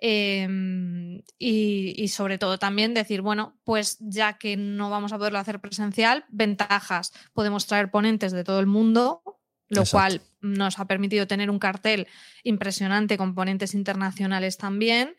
em, 0.00 1.22
y, 1.38 1.94
y 1.96 2.08
sobre 2.08 2.36
todo 2.36 2.58
también 2.58 2.92
decir, 2.94 3.22
bueno, 3.22 3.56
pues 3.64 3.96
ya 4.00 4.34
que 4.38 4.56
no 4.56 4.90
vamos 4.90 5.12
a 5.12 5.18
poderlo 5.18 5.38
hacer 5.38 5.60
presencial, 5.60 6.24
ventajas. 6.28 7.12
Podemos 7.32 7.66
traer 7.66 7.90
ponentes 7.90 8.32
de 8.32 8.44
todo 8.44 8.60
el 8.60 8.66
mundo, 8.66 9.22
lo 9.68 9.82
Exacto. 9.82 9.90
cual 9.92 10.22
nos 10.42 10.78
ha 10.78 10.86
permitido 10.86 11.26
tener 11.26 11.48
un 11.48 11.58
cartel 11.58 12.06
impresionante 12.42 13.16
con 13.16 13.34
ponentes 13.34 13.72
internacionales 13.72 14.58
también. 14.58 15.14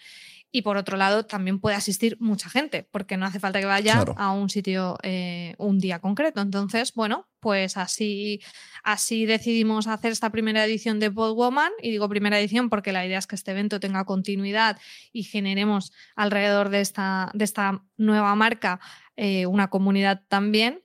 Y 0.55 0.61
por 0.61 0.77
otro 0.77 0.95
lado, 0.95 1.25
también 1.25 1.59
puede 1.59 1.75
asistir 1.75 2.15
mucha 2.21 2.49
gente, 2.49 2.87
porque 2.89 3.17
no 3.17 3.25
hace 3.25 3.41
falta 3.41 3.59
que 3.59 3.65
vaya 3.65 3.91
Claro. 3.95 4.15
a 4.17 4.31
un 4.31 4.49
sitio 4.49 4.97
eh, 5.03 5.53
un 5.57 5.79
día 5.79 5.99
concreto. 5.99 6.39
Entonces, 6.39 6.93
bueno, 6.93 7.27
pues 7.41 7.75
así, 7.75 8.39
así 8.81 9.25
decidimos 9.25 9.85
hacer 9.87 10.13
esta 10.13 10.29
primera 10.29 10.63
edición 10.63 11.01
de 11.01 11.11
Podwoman. 11.11 11.73
Y 11.81 11.91
digo 11.91 12.07
primera 12.07 12.39
edición 12.39 12.69
porque 12.69 12.93
la 12.93 13.05
idea 13.05 13.19
es 13.19 13.27
que 13.27 13.35
este 13.35 13.51
evento 13.51 13.81
tenga 13.81 14.05
continuidad 14.05 14.79
y 15.11 15.23
generemos 15.23 15.91
alrededor 16.15 16.69
de 16.69 16.79
esta, 16.79 17.31
de 17.33 17.43
esta 17.43 17.83
nueva 17.97 18.33
marca 18.35 18.79
eh, 19.17 19.47
una 19.47 19.69
comunidad 19.69 20.21
también. 20.29 20.83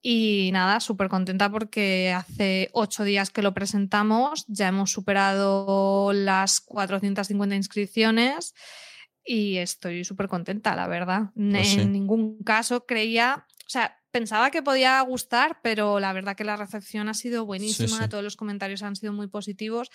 Y 0.00 0.48
nada, 0.54 0.80
súper 0.80 1.10
contenta 1.10 1.50
porque 1.50 2.10
hace 2.16 2.70
ocho 2.72 3.04
días 3.04 3.28
que 3.28 3.42
lo 3.42 3.52
presentamos, 3.52 4.46
ya 4.48 4.68
hemos 4.68 4.92
superado 4.92 6.14
las 6.14 6.62
450 6.62 7.54
inscripciones 7.54 8.54
y 9.24 9.56
estoy 9.58 10.04
súper 10.04 10.28
contenta, 10.28 10.74
la 10.74 10.88
verdad. 10.88 11.30
Pues 11.34 11.74
en 11.74 11.80
sí. 11.80 11.86
ningún 11.86 12.42
caso 12.42 12.86
creía, 12.86 13.46
o 13.66 13.70
sea, 13.70 13.98
pensaba 14.10 14.50
que 14.50 14.62
podía 14.62 15.00
gustar, 15.02 15.58
pero 15.62 16.00
la 16.00 16.12
verdad 16.12 16.36
que 16.36 16.44
la 16.44 16.56
recepción 16.56 17.08
ha 17.08 17.14
sido 17.14 17.46
buenísima, 17.46 18.02
sí. 18.02 18.08
todos 18.08 18.24
los 18.24 18.36
comentarios 18.36 18.82
han 18.82 18.96
sido 18.96 19.12
muy 19.12 19.28
positivos. 19.28 19.90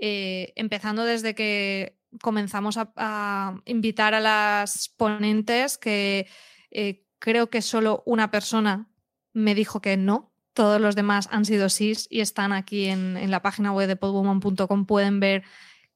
eh, 0.00 0.52
empezando 0.56 1.04
desde 1.04 1.34
que 1.34 1.98
comenzamos 2.22 2.76
a, 2.78 2.92
a 2.96 3.60
invitar 3.66 4.14
a 4.14 4.20
las 4.20 4.88
ponentes, 4.96 5.76
que 5.76 6.26
eh, 6.70 7.04
creo 7.18 7.50
que 7.50 7.60
solo 7.62 8.02
una 8.06 8.30
persona 8.30 8.88
me 9.32 9.54
dijo 9.54 9.80
que 9.80 9.96
no. 9.96 10.32
Todos 10.54 10.80
los 10.80 10.96
demás 10.96 11.28
han 11.30 11.44
sido 11.44 11.68
sís 11.68 12.08
y 12.10 12.20
están 12.20 12.52
aquí 12.52 12.86
en, 12.86 13.16
en 13.16 13.30
la 13.30 13.42
página 13.42 13.72
web 13.72 13.86
de 13.86 13.96
podwoman.com. 13.96 14.86
Pueden 14.86 15.20
ver 15.20 15.44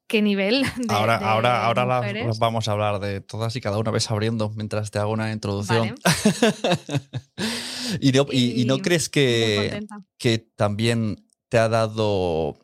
qué 0.06 0.22
nivel 0.22 0.62
de, 0.76 0.94
ahora, 0.94 1.18
de 1.18 1.24
ahora, 1.24 1.64
ahora 1.64 1.84
las- 1.86 2.12
las 2.12 2.38
vamos 2.38 2.68
a 2.68 2.72
hablar 2.72 3.00
de 3.00 3.20
todas 3.20 3.54
y 3.56 3.60
cada 3.60 3.78
una 3.78 3.90
vez 3.90 4.10
abriendo 4.10 4.50
mientras 4.50 4.90
te 4.90 4.98
hago 4.98 5.12
una 5.12 5.32
introducción. 5.32 5.94
¿Y 8.00 8.12
no, 8.12 8.26
y, 8.30 8.62
y 8.62 8.64
no 8.64 8.76
Y 8.76 8.80
crees 8.80 9.08
que, 9.08 9.86
que 10.18 10.38
también 10.38 11.28
te 11.48 11.58
ha 11.58 11.68
dado, 11.68 12.56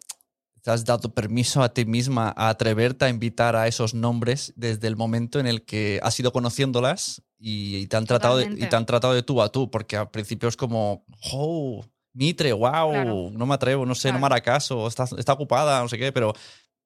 te 0.63 0.71
has 0.71 0.85
dado 0.85 1.13
permiso 1.15 1.63
a 1.63 1.73
ti 1.73 1.85
misma 1.85 2.33
a 2.37 2.49
atreverte 2.49 3.05
a 3.05 3.09
invitar 3.09 3.57
a 3.57 3.67
esos 3.69 3.95
nombres 3.95 4.53
desde 4.57 4.89
el 4.89 4.97
momento 4.97 5.39
en 5.39 5.47
el 5.47 5.65
que 5.65 6.01
has 6.03 6.19
ido 6.19 6.33
conociéndolas 6.33 7.23
y, 7.39 7.87
te 7.87 7.97
han 7.97 8.05
tratado 8.07 8.37
de, 8.39 8.45
y 8.53 8.67
te 8.67 8.77
han 8.77 8.87
tratado 8.87 9.15
de 9.15 9.23
tú 9.23 9.41
a 9.41 9.51
tú? 9.51 9.71
Porque 9.71 9.97
al 9.97 10.11
principio 10.11 10.49
es 10.49 10.57
como, 10.57 11.05
oh, 11.33 11.85
Mitre, 12.13 12.53
wow, 12.53 12.91
Claro. 12.91 13.31
no 13.33 13.47
me 13.47 13.55
atrevo, 13.55 13.87
no 13.87 13.95
sé, 13.95 14.09
no 14.09 14.15
me 14.15 14.21
Claro. 14.23 14.35
hará 14.35 14.43
caso, 14.43 14.87
está, 14.89 15.05
está 15.17 15.33
ocupada, 15.33 15.81
no 15.81 15.89
sé 15.89 15.97
qué, 15.97 16.13
pero 16.13 16.35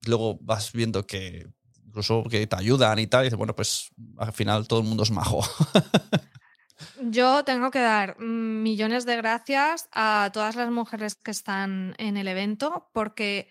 luego 0.07 0.39
vas 0.41 0.73
viendo 0.73 1.07
que 1.07 1.47
incluso 1.87 2.25
que 2.25 2.47
te 2.47 2.57
ayudan 2.57 2.99
y 2.99 3.07
tal, 3.07 3.23
y 3.23 3.25
dices, 3.27 3.39
bueno, 3.39 3.55
pues 3.55 3.91
al 4.19 4.33
final 4.33 4.67
todo 4.67 4.81
el 4.81 4.87
mundo 4.87 5.03
es 5.05 5.11
majo. 5.11 5.41
Yo 7.03 7.45
tengo 7.45 7.71
que 7.71 7.79
dar 7.79 8.19
millones 8.19 9.07
de 9.07 9.17
gracias 9.17 9.89
a 9.93 10.31
todas 10.33 10.57
las 10.57 10.71
mujeres 10.71 11.15
que 11.15 11.31
están 11.31 11.95
en 11.99 12.17
el 12.17 12.27
evento 12.27 12.91
porque 12.93 13.49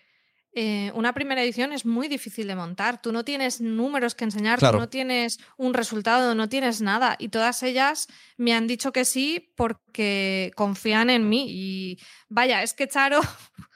eh, 0.52 0.92
una 0.94 1.14
primera 1.14 1.42
edición 1.42 1.72
es 1.72 1.86
muy 1.86 2.06
difícil 2.08 2.46
de 2.46 2.54
montar. 2.54 3.00
Tú 3.00 3.12
no 3.12 3.24
tienes 3.24 3.60
números 3.60 4.14
que 4.14 4.24
enseñar, 4.24 4.58
Claro. 4.58 4.76
tú 4.76 4.80
no 4.82 4.88
tienes 4.88 5.38
un 5.56 5.72
resultado, 5.74 6.34
no 6.34 6.48
tienes 6.48 6.80
nada. 6.82 7.16
Y 7.18 7.28
todas 7.28 7.62
ellas 7.62 8.08
me 8.36 8.52
han 8.52 8.66
dicho 8.66 8.92
que 8.92 9.04
sí 9.04 9.52
porque 9.56 10.52
confían 10.54 11.08
en 11.10 11.28
mí. 11.28 11.46
Y 11.48 11.98
vaya, 12.28 12.62
es 12.62 12.74
que 12.74 12.86
Charo, 12.88 13.20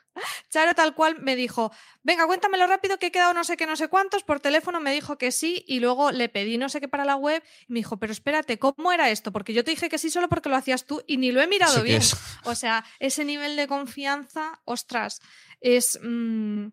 Charo 0.51 0.75
tal 0.75 0.95
cual 0.95 1.21
me 1.21 1.37
dijo, 1.37 1.73
venga, 2.03 2.27
cuéntamelo 2.27 2.66
rápido 2.66 2.99
que 2.99 3.07
he 3.07 3.11
quedado 3.11 3.35
no 3.35 3.45
sé 3.45 3.57
qué, 3.57 3.66
no 3.66 3.77
sé 3.77 3.89
cuántos. 3.89 4.23
Por 4.25 4.41
teléfono 4.41 4.81
me 4.81 4.93
dijo 4.93 5.19
que 5.19 5.33
sí 5.33 5.64
y 5.66 5.81
luego 5.81 6.11
le 6.12 6.29
pedí 6.29 6.59
no 6.59 6.69
sé 6.69 6.81
qué 6.81 6.89
para 6.89 7.05
la 7.05 7.16
web 7.16 7.43
y 7.69 7.73
me 7.73 7.81
dijo, 7.81 7.99
pero 7.99 8.12
espérate, 8.12 8.59
¿cómo 8.59 8.93
era 8.93 9.11
esto? 9.11 9.33
Porque 9.33 9.53
yo 9.53 9.64
te 9.64 9.71
dije 9.71 9.89
que 9.89 9.99
sí 9.99 10.11
solo 10.11 10.29
porque 10.29 10.49
lo 10.49 10.57
hacías 10.57 10.85
tú 10.85 11.03
y 11.07 11.16
ni 11.16 11.33
lo 11.33 11.41
he 11.41 11.47
mirado 11.47 11.83
bien. 11.83 11.99
es. 11.99 12.16
O 12.45 12.55
sea, 12.55 12.85
ese 12.99 13.25
nivel 13.25 13.57
de 13.57 13.66
confianza, 13.66 14.61
ostras, 14.64 15.21
es, 15.61 15.99
mm, 16.03 16.66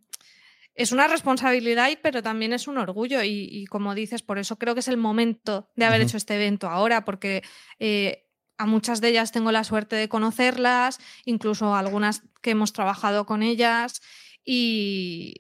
es 0.76 0.92
una 0.92 1.08
responsabilidad, 1.08 1.90
pero 2.02 2.22
también 2.22 2.54
es 2.54 2.68
un 2.68 2.78
orgullo. 2.78 3.24
Y, 3.24 3.48
y 3.50 3.66
como 3.66 3.96
dices, 3.96 4.22
por 4.22 4.38
eso 4.38 4.58
creo 4.58 4.74
que 4.74 4.82
es 4.82 4.88
el 4.88 4.98
momento 4.98 5.70
de 5.76 5.86
haber 5.86 6.02
hecho 6.02 6.18
este 6.18 6.36
evento 6.36 6.68
ahora, 6.68 7.06
porque 7.06 7.44
eh, 7.80 8.25
a 8.58 8.66
muchas 8.66 9.02
de 9.02 9.10
ellas 9.10 9.32
tengo 9.32 9.52
la 9.52 9.64
suerte 9.64 9.96
de 9.96 10.10
conocerlas, 10.10 11.00
incluso 11.26 11.76
algunas 11.76 12.24
que 12.42 12.52
hemos 12.52 12.74
trabajado 12.74 13.26
con 13.26 13.44
ellas. 13.44 14.02
Y, 14.46 15.36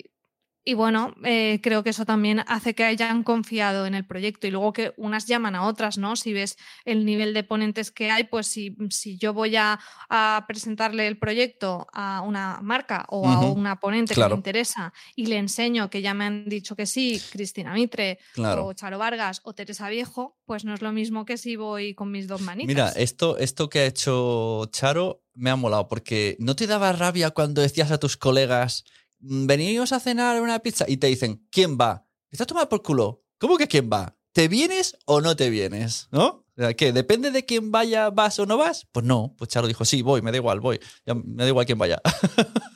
y 0.65 0.73
bueno, 0.73 1.13
eh, 1.23 1.59
creo 1.61 1.83
que 1.83 1.91
eso 1.91 2.05
también 2.05 2.41
hace 2.47 2.73
que 2.73 2.83
hayan 2.83 3.23
confiado 3.23 3.85
en 3.85 3.93
el 3.93 4.03
proyecto 4.05 4.47
y 4.47 4.51
luego 4.51 4.73
que 4.73 4.93
unas 4.97 5.27
llaman 5.27 5.53
a 5.55 5.67
otras, 5.67 5.97
¿no? 5.99 6.15
Si 6.15 6.33
ves 6.33 6.57
el 6.83 7.05
nivel 7.05 7.33
de 7.35 7.43
ponentes 7.43 7.91
que 7.91 8.09
hay, 8.09 8.23
pues 8.25 8.47
si, 8.47 8.75
si 8.89 9.17
yo 9.17 9.31
voy 9.33 9.55
a, 9.55 9.79
a 10.09 10.43
presentarle 10.47 11.05
el 11.07 11.17
proyecto 11.19 11.85
a 11.93 12.21
una 12.21 12.59
marca 12.63 13.05
o 13.09 13.29
a 13.29 13.39
una 13.51 13.79
ponente 13.79 14.15
que 14.15 14.19
me 14.27 14.35
interesa 14.35 14.91
y 15.15 15.27
le 15.27 15.37
enseño 15.37 15.89
que 15.89 16.01
ya 16.01 16.13
me 16.15 16.25
han 16.25 16.49
dicho 16.49 16.75
que 16.75 16.85
sí, 16.87 17.21
Cristina 17.31 17.73
Mitre 17.73 18.17
Claro. 18.33 18.65
o 18.65 18.73
Charo 18.73 18.97
Vargas 18.97 19.41
o 19.43 19.53
Teresa 19.53 19.87
Viejo, 19.89 20.35
pues 20.45 20.65
no 20.65 20.73
es 20.73 20.81
lo 20.81 20.91
mismo 20.91 21.25
que 21.25 21.37
si 21.37 21.55
voy 21.55 21.93
con 21.93 22.11
mis 22.11 22.27
dos 22.27 22.41
manitas. 22.41 22.67
Mira, 22.67 22.89
esto, 22.95 23.37
esto 23.37 23.69
que 23.69 23.79
ha 23.81 23.85
hecho 23.85 24.65
Charo 24.71 25.21
me 25.35 25.49
ha 25.51 25.55
molado, 25.55 25.87
porque 25.87 26.35
¿no 26.39 26.55
te 26.55 26.65
daba 26.65 26.91
rabia 26.93 27.29
cuando 27.31 27.61
decías 27.61 27.91
a 27.91 27.99
tus 27.99 28.17
colegas, 28.17 28.83
"Mm, 28.85 29.04
venimos 29.19 29.91
a 29.91 29.99
cenar 29.99 30.41
una 30.41 30.59
pizza 30.59 30.85
y 30.87 30.97
te 30.97 31.07
dicen, 31.07 31.47
¿quién 31.51 31.77
va? 31.77 32.07
¿Estás 32.31 32.47
tomando 32.47 32.69
por 32.69 32.81
culo? 32.81 33.23
¿Cómo 33.37 33.57
que 33.57 33.67
quién 33.67 33.89
va? 33.91 34.17
¿Te 34.33 34.47
vienes 34.47 34.97
o 35.05 35.21
no 35.21 35.35
te 35.35 35.49
vienes? 35.49 36.07
¿No? 36.11 36.45
¿Qué? 36.77 36.93
¿Depende 36.93 37.31
de 37.31 37.45
quién 37.45 37.71
vaya, 37.71 38.09
vas 38.09 38.39
o 38.39 38.45
no 38.45 38.57
vas? 38.57 38.87
Pues 38.91 39.05
no, 39.05 39.35
pues 39.37 39.49
Charo 39.49 39.67
dijo, 39.67 39.85
sí, 39.85 40.01
voy, 40.01 40.21
me 40.21 40.31
da 40.31 40.37
igual, 40.37 40.59
voy. 40.59 40.79
Me 41.05 41.43
da 41.43 41.47
igual 41.47 41.65
quién 41.65 41.77
vaya. 41.77 42.01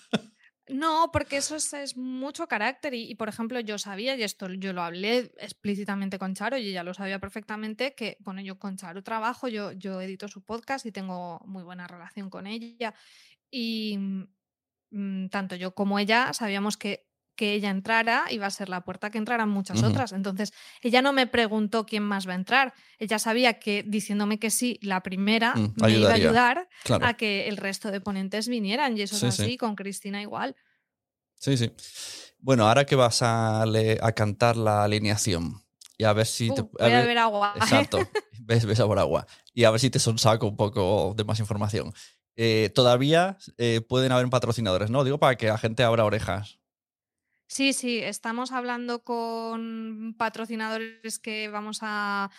No, 0.69 1.09
porque 1.11 1.37
eso 1.37 1.55
es, 1.55 1.97
mucho 1.97 2.47
carácter 2.47 2.93
y, 2.93 3.09
y, 3.09 3.15
por 3.15 3.27
ejemplo, 3.27 3.59
yo 3.59 3.79
sabía, 3.79 4.15
y 4.15 4.21
esto 4.21 4.47
yo 4.53 4.71
lo 4.71 4.83
hablé 4.83 5.31
explícitamente 5.39 6.19
con 6.19 6.35
Charo 6.35 6.57
y 6.57 6.69
ella 6.69 6.83
lo 6.83 6.93
sabía 6.93 7.17
perfectamente, 7.19 7.95
que, 7.95 8.17
bueno, 8.19 8.39
yo 8.41 8.59
con 8.59 8.77
Charo 8.77 9.01
trabajo, 9.03 9.47
yo, 9.47 9.71
yo 9.71 9.99
edito 9.99 10.27
su 10.27 10.43
podcast 10.43 10.85
y 10.85 10.91
tengo 10.91 11.41
muy 11.45 11.63
buena 11.63 11.87
relación 11.87 12.29
con 12.29 12.45
ella 12.45 12.93
y 13.49 13.97
mm, 14.91 15.27
tanto 15.27 15.55
yo 15.55 15.73
como 15.75 15.99
ella 15.99 16.33
sabíamos 16.33 16.77
que 16.77 17.05
que 17.35 17.53
ella 17.53 17.69
entrara 17.69 18.25
iba 18.31 18.45
a 18.47 18.49
ser 18.51 18.67
la 18.67 18.81
puerta 18.83 19.11
que 19.11 19.17
entraran 19.17 19.47
muchas 19.47 19.81
otras. 19.81 20.11
Entonces, 20.11 20.51
ella 20.81 21.01
no 21.01 21.13
me 21.13 21.25
preguntó 21.25 21.85
quién 21.85 22.03
más 22.03 22.27
va 22.27 22.33
a 22.33 22.35
entrar. 22.35 22.73
Ella 22.97 23.17
sabía 23.17 23.59
que 23.59 23.81
diciéndome 23.87 24.39
que 24.39 24.49
sí, 24.51 24.77
la 24.81 25.01
primera 25.03 25.55
Mm, 25.55 25.73
me 25.81 25.91
iba 25.91 26.09
a 26.09 26.15
ayudar 26.15 26.67
Claro. 26.83 27.05
a 27.05 27.13
que 27.13 27.47
el 27.47 27.55
resto 27.55 27.91
de 27.91 28.01
ponentes 28.01 28.49
vinieran. 28.49 28.97
Y 28.97 29.03
eso 29.03 29.15
Sí, 29.15 29.27
es 29.27 29.35
sí. 29.35 29.43
así, 29.43 29.57
con 29.57 29.77
Cristina 29.77 30.21
igual. 30.21 30.53
Sí, 31.35 31.55
sí. 31.55 31.71
Bueno, 32.39 32.67
ahora 32.67 32.85
que 32.85 32.97
vas 32.97 33.21
a, 33.21 33.61
a 33.63 34.11
cantar 34.11 34.57
la 34.57 34.83
alineación 34.83 35.61
y 35.97 36.03
a 36.03 36.11
ver 36.11 36.25
si 36.25 36.53
te... 36.53 36.59
Uh, 36.63 36.69
voy 36.77 36.91
a 36.91 36.99
beber 36.99 37.19
agua. 37.19 37.53
Exacto. 37.55 37.99
ves, 38.41 38.65
ves 38.65 38.81
a 38.81 38.85
por 38.85 38.99
agua. 38.99 39.25
Y 39.53 39.63
a 39.63 39.71
ver 39.71 39.79
si 39.79 39.89
te 39.89 39.99
sonsaco 39.99 40.45
un 40.45 40.57
poco 40.57 41.13
de 41.15 41.23
más 41.23 41.39
información. 41.39 41.93
Eh, 42.35 42.71
todavía 42.73 43.37
eh, 43.57 43.81
pueden 43.81 44.11
haber 44.11 44.29
patrocinadores, 44.29 44.89
¿no? 44.89 45.03
Digo 45.03 45.19
para 45.19 45.35
que 45.35 45.47
la 45.47 45.57
gente 45.57 45.83
abra 45.83 46.05
orejas. 46.05 46.59
Sí, 47.47 47.73
sí, 47.73 47.97
estamos 47.97 48.51
hablando 48.51 49.03
con 49.03 50.13
patrocinadores 50.17 51.17
que 51.19 51.49
vamos 51.49 51.79
a, 51.81 52.29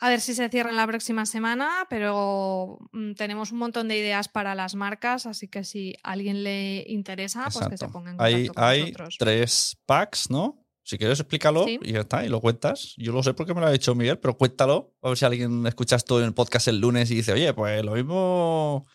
a 0.00 0.08
ver 0.10 0.20
si 0.20 0.34
se 0.34 0.48
cierran 0.50 0.76
la 0.76 0.86
próxima 0.86 1.24
semana, 1.24 1.86
pero 1.88 2.78
mm, 2.92 3.14
tenemos 3.14 3.52
un 3.52 3.58
montón 3.58 3.88
de 3.88 3.96
ideas 3.98 4.28
para 4.28 4.54
las 4.54 4.74
marcas, 4.74 5.24
así 5.26 5.48
que 5.48 5.64
si 5.64 5.94
a 6.02 6.12
alguien 6.12 6.44
le 6.44 6.84
interesa, 6.88 7.44
pues 7.44 7.54
que 7.68 7.78
se 7.78 7.86
Exacto. 7.86 7.92
ponga 7.92 8.10
en 8.10 8.16
Hay, 8.20 8.46
contacto 8.48 8.54
con 8.54 8.64
hay 8.64 8.80
nosotros. 8.82 9.16
tres 9.18 9.78
packs, 9.86 10.30
¿no? 10.30 10.60
Si 10.86 10.98
quieres, 10.98 11.18
explícalo 11.18 11.64
Sí. 11.64 11.78
y 11.82 11.92
ya 11.92 12.00
está, 12.00 12.26
y 12.26 12.28
lo 12.28 12.42
cuentas. 12.42 12.92
Yo 12.98 13.12
lo 13.12 13.22
sé 13.22 13.32
porque 13.32 13.54
me 13.54 13.62
lo 13.62 13.66
ha 13.68 13.72
dicho 13.72 13.94
Miguel, 13.94 14.18
pero 14.18 14.36
cuéntalo. 14.36 14.94
A 15.00 15.08
ver 15.08 15.16
si 15.16 15.24
alguien 15.24 15.66
escucha 15.66 15.96
esto 15.96 16.18
en 16.18 16.26
el 16.26 16.34
podcast 16.34 16.68
el 16.68 16.78
lunes 16.78 17.10
y 17.10 17.14
dice, 17.14 17.32
oye, 17.32 17.54
pues 17.54 17.82
lo 17.82 17.92
mismo. 17.92 18.86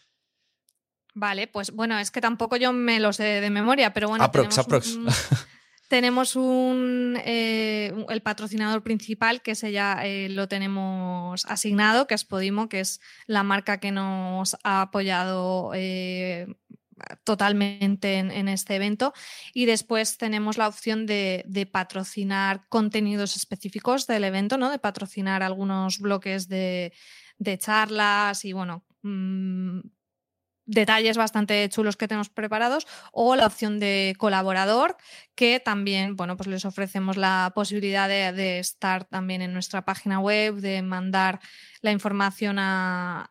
Vale, 1.20 1.48
pues 1.48 1.72
bueno, 1.72 2.00
es 2.00 2.12
que 2.12 2.22
tampoco 2.22 2.56
yo 2.56 2.72
me 2.72 3.00
lo 3.02 3.12
sé 3.12 3.24
de 3.42 3.50
memoria, 3.50 3.94
pero 3.94 4.08
bueno, 4.08 4.24
Aprox, 4.24 4.56
tenemos 4.56 4.66
aprox. 4.66 4.96
un- 4.96 5.08
tenemos 5.90 6.36
un, 6.38 7.18
eh, 7.26 7.92
el 8.08 8.22
patrocinador 8.22 8.84
principal, 8.84 9.42
que 9.42 9.52
ese 9.52 9.72
ya 9.74 10.00
eh, 10.06 10.30
lo 10.30 10.48
tenemos 10.48 11.46
asignado, 11.46 12.08
que 12.08 12.14
es 12.16 12.24
Podimo, 12.24 12.70
que 12.70 12.80
es 12.80 13.02
la 13.28 13.44
marca 13.44 13.80
que 13.82 13.92
nos 13.92 14.56
ha 14.64 14.82
apoyado 14.84 15.72
eh, 15.74 16.48
totalmente 17.24 18.16
en, 18.20 18.32
en 18.32 18.48
este 18.48 18.76
evento. 18.76 19.14
Y 19.54 19.66
después 19.66 20.18
tenemos 20.18 20.58
la 20.58 20.68
opción 20.68 21.06
de, 21.06 21.44
de 21.48 21.66
patrocinar 21.66 22.66
contenidos 22.70 23.36
específicos 23.36 24.08
del 24.08 24.24
evento, 24.24 24.58
¿no? 24.58 24.70
De 24.70 24.80
patrocinar 24.80 25.44
algunos 25.44 26.00
bloques 26.00 26.48
de, 26.48 26.94
de 27.38 27.58
charlas 27.58 28.46
y 28.46 28.54
bueno. 28.54 28.84
mm, 29.02 29.80
detalles 30.70 31.18
bastante 31.18 31.68
chulos 31.70 31.98
que 31.98 32.08
tenemos 32.08 32.30
preparados 32.30 32.86
o 33.12 33.36
la 33.36 33.48
opción 33.48 33.80
de 33.80 34.16
colaborador 34.20 34.98
que 35.34 35.60
también 35.60 36.16
bueno 36.16 36.38
pues 36.38 36.48
les 36.48 36.64
ofrecemos 36.64 37.18
la 37.18 37.52
posibilidad 37.56 38.08
de, 38.08 38.60
estar 38.60 39.06
también 39.06 39.42
en 39.42 39.52
nuestra 39.52 39.84
página 39.84 40.20
web 40.20 40.56
de 40.56 40.84
mandar 40.84 41.40
la 41.82 41.92
información 41.92 42.58
a, 42.60 43.30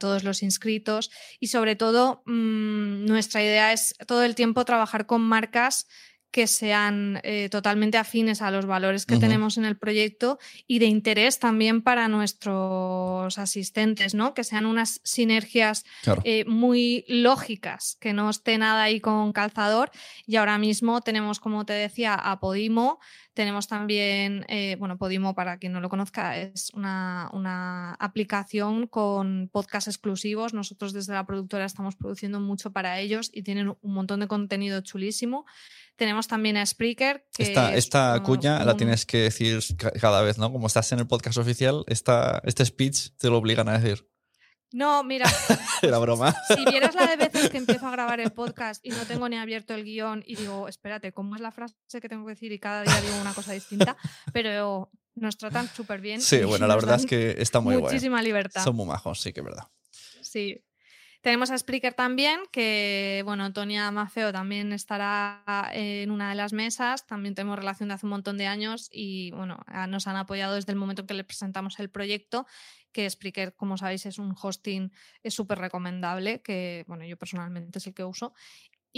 todos 0.00 0.24
los 0.24 0.42
inscritos. 0.42 1.12
Y 1.38 1.46
sobre 1.46 1.76
todo 1.76 2.24
mmm, 2.26 3.04
nuestra 3.04 3.44
idea 3.44 3.72
es 3.72 3.94
todo 4.08 4.24
el 4.24 4.34
tiempo 4.34 4.64
trabajar 4.64 5.06
con 5.06 5.20
marcas 5.20 5.86
que 6.30 6.46
sean 6.46 7.20
eh, 7.22 7.48
totalmente 7.50 7.96
afines 7.96 8.42
a 8.42 8.50
los 8.50 8.66
valores 8.66 9.06
que 9.06 9.16
tenemos 9.16 9.56
en 9.56 9.64
el 9.64 9.78
proyecto 9.78 10.38
y 10.66 10.80
de 10.80 10.86
interés 10.86 11.38
también 11.38 11.80
para 11.82 12.08
nuestros 12.08 13.38
asistentes, 13.38 14.14
¿no? 14.14 14.34
Que 14.34 14.44
sean 14.44 14.66
unas 14.66 15.00
sinergias 15.02 15.84
Claro. 16.02 16.20
eh, 16.24 16.44
muy 16.46 17.04
lógicas, 17.08 17.96
que 18.00 18.12
no 18.12 18.28
esté 18.28 18.58
nada 18.58 18.82
ahí 18.82 19.00
con 19.00 19.32
calzador. 19.32 19.90
Y 20.26 20.36
ahora 20.36 20.58
mismo 20.58 21.00
tenemos, 21.00 21.40
como 21.40 21.64
te 21.64 21.72
decía, 21.72 22.14
a 22.14 22.38
Podimo, 22.40 22.98
tenemos 23.34 23.68
también, 23.68 24.44
eh, 24.48 24.76
bueno, 24.78 24.96
Podimo, 24.96 25.34
para 25.34 25.58
quien 25.58 25.72
no 25.72 25.80
lo 25.80 25.88
conozca, 25.90 26.38
es 26.38 26.70
una, 26.74 27.28
una 27.32 27.92
aplicación 27.94 28.86
con 28.86 29.48
podcast 29.52 29.88
exclusivos. 29.88 30.54
Nosotros 30.54 30.92
desde 30.92 31.12
la 31.14 31.26
productora 31.26 31.64
estamos 31.66 31.96
produciendo 31.96 32.40
mucho 32.40 32.72
para 32.72 32.98
ellos 33.00 33.30
y 33.32 33.42
tienen 33.42 33.68
un 33.68 33.92
montón 33.94 34.20
de 34.20 34.28
contenido 34.28 34.80
chulísimo. 34.80 35.44
Tenemos 35.96 36.28
también 36.28 36.56
a 36.58 36.64
Spreaker. 36.66 37.26
Que 37.34 37.42
Esta, 37.44 37.74
es 37.74 37.88
cuña 38.22 38.64
la 38.64 38.76
tienes 38.76 39.06
que 39.06 39.18
decir 39.18 39.60
ca- 39.76 39.90
cada 39.92 40.22
vez, 40.22 40.38
¿no? 40.38 40.52
Como 40.52 40.66
estás 40.66 40.92
en 40.92 40.98
el 40.98 41.06
podcast 41.06 41.38
oficial, 41.38 41.84
esta, 41.88 42.40
este 42.44 42.64
speech 42.64 43.10
te 43.18 43.28
lo 43.28 43.38
obligan 43.38 43.68
a 43.68 43.78
decir. 43.78 44.08
No, 44.72 45.02
mira, 45.04 45.26
Era 45.82 45.98
broma. 45.98 46.34
si 46.54 46.64
vieras 46.64 46.94
la 46.94 47.06
de 47.06 47.16
veces 47.16 47.48
que 47.50 47.56
empiezo 47.56 47.86
a 47.86 47.90
grabar 47.92 48.20
el 48.20 48.32
podcast 48.32 48.84
y 48.84 48.90
no 48.90 49.06
tengo 49.06 49.28
ni 49.28 49.36
abierto 49.36 49.74
el 49.74 49.84
guion 49.84 50.22
y 50.26 50.34
digo, 50.36 50.68
espérate, 50.68 51.12
¿cómo 51.12 51.34
es 51.36 51.40
la 51.40 51.52
frase 51.52 51.74
que 52.02 52.08
tengo 52.08 52.26
que 52.26 52.32
decir? 52.32 52.52
Y 52.52 52.58
cada 52.58 52.82
día 52.82 53.00
digo 53.00 53.16
una 53.20 53.32
cosa 53.32 53.52
distinta, 53.52 53.96
pero 54.32 54.90
nos 55.14 55.38
tratan 55.38 55.68
súper 55.74 56.00
bien. 56.00 56.20
Sí, 56.20 56.42
bueno, 56.44 56.66
la 56.66 56.74
verdad 56.74 56.96
es 56.96 57.06
que 57.06 57.36
está 57.38 57.60
muy 57.60 57.76
guay. 57.76 57.84
Muchísima 57.94 58.20
libertad. 58.20 58.62
Son 58.62 58.74
muy 58.76 58.86
majos, 58.86 59.20
sí 59.20 59.32
que 59.32 59.40
es 59.40 59.46
verdad. 59.46 59.64
Sí. 60.20 60.62
Tenemos 61.26 61.50
a 61.50 61.58
Spreaker 61.58 61.92
también, 61.92 62.38
que, 62.52 63.22
bueno, 63.24 63.52
Tonia 63.52 63.90
Mafeo 63.90 64.30
también 64.30 64.72
estará 64.72 65.42
en 65.72 66.12
una 66.12 66.28
de 66.28 66.36
las 66.36 66.52
mesas. 66.52 67.04
También 67.04 67.34
tenemos 67.34 67.58
relación 67.58 67.88
de 67.88 67.96
hace 67.96 68.06
un 68.06 68.10
montón 68.10 68.38
de 68.38 68.46
años 68.46 68.88
y, 68.92 69.32
bueno, 69.32 69.58
nos 69.88 70.06
han 70.06 70.14
apoyado 70.14 70.54
desde 70.54 70.70
el 70.70 70.78
momento 70.78 71.04
que 71.04 71.14
les 71.14 71.26
presentamos 71.26 71.80
el 71.80 71.90
proyecto, 71.90 72.46
que 72.92 73.10
Spreaker, 73.10 73.56
como 73.56 73.76
sabéis, 73.76 74.06
es 74.06 74.20
un 74.20 74.36
hosting 74.40 74.92
súper 75.24 75.58
recomendable, 75.58 76.42
que, 76.42 76.84
bueno, 76.86 77.04
yo 77.04 77.16
personalmente 77.16 77.80
es 77.80 77.86
el 77.88 77.94
que 77.94 78.04
uso. 78.04 78.32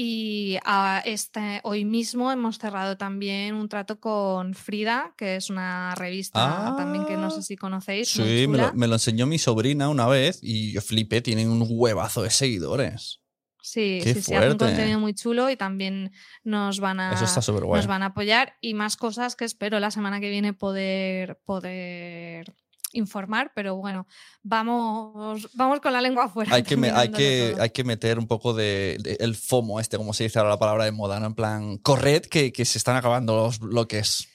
Y 0.00 0.60
este, 1.06 1.58
hoy 1.64 1.84
mismo 1.84 2.30
hemos 2.30 2.58
cerrado 2.58 2.96
también 2.96 3.56
un 3.56 3.68
trato 3.68 3.98
con 3.98 4.54
Frida, 4.54 5.12
que 5.16 5.34
es 5.34 5.50
una 5.50 5.92
revista 5.96 6.72
también 6.76 7.04
que 7.04 7.16
no 7.16 7.32
sé 7.32 7.40
ah, 7.40 7.42
si 7.42 7.56
conocéis. 7.56 8.10
Sí, 8.10 8.46
me 8.46 8.58
lo, 8.58 8.72
me 8.74 8.86
lo, 8.86 8.94
enseñó 8.94 9.26
mi 9.26 9.38
sobrina 9.38 9.88
una 9.88 10.06
vez 10.06 10.38
y 10.40 10.70
yo 10.70 10.82
flipé, 10.82 11.20
tienen 11.20 11.50
un 11.50 11.66
huevazo 11.68 12.22
de 12.22 12.30
seguidores. 12.30 13.22
Sí, 13.60 13.98
sí, 14.04 14.22
sí, 14.22 14.34
un 14.36 14.56
contenido 14.56 15.00
muy 15.00 15.14
chulo 15.14 15.50
y 15.50 15.56
también 15.56 16.12
nos 16.44 16.78
van 16.78 17.00
a, 17.00 17.20
nos 17.20 17.86
van 17.88 18.04
a 18.04 18.06
apoyar 18.06 18.54
y 18.60 18.74
más 18.74 18.96
cosas 18.96 19.34
que 19.34 19.46
espero 19.46 19.80
la 19.80 19.90
semana 19.90 20.20
que 20.20 20.30
viene 20.30 20.52
poder, 20.52 21.40
poder 21.44 22.54
informar, 22.92 23.52
pero 23.54 23.76
bueno, 23.76 24.06
vamos, 24.42 25.48
vamos 25.54 25.80
con 25.80 25.92
la 25.92 26.00
lengua 26.00 26.24
afuera. 26.24 26.54
Hay 26.54 26.62
que, 26.62 26.74
hay 26.90 27.10
que, 27.10 27.56
hay 27.58 27.70
que 27.70 27.84
meter 27.84 28.18
un 28.18 28.26
poco 28.26 28.54
de, 28.54 28.98
el 29.20 29.34
FOMO, 29.34 29.80
este, 29.80 29.96
como 29.96 30.12
se 30.12 30.24
dice 30.24 30.38
ahora 30.38 30.50
la 30.50 30.58
palabra 30.58 30.84
de 30.84 30.92
moda, 30.92 31.20
¿no? 31.20 31.26
En 31.26 31.34
plan, 31.34 31.78
corred 31.78 32.22
que, 32.22 32.52
que 32.52 32.64
se 32.64 32.78
están 32.78 32.96
acabando 32.96 33.36
los 33.36 33.58
bloques. 33.58 34.27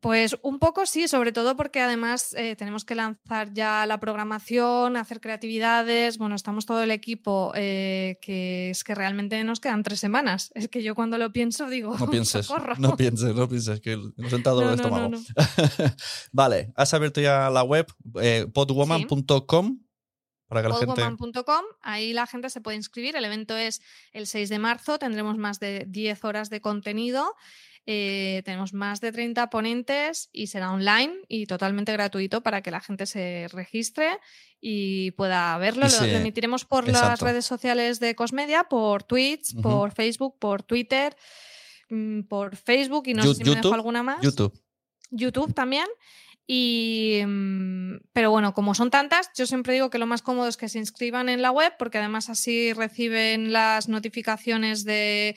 Pues 0.00 0.36
un 0.42 0.58
poco 0.58 0.86
sí, 0.86 1.08
sobre 1.08 1.32
todo 1.32 1.56
porque 1.56 1.80
además 1.80 2.34
eh, 2.34 2.54
tenemos 2.54 2.84
que 2.84 2.94
lanzar 2.94 3.52
ya 3.52 3.86
la 3.86 3.98
programación, 3.98 4.96
hacer 4.96 5.20
creatividades. 5.20 6.18
Bueno, 6.18 6.36
estamos 6.36 6.66
todo 6.66 6.82
el 6.82 6.90
equipo, 6.90 7.52
eh, 7.54 8.18
que 8.22 8.70
es 8.70 8.84
que 8.84 8.94
realmente 8.94 9.42
nos 9.42 9.58
quedan 9.58 9.82
tres 9.82 9.98
semanas. 9.98 10.52
Es 10.54 10.68
que 10.68 10.82
yo 10.82 10.94
cuando 10.94 11.18
lo 11.18 11.32
pienso 11.32 11.68
digo. 11.68 11.96
No 11.98 12.08
pienses, 12.08 12.48
no 12.78 12.96
pienses, 12.96 13.34
no 13.34 13.48
pienses, 13.48 13.80
que 13.80 13.96
nos 13.96 14.26
he 14.26 14.30
sentado 14.30 14.62
el 14.62 14.74
estómago. 14.74 15.10
vale, 16.32 16.72
has 16.76 16.94
abierto 16.94 17.20
ya 17.20 17.50
la 17.50 17.62
web 17.62 17.86
eh, 18.20 18.46
podwoman.com. 18.52 19.80
Para 20.46 20.62
que 20.62 20.68
la 20.68 20.74
gente... 20.74 21.02
ahí 21.82 22.12
la 22.12 22.26
gente 22.26 22.50
se 22.50 22.60
puede 22.60 22.76
inscribir. 22.76 23.14
El 23.14 23.24
evento 23.24 23.56
es 23.56 23.80
el 24.12 24.26
6 24.26 24.48
de 24.48 24.58
marzo, 24.58 24.98
tendremos 24.98 25.38
más 25.38 25.60
de 25.60 25.84
10 25.86 26.24
horas 26.24 26.50
de 26.50 26.60
contenido. 26.60 27.36
Eh, 27.92 28.42
tenemos 28.44 28.72
más 28.72 29.00
de 29.00 29.10
30 29.10 29.50
ponentes 29.50 30.30
y 30.32 30.46
será 30.46 30.70
online 30.70 31.12
y 31.26 31.46
totalmente 31.46 31.90
gratuito 31.90 32.40
para 32.40 32.62
que 32.62 32.70
la 32.70 32.80
gente 32.80 33.04
se 33.04 33.48
registre 33.48 34.20
y 34.60 35.10
pueda 35.10 35.58
verlo. 35.58 35.88
Lo, 35.88 36.04
emitiremos 36.04 36.64
por 36.64 36.86
las 36.86 37.18
redes 37.18 37.46
sociales 37.46 37.98
de 37.98 38.14
Cosmedia, 38.14 38.62
por 38.62 39.02
Twitch, 39.02 39.60
por 39.60 39.90
Facebook, 39.90 40.38
por 40.38 40.62
Twitter, 40.62 41.16
mm, 41.88 42.20
por 42.28 42.54
Facebook 42.54 43.08
y 43.08 43.14
no 43.14 43.24
sé 43.24 43.34
si 43.34 43.42
me 43.42 43.56
dejo 43.56 43.74
alguna 43.74 44.04
más. 44.04 44.22
YouTube. 44.22 44.56
YouTube 45.10 45.52
también. 45.52 45.88
Y, 46.52 47.22
mm, 47.24 47.98
pero 48.12 48.32
bueno, 48.32 48.54
como 48.54 48.74
son 48.74 48.90
tantas, 48.90 49.30
yo 49.36 49.46
siempre 49.46 49.72
digo 49.72 49.88
que 49.88 49.98
lo 49.98 50.06
más 50.08 50.20
cómodo 50.20 50.48
es 50.48 50.56
que 50.56 50.68
se 50.68 50.80
inscriban 50.80 51.28
en 51.28 51.42
la 51.42 51.52
web, 51.52 51.74
porque 51.78 51.98
además 51.98 52.28
así 52.28 52.72
reciben 52.72 53.52
las 53.52 53.88
notificaciones 53.88 54.84
de 54.84 55.36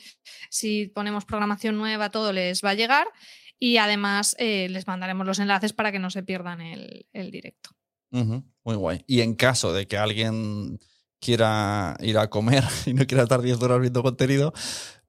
si 0.49 0.88
ponemos 0.88 1.26
programación 1.26 1.78
nueva, 1.78 2.09
todo 2.09 2.34
les 2.34 2.64
va 2.64 2.72
a 2.72 2.74
llegar. 2.74 3.05
Y 3.59 3.78
además 3.78 4.36
eh, 4.39 4.70
les 4.70 4.88
mandaremos 4.88 5.28
los 5.28 5.38
enlaces 5.38 5.72
para 5.72 5.91
que 5.91 5.99
no 5.99 6.09
se 6.09 6.24
pierdan 6.24 6.61
el, 6.61 7.05
directo. 7.32 7.70
Muy 8.09 8.76
guay. 8.76 9.03
Y 9.05 9.22
en 9.22 9.36
caso 9.36 9.72
de 9.72 9.86
que 9.86 9.99
alguien 9.99 10.80
quiera 11.20 11.95
ir 11.99 12.18
a 12.18 12.32
comer 12.32 12.64
y 12.88 12.95
no 12.95 13.05
quiera 13.05 13.22
estar 13.22 13.43
10 13.43 13.61
horas 13.61 13.82
viendo 13.82 14.01
contenido, 14.01 14.51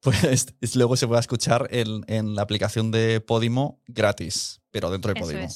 pues 0.00 0.54
luego 0.74 0.98
se 0.98 1.06
pueda 1.06 1.20
escuchar 1.20 1.66
en, 1.70 2.34
la 2.34 2.42
aplicación 2.42 2.90
de 2.90 3.22
Podimo 3.22 3.80
gratis, 3.86 4.60
pero 4.70 4.90
dentro 4.90 5.14
de 5.14 5.18
Podimo 5.18 5.48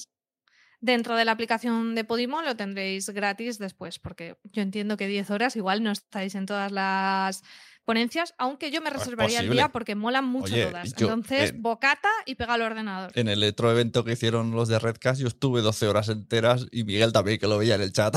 dentro 0.81 1.17
de 1.17 1.25
la 1.25 1.33
aplicación 1.33 1.95
de 1.95 2.05
Podimo 2.05 2.43
lo 2.43 2.57
tendréis 2.57 3.09
gratis 3.11 3.59
después, 3.59 3.99
porque 3.99 4.37
yo 4.45 4.63
entiendo 4.63 4.97
que 4.97 5.07
10 5.07 5.31
horas 5.31 5.57
igual 5.57 5.83
no 5.83 5.91
estáis 5.91 6.35
en 6.35 6.47
todas 6.47 6.71
las 6.73 7.43
ponencias, 7.85 8.35
aunque 8.37 8.71
yo 8.71 8.83
me 8.83 8.91
reservaría 8.91 9.41
el 9.41 9.49
día 9.49 9.71
porque 9.71 9.95
molan 9.95 10.27
mucho 10.27 10.55
todas. 10.55 10.93
Entonces, 10.99 11.59
bocata 11.59 12.11
y 12.27 12.35
pega 12.35 12.55
al 12.55 12.61
ordenador. 12.61 13.11
En 13.15 13.29
el 13.29 13.43
otro 13.43 13.71
evento 13.71 14.05
que 14.05 14.13
hicieron 14.13 14.51
los 14.51 14.69
de 14.69 14.79
Redcast, 14.79 15.21
yo 15.21 15.27
estuve 15.27 15.63
12 15.63 15.89
horas 15.89 16.11
enteras 16.11 16.67
y 16.71 16.85
Miguel 16.85 17.13
también, 17.13 17.39
que 17.39 17.47
lo 17.47 17.57
veía 17.57 17.77
en 17.77 17.81
el 17.81 17.93
chat. 17.93 18.15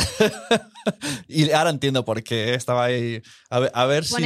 y 1.29 1.49
ahora 1.51 1.69
entiendo 1.69 2.03
por 2.03 2.21
qué 2.21 2.53
estaba 2.53 2.83
ahí. 2.83 3.21
A 3.49 3.59
ver, 3.59 3.71
a 3.73 3.85
ver 3.85 4.03
si 4.03 4.21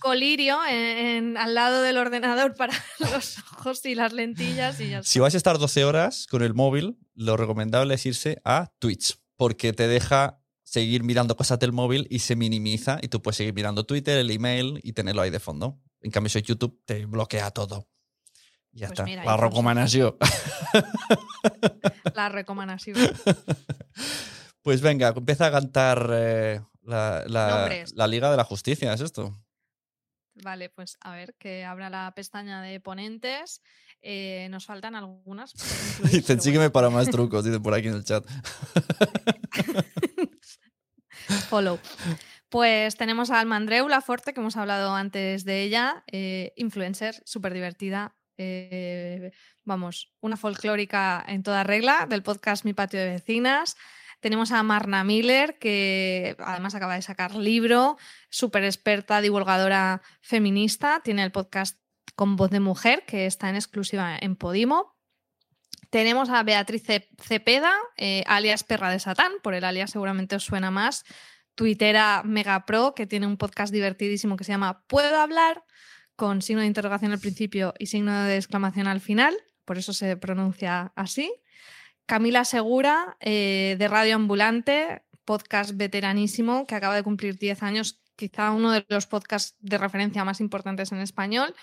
colirio 0.00 0.58
en, 0.68 1.36
al 1.36 1.54
lado 1.54 1.82
del 1.82 1.98
ordenador 1.98 2.56
para 2.56 2.74
los 2.98 3.38
ojos 3.38 3.84
y 3.86 3.94
las 3.94 4.12
lentillas 4.12 4.80
y 4.80 4.90
ya 4.90 5.02
Si 5.04 5.20
vais 5.20 5.34
a 5.34 5.36
estar 5.36 5.58
12 5.58 5.84
horas 5.84 6.26
con 6.28 6.42
el 6.42 6.54
móvil, 6.54 6.98
lo 7.14 7.36
recomendable 7.36 7.94
es 7.94 8.04
irse 8.06 8.40
a 8.44 8.72
Twitch, 8.80 9.20
porque 9.36 9.72
te 9.72 9.86
deja 9.86 10.40
seguir 10.64 11.04
mirando 11.04 11.36
cosas 11.36 11.58
del 11.58 11.72
móvil 11.72 12.06
y 12.10 12.20
se 12.20 12.34
minimiza 12.34 12.98
y 13.02 13.08
tú 13.08 13.22
puedes 13.22 13.36
seguir 13.36 13.54
mirando 13.54 13.84
Twitter, 13.84 14.18
el 14.18 14.30
email 14.30 14.80
y 14.82 14.92
tenerlo 14.92 15.22
ahí 15.22 15.30
de 15.30 15.40
fondo. 15.40 15.78
En 16.00 16.10
cambio, 16.10 16.30
si 16.30 16.42
YouTube 16.42 16.80
te 16.84 17.06
bloquea 17.06 17.50
todo. 17.50 17.88
Ya 18.72 18.88
pues 18.88 19.00
está. 19.00 19.24
la 19.24 19.36
recomendación. 19.36 20.16
La 22.14 22.28
recomendación. 22.28 22.96
Pues 24.62 24.82
venga, 24.82 25.14
empieza 25.16 25.46
a 25.46 25.50
cantar 25.50 26.10
eh, 26.12 26.60
la, 26.82 27.24
la 27.26 28.06
Liga 28.06 28.30
de 28.30 28.36
la 28.36 28.44
Justicia, 28.44 28.92
¿es 28.92 29.00
esto? 29.00 29.34
Vale, 30.42 30.70
pues 30.70 30.96
a 31.00 31.12
ver, 31.12 31.34
que 31.34 31.64
abra 31.64 31.90
la 31.90 32.12
pestaña 32.14 32.62
de 32.62 32.80
ponentes. 32.80 33.62
Eh, 34.02 34.48
nos 34.50 34.66
faltan 34.66 34.94
algunas. 34.94 35.54
Dicen, 36.12 36.40
sígueme 36.40 36.70
para 36.70 36.90
más 36.90 37.10
trucos, 37.10 37.44
dicen 37.44 37.62
por 37.62 37.74
aquí 37.74 37.88
en 37.88 37.94
el 37.94 38.04
chat. 38.04 38.24
Follow. 41.48 41.78
Pues 42.48 42.96
tenemos 42.96 43.30
a 43.30 43.38
Almandreu 43.38 43.88
Laforte, 43.88 44.34
que 44.34 44.40
hemos 44.40 44.56
hablado 44.56 44.94
antes 44.94 45.44
de 45.44 45.62
ella, 45.62 46.02
eh, 46.10 46.52
influencer, 46.56 47.22
súper 47.24 47.54
divertida. 47.54 48.16
Eh, 48.38 49.30
vamos, 49.64 50.12
una 50.20 50.36
folclórica 50.36 51.24
en 51.28 51.42
toda 51.42 51.62
regla 51.62 52.06
del 52.08 52.22
podcast 52.22 52.64
Mi 52.64 52.72
Patio 52.72 52.98
de 52.98 53.10
Vecinas. 53.10 53.76
Tenemos 54.20 54.52
a 54.52 54.62
Marna 54.62 55.04
Miller, 55.04 55.58
que 55.58 56.36
además 56.38 56.74
acaba 56.74 56.94
de 56.94 57.02
sacar 57.02 57.34
libro, 57.34 57.96
súper 58.28 58.64
experta, 58.64 59.20
divulgadora 59.20 60.02
feminista. 60.20 61.00
Tiene 61.02 61.22
el 61.22 61.32
podcast 61.32 61.78
con 62.14 62.36
voz 62.36 62.50
de 62.50 62.60
mujer, 62.60 63.04
que 63.06 63.26
está 63.26 63.48
en 63.48 63.56
exclusiva 63.56 64.16
en 64.20 64.36
Podimo. 64.36 64.96
Tenemos 65.90 66.28
a 66.28 66.42
Beatriz 66.42 66.84
Cepeda, 67.18 67.74
eh, 67.96 68.22
alias 68.26 68.62
Perra 68.62 68.90
de 68.90 69.00
Satán, 69.00 69.32
por 69.42 69.54
el 69.54 69.64
alias 69.64 69.90
seguramente 69.90 70.36
os 70.36 70.44
suena 70.44 70.70
más. 70.70 71.04
Twittera 71.56 72.22
Mega 72.24 72.64
Pro, 72.64 72.94
que 72.94 73.06
tiene 73.06 73.26
un 73.26 73.36
podcast 73.36 73.72
divertidísimo 73.72 74.36
que 74.36 74.44
se 74.44 74.52
llama 74.52 74.84
¿Puedo 74.86 75.18
hablar? 75.18 75.64
con 76.20 76.42
signo 76.42 76.60
de 76.60 76.66
interrogación 76.66 77.12
al 77.12 77.18
principio 77.18 77.72
y 77.78 77.86
signo 77.86 78.24
de 78.24 78.36
exclamación 78.36 78.86
al 78.86 79.00
final, 79.00 79.34
por 79.64 79.78
eso 79.78 79.94
se 79.94 80.18
pronuncia 80.18 80.92
así. 80.94 81.32
Camila 82.10 82.44
Segura, 82.44 83.16
eh, 83.20 83.76
de 83.78 83.86
Radio 83.86 84.16
Ambulante, 84.16 85.02
podcast 85.24 85.76
veteranísimo 85.76 86.66
que 86.66 86.74
acaba 86.74 86.96
de 86.96 87.04
cumplir 87.04 87.38
10 87.38 87.62
años, 87.62 88.00
quizá 88.16 88.50
uno 88.50 88.72
de 88.72 88.84
los 88.88 89.06
podcasts 89.06 89.56
de 89.60 89.78
referencia 89.78 90.24
más 90.24 90.40
importantes 90.40 90.90
en 90.90 90.98
español. 90.98 91.54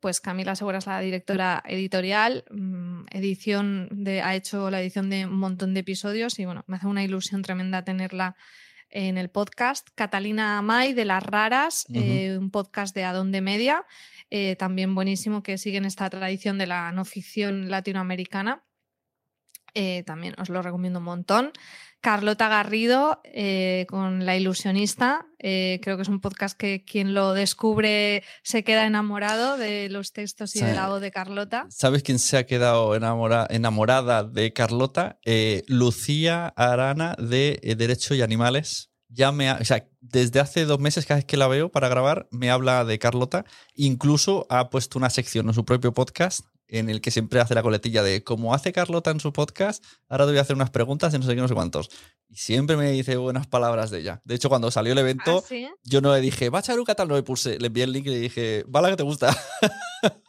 Pues 0.00 0.20
Camila 0.20 0.56
Segura 0.56 0.76
es 0.76 0.86
la 0.86 1.00
directora 1.00 1.62
editorial, 1.66 2.44
mm, 2.50 3.04
edición 3.12 3.88
de, 3.92 4.20
ha 4.20 4.34
hecho 4.34 4.70
la 4.70 4.82
edición 4.82 5.08
de 5.08 5.24
un 5.24 5.38
montón 5.38 5.72
de 5.72 5.80
episodios 5.80 6.38
y 6.38 6.44
bueno, 6.44 6.64
me 6.66 6.76
hace 6.76 6.86
una 6.86 7.02
ilusión 7.02 7.40
tremenda 7.40 7.82
tenerla 7.82 8.36
en 8.90 9.16
el 9.16 9.30
podcast. 9.30 9.88
Catalina 9.94 10.60
May 10.60 10.92
de 10.92 11.06
Las 11.06 11.22
Raras, 11.22 11.86
eh, 11.94 12.36
un 12.38 12.50
podcast 12.50 12.94
de 12.94 13.04
Adonde 13.04 13.40
Media, 13.40 13.86
eh, 14.28 14.54
también 14.56 14.94
buenísimo 14.94 15.42
que 15.42 15.56
siguen 15.56 15.86
esta 15.86 16.10
tradición 16.10 16.58
de 16.58 16.66
la 16.66 16.92
no 16.92 17.06
ficción 17.06 17.70
latinoamericana. 17.70 18.64
Eh, 19.74 20.04
también 20.06 20.34
os 20.38 20.48
lo 20.48 20.62
recomiendo 20.62 21.00
un 21.00 21.04
montón. 21.04 21.52
Carlota 22.00 22.48
Garrido 22.48 23.20
eh, 23.24 23.86
con 23.88 24.26
La 24.26 24.36
Ilusionista. 24.36 25.26
Eh, 25.38 25.80
creo 25.82 25.96
que 25.96 26.02
es 26.02 26.08
un 26.08 26.20
podcast 26.20 26.56
que 26.56 26.84
quien 26.84 27.14
lo 27.14 27.32
descubre 27.32 28.22
se 28.42 28.62
queda 28.62 28.86
enamorado 28.86 29.56
de 29.56 29.88
los 29.88 30.12
textos 30.12 30.54
y 30.54 30.60
de 30.60 30.74
la 30.74 30.88
voz 30.88 31.00
de 31.00 31.10
Carlota. 31.10 31.66
¿Sabes 31.70 32.02
quién 32.02 32.18
se 32.18 32.36
ha 32.36 32.44
quedado 32.44 32.94
enamorada 32.94 34.22
de 34.24 34.52
Carlota? 34.52 35.18
Lucía 35.66 36.48
Arana 36.48 37.16
de 37.18 37.74
Derecho 37.76 38.14
y 38.14 38.20
Animales. 38.20 38.90
Ya 39.08 39.32
me 39.32 39.50
o 39.50 39.64
sea, 39.64 39.88
desde 40.00 40.40
hace 40.40 40.66
dos 40.66 40.80
meses, 40.80 41.06
cada 41.06 41.18
vez 41.18 41.24
que 41.24 41.36
la 41.36 41.48
veo 41.48 41.70
para 41.70 41.88
grabar, 41.88 42.28
me 42.30 42.50
habla 42.50 42.84
de 42.84 42.98
Carlota. 42.98 43.46
Incluso 43.74 44.46
ha 44.50 44.68
puesto 44.68 44.98
una 44.98 45.08
sección 45.08 45.48
en 45.48 45.54
su 45.54 45.64
propio 45.64 45.94
podcast 45.94 46.44
en 46.68 46.88
el 46.90 47.00
que 47.00 47.10
siempre 47.10 47.40
hace 47.40 47.54
la 47.54 47.62
coletilla 47.62 48.02
de 48.02 48.24
como 48.24 48.54
hace 48.54 48.72
Carlota 48.72 49.10
en 49.10 49.20
su 49.20 49.32
podcast, 49.32 49.84
ahora 50.08 50.24
te 50.24 50.30
voy 50.32 50.38
a 50.38 50.42
hacer 50.42 50.56
unas 50.56 50.70
preguntas 50.70 51.12
y 51.14 51.18
no 51.18 51.24
sé 51.24 51.34
qué, 51.34 51.40
no 51.40 51.48
sé 51.48 51.54
cuántos. 51.54 51.90
Y 52.28 52.36
siempre 52.36 52.76
me 52.76 52.90
dice 52.90 53.16
buenas 53.16 53.46
palabras 53.46 53.90
de 53.90 54.00
ella. 54.00 54.22
De 54.24 54.34
hecho, 54.34 54.48
cuando 54.48 54.70
salió 54.70 54.92
el 54.92 54.98
evento, 54.98 55.42
¿Ah, 55.44 55.46
sí? 55.48 55.68
yo 55.84 56.00
no 56.00 56.12
le 56.14 56.20
dije, 56.20 56.48
va 56.50 56.62
Charuca 56.62 56.94
tal, 56.94 57.08
no 57.08 57.14
le 57.16 57.22
puse, 57.22 57.58
le 57.58 57.66
envié 57.68 57.84
el 57.84 57.92
link 57.92 58.06
y 58.06 58.10
le 58.10 58.18
dije, 58.18 58.64
va 58.74 58.80
la 58.80 58.90
que 58.90 58.96
te 58.96 59.02
gusta. 59.02 59.36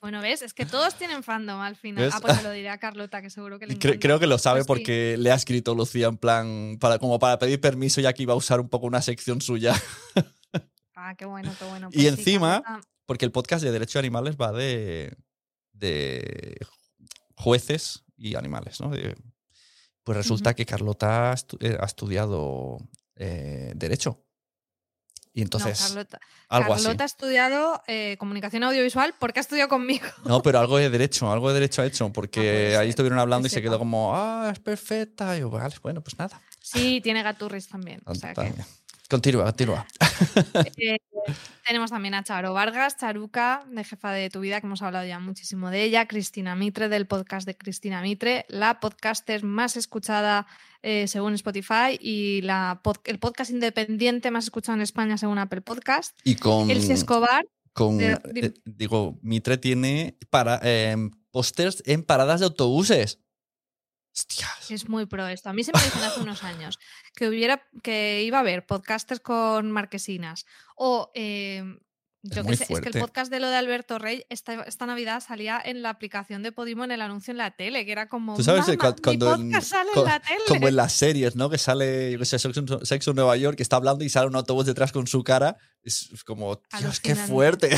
Bueno, 0.00 0.20
ves, 0.20 0.42
es 0.42 0.52
que 0.52 0.66
todos 0.66 0.96
tienen 0.96 1.22
fandom 1.22 1.60
al 1.60 1.76
final. 1.76 2.04
¿Ves? 2.04 2.14
Ah, 2.14 2.20
pues 2.20 2.36
se 2.36 2.42
lo 2.42 2.50
diré 2.52 2.68
a 2.68 2.76
Carlota, 2.78 3.22
que 3.22 3.30
seguro 3.30 3.58
que 3.58 3.66
le 3.66 3.78
cre- 3.78 3.98
creo 3.98 4.18
que 4.20 4.26
lo 4.26 4.36
sabe 4.36 4.62
Pues 4.64 4.64
sí. 4.64 4.68
porque 4.68 5.16
le 5.18 5.30
ha 5.32 5.34
escrito 5.34 5.74
Lucía 5.74 6.08
en 6.08 6.18
plan, 6.18 6.76
para, 6.78 6.98
como 6.98 7.18
para 7.18 7.38
pedir 7.38 7.58
permiso, 7.60 8.02
ya 8.02 8.12
que 8.12 8.22
iba 8.24 8.34
a 8.34 8.36
usar 8.36 8.60
un 8.60 8.68
poco 8.68 8.86
una 8.86 9.00
sección 9.00 9.40
suya. 9.40 9.74
Ah, 10.94 11.14
qué 11.16 11.24
bueno, 11.24 11.54
qué 11.58 11.64
bueno. 11.64 11.88
Y 11.90 11.94
Pues 12.02 12.02
sí, 12.02 12.08
encima- 12.08 12.62
Porque 13.06 13.24
el 13.24 13.32
podcast 13.32 13.64
de 13.64 13.70
Derecho 13.72 13.98
de 13.98 14.00
Animales 14.00 14.36
va 14.36 14.52
de, 14.52 15.16
de 15.84 16.56
jueces 17.36 18.04
y 18.16 18.34
animales, 18.36 18.80
¿no? 18.80 18.90
De- 18.90 19.14
pues 20.02 20.16
resulta 20.18 20.50
Ujú. 20.50 20.56
que 20.56 20.66
Carlota 20.66 21.30
ha, 21.30 21.34
estu- 21.34 21.56
eh, 21.60 21.78
ha 21.80 21.86
estudiado 21.86 22.76
eh, 23.16 23.72
Derecho. 23.74 24.20
Y 25.32 25.42
entonces, 25.42 25.80
no, 25.80 25.86
Carlota, 25.88 26.20
algo 26.48 26.74
Carlota 26.74 27.02
ha 27.02 27.06
estudiado 27.06 27.82
eh, 27.88 28.16
comunicación 28.18 28.62
audiovisual 28.64 29.14
porque 29.18 29.40
ha 29.40 29.42
estudiado 29.42 29.68
conmigo. 29.68 30.04
así. 30.06 30.28
No, 30.28 30.42
pero 30.42 30.60
algo 30.60 30.76
de 30.78 30.90
Derecho, 30.90 31.32
algo 31.32 31.48
de 31.48 31.54
Derecho 31.54 31.82
ha 31.82 31.86
hecho, 31.86 32.12
porque 32.12 32.40
puede 32.40 32.76
ahí 32.76 32.84
ser, 32.86 32.88
estuvieron 32.90 33.18
hablando 33.18 33.46
y 33.48 33.50
se 33.50 33.60
quedó 33.62 33.78
como, 33.78 34.14
ah, 34.14 34.50
es 34.52 34.60
perfecta. 34.60 35.36
Y 35.36 35.40
yo, 35.40 35.50
vale, 35.50 35.74
bueno, 35.82 36.02
pues 36.02 36.16
nada. 36.18 36.40
Sí, 36.60 37.00
tiene 37.02 37.22
gaturris 37.22 37.66
también. 37.68 38.00
O 38.06 38.14
sea 38.14 38.32
que. 38.34 38.54
Continúa, 39.08 39.44
continúa. 39.44 39.86
eh, 40.76 40.96
tenemos 41.66 41.90
también 41.90 42.14
a 42.14 42.22
Charo 42.22 42.52
Vargas, 42.54 42.96
Charuca, 42.96 43.64
de 43.70 43.84
Jefa 43.84 44.12
de 44.12 44.30
tu 44.30 44.40
Vida, 44.40 44.60
que 44.60 44.66
hemos 44.66 44.82
hablado 44.82 45.06
ya 45.06 45.18
muchísimo 45.18 45.70
de 45.70 45.82
ella, 45.84 46.06
Cristina 46.06 46.54
Mitre, 46.56 46.88
del 46.88 47.06
podcast 47.06 47.46
de 47.46 47.56
Cristina 47.56 48.02
Mitre, 48.02 48.44
la 48.48 48.80
podcaster 48.80 49.42
más 49.44 49.76
escuchada 49.76 50.46
eh, 50.82 51.06
según 51.08 51.34
Spotify 51.34 51.98
y 52.00 52.42
la 52.42 52.80
pod- 52.84 53.00
el 53.04 53.18
podcast 53.18 53.50
independiente 53.50 54.30
más 54.30 54.44
escuchado 54.44 54.76
en 54.76 54.82
España 54.82 55.16
según 55.16 55.38
Apple 55.38 55.62
Podcast. 55.62 56.16
Y 56.24 56.36
con, 56.36 56.70
Elsie 56.70 56.92
Escobar, 56.94 57.46
con 57.72 57.98
de- 57.98 58.18
dime. 58.32 58.46
eh, 58.48 58.54
digo, 58.64 59.18
Mitre 59.22 59.56
tiene 59.56 60.18
para, 60.30 60.60
eh, 60.62 60.96
pósters 61.30 61.82
en 61.86 62.02
paradas 62.04 62.40
de 62.40 62.46
autobuses. 62.46 63.18
Hostias. 64.14 64.70
Es 64.70 64.88
muy 64.88 65.06
pro 65.06 65.26
esto. 65.26 65.50
A 65.50 65.52
mí 65.52 65.64
se 65.64 65.72
me 65.74 65.82
dijeron 65.82 66.04
hace 66.08 66.20
unos 66.20 66.44
años 66.44 66.78
que 67.16 67.28
hubiera 67.28 67.62
que 67.82 68.22
iba 68.22 68.38
a 68.38 68.40
haber 68.40 68.64
podcasters 68.64 69.20
con 69.20 69.70
marquesinas 69.72 70.46
o 70.76 71.10
eh, 71.14 71.64
Es 72.22 72.30
yo 72.36 72.44
muy 72.44 72.52
qué 72.52 72.56
sé, 72.64 72.72
es 72.72 72.80
que 72.80 72.88
el 72.90 73.00
podcast 73.00 73.30
de 73.30 73.40
lo 73.40 73.48
de 73.50 73.56
Alberto 73.56 73.98
Rey 73.98 74.24
esta, 74.30 74.62
esta 74.62 74.86
Navidad 74.86 75.20
salía 75.20 75.60
en 75.62 75.82
la 75.82 75.90
aplicación 75.90 76.42
de 76.44 76.52
Podimo 76.52 76.84
en 76.84 76.92
el 76.92 77.02
anuncio 77.02 77.32
en 77.32 77.38
la 77.38 77.50
tele, 77.56 77.84
que 77.84 77.90
era 77.92 78.08
como 78.08 78.36
Tú 78.36 78.44
sabes 78.44 78.68
eh, 78.68 78.76
"Mamá, 78.76 78.94
cu- 78.94 79.02
cuando 79.02 79.36
mi 79.36 79.42
en- 79.46 79.50
podcast 79.50 79.70
sale 79.70 79.90
en 79.96 80.04
la 80.04 80.20
tele. 80.20 80.40
como 80.48 80.68
en 80.68 80.76
las 80.76 80.92
series, 80.92 81.34
¿no? 81.36 81.50
Que 81.50 81.58
sale, 81.58 82.12
yo 82.12 82.18
qué 82.20 82.24
sé, 82.24 82.38
Sexo 82.38 82.60
en- 82.60 82.86
Sexo 82.86 83.10
en 83.10 83.16
Nueva 83.16 83.36
York, 83.36 83.56
que 83.56 83.62
está 83.64 83.76
hablando 83.76 84.04
y 84.04 84.08
sale 84.08 84.28
un 84.28 84.36
autobús 84.36 84.64
detrás 84.64 84.92
con 84.92 85.06
su 85.08 85.24
cara. 85.24 85.56
Es, 85.82 86.08
es 86.12 86.22
como, 86.24 86.62
Dios, 86.78 87.00
qué 87.00 87.14
fuerte. 87.16 87.76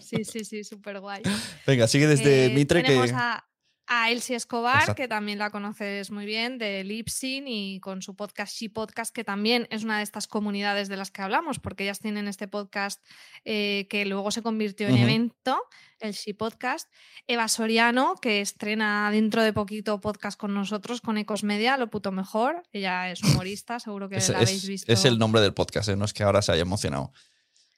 Sí, 0.00 0.24
sí, 0.24 0.44
sí, 0.44 0.64
súper 0.64 1.00
guay. 1.00 1.22
Venga, 1.66 1.86
sigue 1.86 2.06
desde 2.08 2.46
Eh, 2.46 2.50
Mitre 2.50 2.82
que. 2.82 2.98
a, 3.14 3.44
a 3.86 4.10
Elsie 4.10 4.36
Escobar, 4.36 4.80
Exacto. 4.80 4.94
que 4.94 5.08
también 5.08 5.38
la 5.38 5.50
conoces 5.50 6.10
muy 6.10 6.24
bien, 6.24 6.58
de 6.58 6.84
Lipsin 6.84 7.46
y 7.46 7.80
con 7.80 8.00
su 8.02 8.14
podcast 8.14 8.54
She 8.54 8.70
Podcast, 8.70 9.14
que 9.14 9.24
también 9.24 9.66
es 9.70 9.84
una 9.84 9.98
de 9.98 10.04
estas 10.04 10.26
comunidades 10.26 10.88
de 10.88 10.96
las 10.96 11.10
que 11.10 11.22
hablamos, 11.22 11.58
porque 11.58 11.84
ellas 11.84 11.98
tienen 11.98 12.28
este 12.28 12.48
podcast 12.48 13.04
eh, 13.44 13.86
que 13.90 14.04
luego 14.06 14.30
se 14.30 14.42
convirtió 14.42 14.88
en 14.88 14.96
evento, 14.96 15.60
el 16.00 16.12
She 16.12 16.34
Podcast. 16.34 16.90
Eva 17.26 17.48
Soriano, 17.48 18.16
que 18.16 18.40
estrena 18.40 19.10
dentro 19.10 19.42
de 19.42 19.52
poquito 19.52 20.00
podcast 20.00 20.38
con 20.38 20.54
nosotros, 20.54 21.00
con 21.00 21.18
Ecos 21.18 21.44
Media, 21.44 21.76
lo 21.76 21.90
puto 21.90 22.12
mejor. 22.12 22.62
Ella 22.72 23.10
es 23.10 23.22
humorista, 23.22 23.78
seguro 23.78 24.08
que 24.08 24.16
Es, 24.16 24.28
la 24.28 24.38
habéis 24.38 24.66
visto. 24.66 24.92
es 24.92 25.04
el 25.04 25.18
nombre 25.18 25.40
del 25.40 25.54
podcast, 25.54 25.88
¿eh? 25.88 25.96
no 25.96 26.04
es 26.04 26.12
que 26.12 26.22
ahora 26.22 26.42
se 26.42 26.52
haya 26.52 26.62
emocionado. 26.62 27.12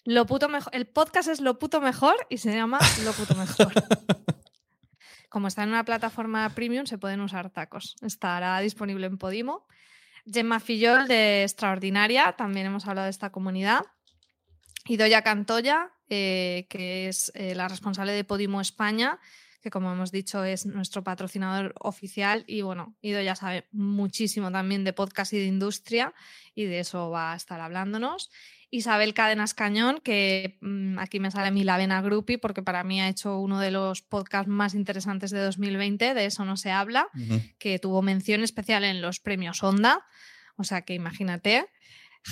Lo 0.04 0.26
puto 0.26 0.48
mejor. 0.48 0.74
El 0.74 0.86
podcast 0.86 1.28
es 1.28 1.40
Lo 1.40 1.58
puto 1.58 1.80
mejor 1.80 2.14
y 2.28 2.38
se 2.38 2.54
llama 2.54 2.78
Lo 3.04 3.12
puto 3.12 3.34
mejor. 3.34 3.72
Como 5.34 5.48
está 5.48 5.64
en 5.64 5.70
una 5.70 5.84
plataforma 5.84 6.48
premium, 6.50 6.86
se 6.86 6.96
pueden 6.96 7.20
usar 7.20 7.50
tacos. 7.50 7.96
Estará 8.02 8.60
disponible 8.60 9.06
en 9.06 9.18
Podimo. 9.18 9.66
Gemma 10.32 10.60
Fillol 10.60 11.08
de 11.08 11.42
Extraordinaria, 11.42 12.36
también 12.38 12.66
hemos 12.66 12.86
hablado 12.86 13.06
de 13.06 13.10
esta 13.10 13.32
comunidad. 13.32 13.80
Idoya 14.86 15.22
Cantoya, 15.22 15.90
eh, 16.08 16.68
que 16.70 17.08
es 17.08 17.32
eh, 17.34 17.56
la 17.56 17.66
responsable 17.66 18.12
de 18.12 18.22
Podimo 18.22 18.60
España, 18.60 19.18
que 19.60 19.70
como 19.70 19.90
hemos 19.90 20.12
dicho 20.12 20.44
es 20.44 20.66
nuestro 20.66 21.02
patrocinador 21.02 21.74
oficial. 21.80 22.44
Y 22.46 22.62
bueno, 22.62 22.94
Idoya 23.00 23.34
sabe 23.34 23.66
muchísimo 23.72 24.52
también 24.52 24.84
de 24.84 24.92
podcast 24.92 25.32
y 25.32 25.38
de 25.38 25.46
industria, 25.46 26.14
y 26.54 26.66
de 26.66 26.78
eso 26.78 27.10
va 27.10 27.32
a 27.32 27.36
estar 27.36 27.60
hablándonos. 27.60 28.30
Isabel 28.74 29.14
Cadenas 29.14 29.54
Cañón, 29.54 30.00
que 30.02 30.58
mm, 30.60 30.98
aquí 30.98 31.20
me 31.20 31.30
sale 31.30 31.52
mi 31.52 31.62
La 31.62 31.76
Vena 31.76 32.02
Groupie, 32.02 32.38
porque 32.38 32.60
para 32.60 32.82
mí 32.82 33.00
ha 33.00 33.08
hecho 33.08 33.38
uno 33.38 33.60
de 33.60 33.70
los 33.70 34.02
podcasts 34.02 34.48
más 34.48 34.74
interesantes 34.74 35.30
de 35.30 35.40
2020, 35.40 36.12
de 36.12 36.26
eso 36.26 36.44
no 36.44 36.56
se 36.56 36.72
habla, 36.72 37.06
que 37.58 37.78
tuvo 37.78 38.02
mención 38.02 38.42
especial 38.42 38.82
en 38.82 39.00
los 39.00 39.20
premios 39.20 39.62
Onda, 39.62 40.04
o 40.56 40.64
sea 40.64 40.82
que 40.82 40.94
imagínate. 40.94 41.66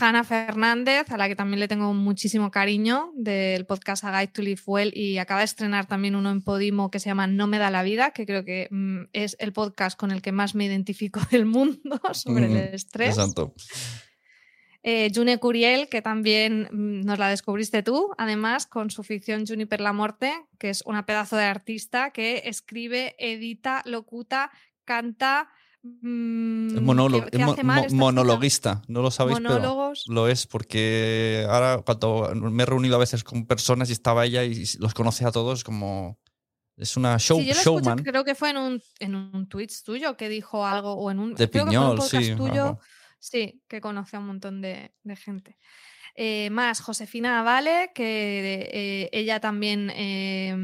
Hanna 0.00 0.24
Fernández, 0.24 1.10
a 1.10 1.16
la 1.18 1.28
que 1.28 1.36
también 1.36 1.60
le 1.60 1.68
tengo 1.68 1.92
muchísimo 1.94 2.50
cariño, 2.50 3.12
del 3.14 3.66
podcast 3.66 4.02
A 4.04 4.10
Guide 4.10 4.32
to 4.32 4.42
Live 4.42 4.62
Well, 4.66 4.92
y 4.96 5.18
acaba 5.18 5.40
de 5.40 5.44
estrenar 5.44 5.86
también 5.86 6.16
uno 6.16 6.30
en 6.30 6.42
Podimo 6.42 6.90
que 6.90 6.98
se 6.98 7.10
llama 7.10 7.26
No 7.26 7.46
me 7.46 7.58
da 7.58 7.70
la 7.70 7.82
vida, 7.82 8.10
que 8.10 8.26
creo 8.26 8.44
que 8.44 8.68
mm, 8.70 9.10
es 9.12 9.36
el 9.38 9.52
podcast 9.52 9.96
con 9.96 10.10
el 10.10 10.22
que 10.22 10.32
más 10.32 10.54
me 10.56 10.64
identifico 10.64 11.20
del 11.30 11.46
mundo 11.46 12.00
sobre 12.14 12.46
el 12.46 12.74
estrés. 12.74 13.10
Exacto. 13.10 13.54
Eh, 14.84 15.12
June 15.14 15.38
Curiel, 15.38 15.88
que 15.88 16.02
también 16.02 16.68
mm, 16.72 17.04
nos 17.04 17.18
la 17.18 17.28
descubriste 17.28 17.82
tú, 17.84 18.10
además, 18.18 18.66
con 18.66 18.90
su 18.90 19.02
ficción 19.04 19.46
Juniper 19.46 19.80
la 19.80 19.92
Morte, 19.92 20.32
que 20.58 20.70
es 20.70 20.82
una 20.86 21.06
pedazo 21.06 21.36
de 21.36 21.44
artista 21.44 22.10
que 22.10 22.42
escribe, 22.46 23.14
edita, 23.18 23.82
locuta, 23.84 24.50
canta. 24.84 25.48
mm, 25.84 26.76
Es, 26.76 26.82
monólogo, 26.82 27.24
que- 27.24 27.30
que 27.32 27.36
es 27.38 27.44
mo- 27.46 27.52
hace 27.52 27.64
mal 27.64 27.74
mo- 27.76 27.80
esta 27.82 27.88
chica. 27.90 28.00
monologuista, 28.00 28.82
no 28.88 29.02
lo 29.02 29.10
sabéis, 29.10 29.40
Monólogos. 29.40 30.04
pero 30.06 30.14
lo 30.14 30.28
es 30.28 30.46
porque 30.46 31.44
ahora 31.48 31.82
cuando 31.84 32.32
me 32.34 32.62
he 32.62 32.66
reunido 32.66 32.96
a 32.96 32.98
veces 33.00 33.24
con 33.24 33.46
personas 33.46 33.88
y 33.88 33.92
estaba 33.92 34.24
ella 34.24 34.44
y 34.44 34.64
los 34.78 34.94
conoce 34.94 35.24
a 35.24 35.32
todos 35.32 35.64
como 35.64 36.18
es 36.76 36.96
una 36.96 37.18
show, 37.18 37.38
Sí, 37.38 37.46
yo 37.46 37.54
lo 37.54 37.60
escuché, 37.60 37.80
showman 37.84 37.98
creo 38.04 38.24
que 38.24 38.34
fue 38.34 38.50
en 38.50 38.56
un, 38.56 38.82
en 39.00 39.14
un 39.14 39.48
Twitch 39.48 39.82
tuyo 39.82 40.16
que 40.16 40.28
dijo 40.28 40.64
algo, 40.66 40.94
o 40.94 41.10
en 41.10 41.18
un, 41.18 41.34
de 41.34 41.50
creo 41.50 41.64
que 41.66 41.70
fue 41.72 41.78
un 41.78 41.84
Piñol, 41.84 41.96
podcast 41.98 42.24
sí. 42.24 42.34
tuyo. 42.36 42.78
Sí, 43.22 43.62
que 43.68 43.80
conoce 43.80 44.16
a 44.16 44.18
un 44.20 44.26
montón 44.26 44.60
de, 44.60 44.92
de 45.04 45.16
gente. 45.16 45.56
Eh, 46.16 46.50
más, 46.50 46.80
Josefina 46.80 47.42
Vale, 47.42 47.92
que 47.94 48.68
eh, 48.72 49.08
ella 49.12 49.38
también 49.40 49.90
eh, 49.94 50.54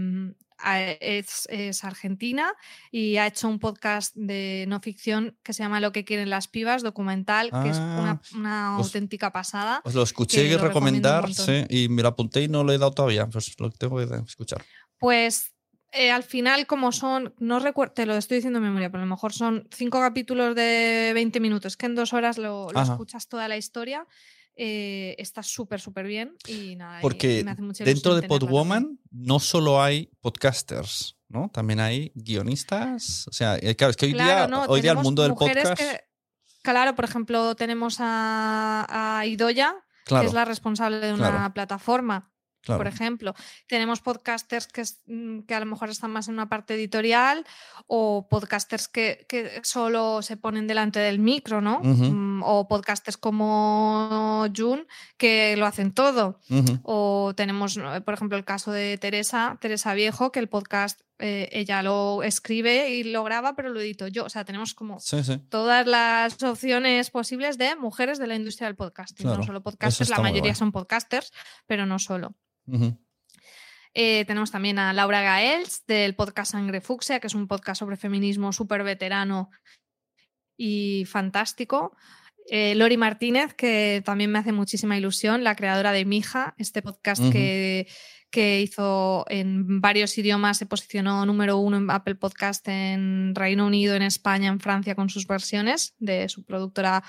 a- 0.59 0.82
es, 0.90 1.46
es 1.50 1.84
argentina 1.84 2.52
y 2.90 3.16
ha 3.16 3.26
hecho 3.28 3.48
un 3.48 3.59
podcast 3.61 4.14
de 4.16 4.64
no 4.68 4.80
ficción 4.80 5.38
que 5.44 5.52
se 5.52 5.62
llama 5.62 5.80
Lo 5.80 5.92
que 5.92 6.04
quieren 6.04 6.28
las 6.30 6.48
pibas, 6.48 6.82
documental, 6.82 7.50
que 7.62 7.70
es 7.70 7.76
una, 7.78 8.11
Ah, 8.11 8.20
una 8.34 8.66
auténtica 8.76 9.30
pasada. 9.32 9.80
Os 9.84 9.94
lo 9.94 10.02
escuché 10.02 10.42
que 10.42 10.48
y 10.48 10.56
lo 10.56 10.59
recomendar 10.59 11.32
sí, 11.32 11.64
y 11.70 11.88
me 11.88 12.02
lo 12.02 12.09
apunté 12.09 12.42
y 12.42 12.48
no 12.48 12.64
lo 12.64 12.72
he 12.72 12.78
dado 12.78 12.90
todavía, 12.90 13.26
pues 13.28 13.54
lo 13.61 13.70
tengo 13.70 13.96
que 13.98 14.16
escuchar. 14.26 14.62
Pues 14.98 15.54
eh, 15.93 16.11
al 16.11 16.22
final, 16.22 16.66
como 16.66 16.93
son, 16.93 17.34
no 17.39 17.59
recuerdo, 17.61 17.95
te 17.95 18.07
lo 18.07 18.14
estoy 18.16 18.36
diciendo 18.39 18.59
en 18.59 18.64
memoria, 18.64 18.91
pero 18.91 19.03
a 19.03 19.07
lo 19.07 19.11
mejor 19.11 19.32
son 19.32 19.66
cinco 19.70 20.01
capítulos 20.01 20.55
de 20.55 21.12
20 21.14 21.41
minutos, 21.41 21.76
que 21.76 21.86
en 21.86 21.95
dos 21.95 22.12
horas 22.12 22.39
lo, 22.39 22.68
escuchas 22.72 23.28
toda 23.28 23.49
la 23.49 23.57
historia. 23.57 24.07
eh, 24.61 25.14
está 25.18 25.43
súper, 25.45 25.80
súper 25.80 26.07
bien 26.07 26.34
y 26.49 26.74
nada. 26.74 27.01
Porque 27.01 27.41
y 27.41 27.45
me 27.45 27.53
hace 27.53 27.62
mucha 27.62 27.84
dentro 27.84 28.16
de 28.16 28.26
Podwoman 28.26 28.99
no 29.12 29.39
solo 29.39 29.80
hay 29.80 30.11
podcasters, 30.20 31.16
¿no? 31.28 31.49
También 31.53 31.78
hay 31.78 32.11
guionistas. 32.16 33.28
O 33.28 33.32
sea, 33.32 33.57
eh, 33.57 33.76
claro, 33.76 33.93
es 33.93 33.97
que 33.97 34.07
hoy 34.07 34.14
Claro, 34.14 34.28
día, 34.34 34.47
no, 34.49 34.64
hoy 34.64 34.80
día 34.80 34.93
el 34.93 34.99
mundo 34.99 35.22
del 35.22 35.34
podcast. 35.34 35.78
que- 35.80 36.01
claro, 36.62 36.95
por 36.97 37.05
ejemplo, 37.05 37.55
tenemos 37.55 37.99
a, 38.01 39.18
a 39.20 39.26
Idoya, 39.26 39.76
Claro, 40.05 40.22
que 40.22 40.28
es 40.28 40.34
la 40.34 40.45
responsable 40.45 40.99
de 40.99 41.12
una 41.12 41.30
claro. 41.30 41.55
plataforma. 41.55 42.32
Claro. 42.62 42.78
por 42.78 42.86
ejemplo. 42.86 43.34
Tenemos 43.66 44.00
podcasters 44.00 44.66
que, 44.66 44.84
mm, 45.06 45.40
que 45.40 45.54
a 45.54 45.61
lo 45.61 45.66
mejor 45.66 45.90
están 45.90 46.11
más 46.11 46.28
en 46.28 46.34
una 46.34 46.48
parte 46.48 46.74
editorial 46.74 47.44
o 47.86 48.28
podcasters 48.28 48.88
que, 48.88 49.26
que 49.28 49.61
solo 49.62 50.22
se 50.22 50.36
ponen 50.36 50.66
delante 50.66 51.00
del 51.00 51.18
micro, 51.18 51.61
¿no? 51.61 51.80
Mm, 51.82 52.42
O 52.44 52.68
podcasters 52.68 53.16
como 53.16 54.46
June 54.56 54.86
que 55.16 55.56
lo 55.56 55.66
hacen 55.66 55.92
todo. 55.92 56.40
O 56.82 57.32
tenemos, 57.36 57.78
por 58.04 58.14
ejemplo, 58.14 58.38
el 58.38 58.44
caso 58.44 58.70
de 58.72 58.98
Teresa, 58.98 59.59
Teresa 59.61 59.94
Viejo, 59.94 60.30
que 60.32 60.38
el 60.38 60.48
podcast 60.48 61.00
eh, 61.19 61.49
ella 61.53 61.83
lo 61.83 62.23
escribe 62.23 62.91
y 62.91 63.03
lo 63.05 63.25
graba, 63.25 63.57
pero 63.57 63.71
lo 63.71 63.81
edito 63.81 64.07
yo. 64.07 64.25
O 64.25 64.29
sea, 64.29 64.45
tenemos 64.45 64.75
como 64.75 65.01
Sí, 65.01 65.23
sí. 65.25 65.39
todas 65.49 65.87
las 65.87 66.43
opciones 66.43 67.11
posibles 67.11 67.59
de 67.59 67.75
mujeres 67.77 68.19
de 68.19 68.27
la 68.27 68.37
industria 68.37 68.69
del 68.69 68.77
podcasting. 68.77 69.25
Claro, 69.25 69.39
No 69.39 69.45
solo 69.45 69.62
podcasters, 69.62 70.11
la 70.11 70.21
mayoría 70.21 70.55
son 70.55 70.71
podcasters, 70.73 71.33
pero 71.66 71.87
no 71.87 71.99
solo. 71.99 72.35
Eh, 73.95 74.25
tenemos 74.27 74.51
también 74.51 74.79
a 74.79 74.93
Laura 74.93 75.23
Gaels 75.23 75.85
del 75.87 76.14
podcast 76.14 76.53
Sangre 76.53 76.81
Fucsia, 76.81 77.19
que 77.21 77.27
es 77.27 77.35
un 77.35 77.49
podcast 77.49 77.81
sobre 77.81 77.97
feminismo 77.97 78.53
súper 78.53 78.85
veterano 78.85 79.51
y 80.57 81.05
fantástico. 81.07 81.97
Eh, 82.51 82.75
Lori 82.75 82.97
Martínez, 82.97 83.55
que 83.55 84.03
también 84.05 84.31
me 84.31 84.39
hace 84.39 84.53
muchísima 84.53 84.97
ilusión, 84.97 85.45
la 85.45 85.55
creadora 85.57 85.93
de 85.93 86.05
Mija, 86.05 86.55
este 86.59 86.81
podcast 86.81 87.23
que, 87.33 87.89
que, 88.31 88.61
hizo 88.61 89.24
en 89.29 89.81
varios 89.81 90.16
idiomas, 90.18 90.59
se 90.59 90.66
posicionó 90.66 91.24
número 91.26 91.59
uno 91.59 91.76
en 91.76 91.91
Apple 91.91 92.14
Podcast 92.14 92.66
en 92.68 93.35
Reino 93.35 93.66
Unido, 93.66 93.95
en 93.95 94.03
España, 94.03 94.49
en 94.49 94.61
Francia 94.61 94.95
con 94.95 95.09
sus 95.09 95.26
versiones 95.26 95.95
de 95.99 96.29
su 96.29 96.45
productora 96.45 97.03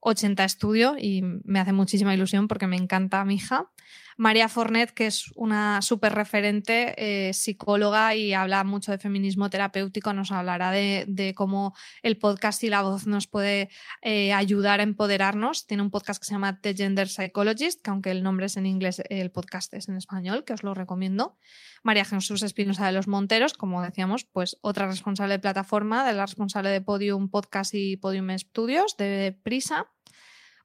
80 0.00 0.48
Studio 0.48 0.96
y 0.98 1.22
me 1.22 1.60
hace 1.60 1.72
muchísima 1.72 2.14
ilusión 2.14 2.48
porque 2.48 2.66
me 2.66 2.76
encanta 2.76 3.24
Mija. 3.24 3.70
María 4.16 4.48
Fornet, 4.48 4.92
que 4.92 5.06
es 5.06 5.30
una 5.34 5.82
súper 5.82 6.14
referente 6.14 6.94
eh, 6.96 7.32
psicóloga 7.32 8.14
y 8.14 8.32
habla 8.34 8.64
mucho 8.64 8.92
de 8.92 8.98
feminismo 8.98 9.50
terapéutico, 9.50 10.12
nos 10.12 10.32
hablará 10.32 10.70
de, 10.70 11.32
cómo 11.36 11.74
el 12.02 12.18
podcast 12.18 12.62
y 12.64 12.68
la 12.68 12.82
voz 12.82 13.06
nos 13.06 13.26
puede 13.26 13.68
eh, 14.02 14.32
ayudar 14.32 14.80
a 14.80 14.82
empoderarnos. 14.82 15.66
Tiene 15.66 15.82
un 15.82 15.90
podcast 15.90 16.20
que 16.20 16.26
se 16.26 16.32
llama 16.32 16.60
The 16.60 16.74
Gender 16.74 17.08
Psychologist, 17.08 17.82
que 17.82 17.90
aunque 17.90 18.10
el 18.10 18.22
nombre 18.22 18.46
es 18.46 18.56
en 18.56 18.66
inglés, 18.66 19.02
el 19.08 19.30
podcast 19.30 19.72
es 19.74 19.88
en 19.88 19.96
español, 19.96 20.44
que 20.44 20.52
os 20.52 20.62
lo 20.62 20.74
recomiendo. 20.74 21.36
María 21.82 22.04
Jesús 22.04 22.42
Espinosa 22.42 22.86
de 22.86 22.92
los 22.92 23.08
Monteros, 23.08 23.54
como 23.54 23.82
decíamos, 23.82 24.24
pues 24.24 24.58
otra 24.60 24.86
responsable 24.86 25.34
de 25.34 25.38
plataforma, 25.40 26.06
de 26.06 26.12
la 26.12 26.26
responsable 26.26 26.70
de 26.70 26.80
Podium 26.80 27.28
Podcast 27.28 27.74
y 27.74 27.96
Podium 27.96 28.30
Studios 28.38 28.96
de 28.96 29.36
Prisa. 29.42 29.86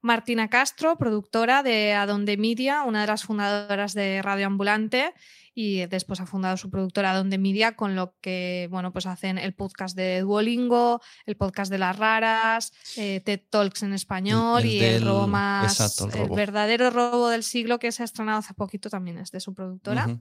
Martina 0.01 0.49
Castro, 0.49 0.97
productora 0.97 1.63
de 1.63 1.93
Adonde 1.93 2.37
Media, 2.37 2.83
una 2.83 3.01
de 3.01 3.07
las 3.07 3.23
fundadoras 3.23 3.93
de 3.93 4.21
Radio 4.21 4.47
Ambulante 4.47 5.13
y 5.53 5.87
después 5.87 6.19
ha 6.19 6.27
fundado 6.27 6.55
su 6.55 6.69
productora 6.69 7.11
Adonde 7.11 7.39
Media 7.39 7.75
con 7.75 7.95
lo 7.95 8.15
que, 8.21 8.67
bueno, 8.69 8.93
pues 8.93 9.07
hacen 9.07 9.39
el 9.39 9.55
podcast 9.55 9.95
de 9.95 10.21
Duolingo, 10.21 11.01
el 11.25 11.35
podcast 11.35 11.71
de 11.71 11.79
las 11.79 11.97
raras, 11.97 12.71
eh, 12.95 13.21
TED 13.25 13.41
Talks 13.49 13.81
en 13.81 13.93
español 13.93 14.65
y 14.65 14.79
el 14.79 15.03
robo 15.03 15.25
más, 15.25 15.99
el, 16.13 16.29
verdadero 16.29 16.91
robo 16.91 17.29
del 17.29 17.41
siglo 17.41 17.79
que 17.79 17.91
se 17.91 18.03
ha 18.03 18.05
estrenado 18.05 18.37
hace 18.37 18.53
poquito 18.53 18.91
también 18.91 19.17
es 19.17 19.31
de 19.31 19.39
su 19.39 19.55
productora. 19.55 20.19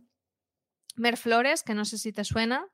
Mer 0.94 1.18
Flores, 1.18 1.62
que 1.62 1.74
no 1.74 1.84
sé 1.84 1.98
si 1.98 2.12
te 2.12 2.24
suena. 2.24 2.66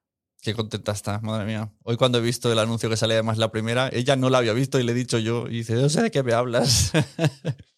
Qué 0.42 0.54
contenta 0.54 0.90
está, 0.90 1.20
madre 1.20 1.46
mía. 1.46 1.70
Hoy 1.84 1.96
cuando 1.96 2.18
he 2.18 2.20
visto 2.20 2.52
el 2.52 2.58
anuncio 2.58 2.90
que 2.90 2.96
sale 2.96 3.14
además 3.14 3.38
la 3.38 3.52
primera, 3.52 3.88
ella 3.92 4.16
no 4.16 4.28
la 4.28 4.38
había 4.38 4.52
visto 4.52 4.80
y 4.80 4.82
le 4.82 4.90
he 4.90 4.94
dicho 4.94 5.20
yo, 5.20 5.46
y 5.46 5.58
dice, 5.58 5.74
no 5.74 5.88
sé 5.88 6.02
de 6.02 6.10
qué 6.10 6.22
me 6.22 6.34
hablas. 6.34 6.92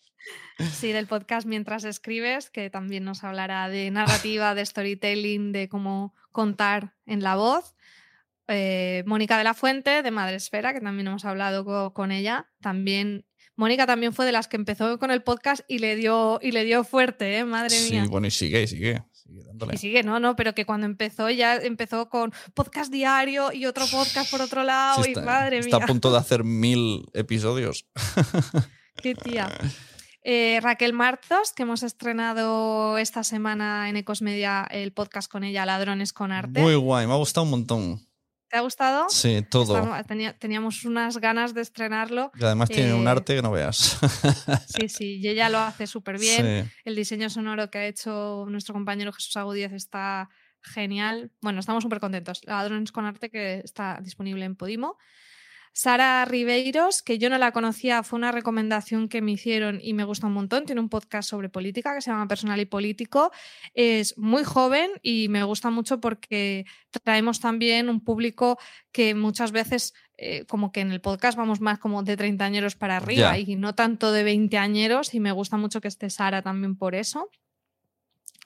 Sí, 0.73 0.93
del 0.93 1.09
podcast 1.09 1.49
Mientras 1.49 1.83
escribes, 1.83 2.49
que 2.49 2.71
también 2.71 3.03
nos 3.03 3.25
hablará 3.25 3.69
de 3.69 3.91
narrativa, 3.91 4.55
de 4.55 4.65
storytelling, 4.65 5.51
de 5.51 5.69
cómo 5.69 6.15
contar 6.31 6.95
en 7.07 7.25
la 7.25 7.35
voz. 7.35 7.75
Eh, 8.47 9.03
Mónica 9.05 9.37
de 9.37 9.43
la 9.43 9.55
Fuente, 9.55 10.03
de 10.03 10.11
Madre 10.12 10.37
Esfera, 10.37 10.73
que 10.73 10.81
también 10.81 11.09
hemos 11.09 11.25
hablado 11.25 11.93
con, 11.93 12.12
ella. 12.12 12.53
También 12.61 13.27
Mónica 13.57 13.85
también 13.85 14.12
fue 14.12 14.27
de 14.27 14.33
las 14.33 14.47
que 14.47 14.55
empezó 14.55 14.97
con 15.01 15.11
el 15.11 15.25
podcast 15.25 15.62
y 15.67 15.81
le 15.81 15.97
dio, 15.97 16.39
y 16.41 16.53
le 16.53 16.62
dio 16.62 16.85
fuerte, 16.85 17.37
¿eh? 17.39 17.45
madre 17.45 17.77
mía. 17.91 18.05
Sí, 18.05 18.09
bueno, 18.09 18.29
y 18.29 18.31
sigue, 18.31 18.65
sigue. 18.69 19.03
Y 19.72 19.77
sigue, 19.79 20.03
no, 20.03 20.20
no, 20.20 20.37
pero 20.37 20.55
que 20.55 20.66
cuando 20.66 20.87
empezó 20.87 21.31
ya 21.31 21.57
empezó 21.57 22.09
con 22.09 22.33
podcast 22.53 22.93
diario 22.93 23.53
y 23.53 23.66
otro 23.66 23.87
podcast 23.87 24.31
por 24.31 24.43
otro 24.43 24.62
lado 24.64 25.05
y 25.07 25.14
madre 25.14 25.61
mía. 25.61 25.68
Está 25.68 25.85
a 25.85 25.87
punto 25.87 26.12
de 26.12 26.18
hacer 26.18 26.45
mil 26.45 27.07
episodios. 27.14 27.87
Qué 29.03 29.14
tía. 29.14 29.51
Eh, 30.22 30.59
Raquel 30.62 30.93
Martos, 30.93 31.53
que 31.53 31.64
hemos 31.64 31.83
estrenado 31.83 32.99
esta 32.99 33.25
semana 33.25 33.89
en 33.89 33.97
Ecosmedia 33.97 34.66
el 34.70 34.93
podcast 34.93 35.31
con 35.31 35.45
ella, 35.45 35.66
Ladrones 35.66 36.12
con 36.12 36.33
Arte. 36.33 36.61
Muy 36.61 36.75
guay, 36.75 37.07
me 37.07 37.12
ha 37.12 37.16
gustado 37.16 37.45
un 37.45 37.51
montón. 37.51 38.01
¿Te 38.49 38.59
ha 38.59 38.61
gustado? 38.61 39.09
Sí, 39.09 39.45
todo. 39.49 39.82
teníamos 40.38 40.84
unas 40.84 41.18
ganas 41.18 41.55
de 41.55 41.62
estrenarlo. 41.62 42.30
Y 42.38 42.45
además 42.45 42.68
tiene 42.68 42.95
un 42.95 43.07
eh, 43.07 43.11
arte 43.11 43.36
que 43.36 43.42
no 43.42 43.51
veas. 43.51 43.99
Sí, 44.66 44.88
sí, 44.88 45.18
y 45.20 45.28
ella 45.28 45.49
lo 45.49 45.59
hace 45.59 45.86
súper 45.86 46.18
bien. 46.18 46.70
El 46.84 46.97
diseño 46.97 47.30
sonoro 47.30 47.70
que 47.70 47.78
ha 47.78 47.86
hecho 47.86 48.47
nuestro 48.49 48.74
compañero 48.74 49.12
Jesús 49.12 49.36
Agudíez 49.36 49.72
está 49.72 50.28
genial. 50.62 51.30
Bueno, 51.40 51.61
estamos 51.61 51.82
súper 51.82 52.01
contentos. 52.01 52.40
Ladrones 52.45 52.92
con 52.92 53.05
Arte 53.05 53.30
que 53.30 53.61
está 53.64 54.01
disponible 54.03 54.45
en 54.45 54.57
Podimo. 54.57 54.99
Sara 55.77 56.25
Ribeiros, 56.25 57.03
que 57.03 57.18
yo 57.18 57.29
no 57.29 57.37
la 57.37 57.51
conocía, 57.51 58.05
fue 58.05 58.16
una 58.16 58.31
recomendación 58.31 59.09
que 59.09 59.20
me 59.20 59.33
hicieron 59.33 59.81
y 59.83 59.93
me 59.93 60.05
gusta 60.05 60.29
un 60.29 60.33
montón. 60.33 60.66
Tiene 60.66 60.81
un 60.81 60.89
podcast 60.89 61.29
sobre 61.29 61.49
política 61.49 61.93
que 61.97 62.01
se 62.01 62.12
llama 62.12 62.29
Personal 62.29 62.61
y 62.61 62.64
Político. 62.64 63.33
Es 63.75 64.16
muy 64.16 64.45
joven 64.45 64.93
y 65.03 65.29
me 65.29 65.43
gusta 65.43 65.70
mucho 65.70 66.01
porque 66.01 66.64
traemos 67.03 67.41
también 67.41 67.89
un 67.89 67.99
público 67.99 68.57
que 68.93 69.16
muchas 69.16 69.51
veces, 69.51 69.95
eh, 70.16 70.45
como 70.47 70.70
que 70.70 70.81
en 70.81 70.93
el 70.93 71.01
podcast 71.01 71.37
vamos 71.37 71.61
más 71.61 71.81
como 71.81 72.05
de 72.05 72.16
30 72.16 72.45
años 72.45 72.77
para 72.77 72.99
arriba 72.99 73.37
y 73.37 73.57
no 73.57 73.75
tanto 73.75 74.12
de 74.12 74.22
20 74.22 74.57
años. 74.57 75.12
Y 75.12 75.18
me 75.18 75.33
gusta 75.33 75.57
mucho 75.57 75.81
que 75.81 75.89
esté 75.89 76.09
Sara 76.09 76.41
también 76.41 76.77
por 76.77 76.95
eso. 76.95 77.31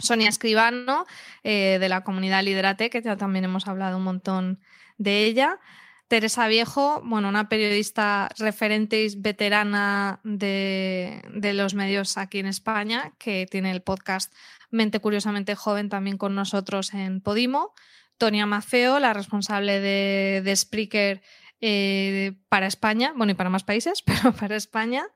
Sonia 0.01 0.31
Escribano, 0.31 1.05
eh, 1.43 1.77
de 1.79 1.89
la 1.91 2.05
comunidad 2.05 2.43
Liderate, 2.43 2.89
que 2.89 3.03
ya 3.03 3.19
también 3.19 3.45
hemos 3.45 3.69
hablado 3.69 3.99
un 3.99 4.05
montón 4.05 4.61
de 4.97 5.27
ella. 5.27 5.61
Teresa 6.09 6.49
Viejo, 6.49 7.03
bueno, 7.05 7.29
una 7.29 7.51
periodista 7.51 8.31
referente 8.39 9.03
y 9.05 9.15
veterana 9.17 10.21
de, 10.25 11.23
los 11.55 11.75
medios 11.75 12.17
aquí 12.17 12.39
en 12.39 12.47
España, 12.47 13.13
que 13.19 13.47
tiene 13.47 13.71
el 13.71 13.83
podcast 13.83 14.33
Mente 14.71 15.01
Curiosamente 15.01 15.55
Joven 15.55 15.91
también 15.91 16.17
con 16.17 16.35
nosotros 16.35 16.95
en 16.95 17.21
Podimo. 17.21 17.75
Tonia 18.17 18.47
Mafeo, 18.47 18.99
la 18.99 19.13
responsable 19.13 19.81
de, 19.81 20.41
de 20.43 20.57
Spreaker 20.57 21.23
eh, 21.61 22.33
para 22.49 22.67
España, 22.67 23.13
bueno, 23.15 23.33
y 23.33 23.35
para 23.35 23.51
más 23.51 23.65
países, 23.65 24.03
pero 24.07 24.33
para 24.33 24.57
España. 24.57 25.07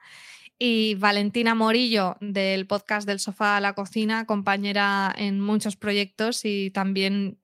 Y 0.58 0.94
Valentina 0.96 1.54
Morillo, 1.54 2.16
del 2.20 2.66
podcast 2.66 3.06
del 3.06 3.18
sofá 3.18 3.56
a 3.56 3.60
la 3.60 3.72
cocina, 3.72 4.26
compañera 4.26 5.12
en 5.16 5.40
muchos 5.40 5.76
proyectos 5.76 6.44
y 6.44 6.70
también 6.70 7.41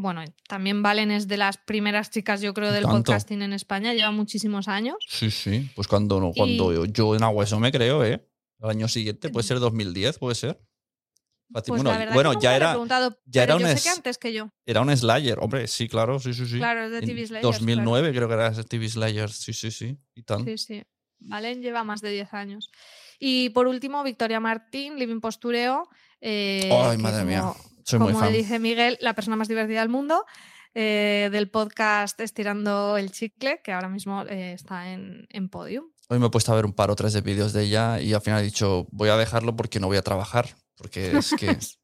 bueno, 0.00 0.24
también 0.48 0.82
Valen 0.82 1.10
es 1.10 1.28
de 1.28 1.36
las 1.36 1.58
primeras 1.58 2.10
chicas, 2.10 2.40
yo 2.40 2.54
creo, 2.54 2.72
del 2.72 2.84
podcasting 2.84 3.42
en 3.42 3.52
España, 3.52 3.92
lleva 3.94 4.10
muchísimos 4.10 4.68
años. 4.68 4.96
Sí, 5.08 5.30
sí, 5.30 5.70
pues 5.74 5.88
cuando, 5.88 6.32
cuando 6.34 6.84
yo 6.86 7.14
en 7.14 7.22
Aguaso 7.22 7.60
me 7.60 7.70
creo, 7.70 8.04
¿eh? 8.04 8.26
El 8.62 8.70
año 8.70 8.88
siguiente, 8.88 9.30
puede 9.30 9.46
ser 9.46 9.58
2010, 9.58 10.18
puede 10.18 10.34
ser. 10.34 10.60
Pues 11.52 11.82
bueno, 11.82 12.38
ya 12.40 12.54
era, 12.54 12.76
ya 13.26 13.42
era 13.42 13.56
un 13.56 13.66
sé 13.66 13.82
que 13.82 13.88
antes 13.88 14.18
que 14.18 14.32
yo. 14.32 14.50
Era 14.64 14.82
un 14.82 14.96
Slayer, 14.96 15.38
hombre, 15.40 15.66
sí, 15.66 15.88
claro, 15.88 16.20
sí, 16.20 16.32
sí, 16.32 16.46
sí. 16.46 16.58
Claro, 16.58 16.84
es 16.84 16.92
de 16.92 17.00
TV 17.00 17.26
Slayer. 17.26 17.42
2009 17.42 18.12
creo 18.12 18.28
que 18.28 18.34
era 18.34 18.52
TV 18.52 18.88
Slayer, 18.88 19.30
sí, 19.30 19.52
sí, 19.52 19.70
sí. 19.70 19.98
Y 20.14 20.22
tal. 20.22 20.44
Sí, 20.44 20.58
sí. 20.58 20.82
Valen 21.18 21.60
lleva 21.60 21.82
más 21.82 22.00
de 22.00 22.10
10 22.10 22.32
años. 22.34 22.70
Y 23.18 23.50
por 23.50 23.66
último, 23.66 24.02
Victoria 24.04 24.38
Martín, 24.38 24.96
Living 24.96 25.20
Postureo. 25.20 25.88
Eh, 26.20 26.70
Ay, 26.72 26.98
madre 26.98 27.24
mía 27.24 27.52
como 27.98 28.28
dice 28.28 28.58
Miguel, 28.58 28.98
la 29.00 29.14
persona 29.14 29.36
más 29.36 29.48
divertida 29.48 29.80
del 29.80 29.88
mundo. 29.88 30.24
Eh, 30.72 31.30
del 31.32 31.50
podcast 31.50 32.20
Estirando 32.20 32.96
el 32.96 33.10
Chicle, 33.10 33.60
que 33.60 33.72
ahora 33.72 33.88
mismo 33.88 34.22
eh, 34.28 34.52
está 34.52 34.92
en, 34.92 35.26
en 35.28 35.48
Podium. 35.48 35.86
Hoy 36.08 36.20
me 36.20 36.26
he 36.26 36.30
puesto 36.30 36.52
a 36.52 36.54
ver 36.54 36.64
un 36.64 36.72
par 36.72 36.92
o 36.92 36.94
tres 36.94 37.12
de 37.12 37.22
vídeos 37.22 37.52
de 37.52 37.64
ella 37.64 38.00
y 38.00 38.14
al 38.14 38.20
final 38.20 38.40
he 38.40 38.44
dicho, 38.44 38.86
voy 38.92 39.08
a 39.08 39.16
dejarlo 39.16 39.56
porque 39.56 39.80
no 39.80 39.88
voy 39.88 39.96
a 39.96 40.02
trabajar. 40.02 40.54
Porque 40.76 41.18
es 41.18 41.34
que. 41.34 41.58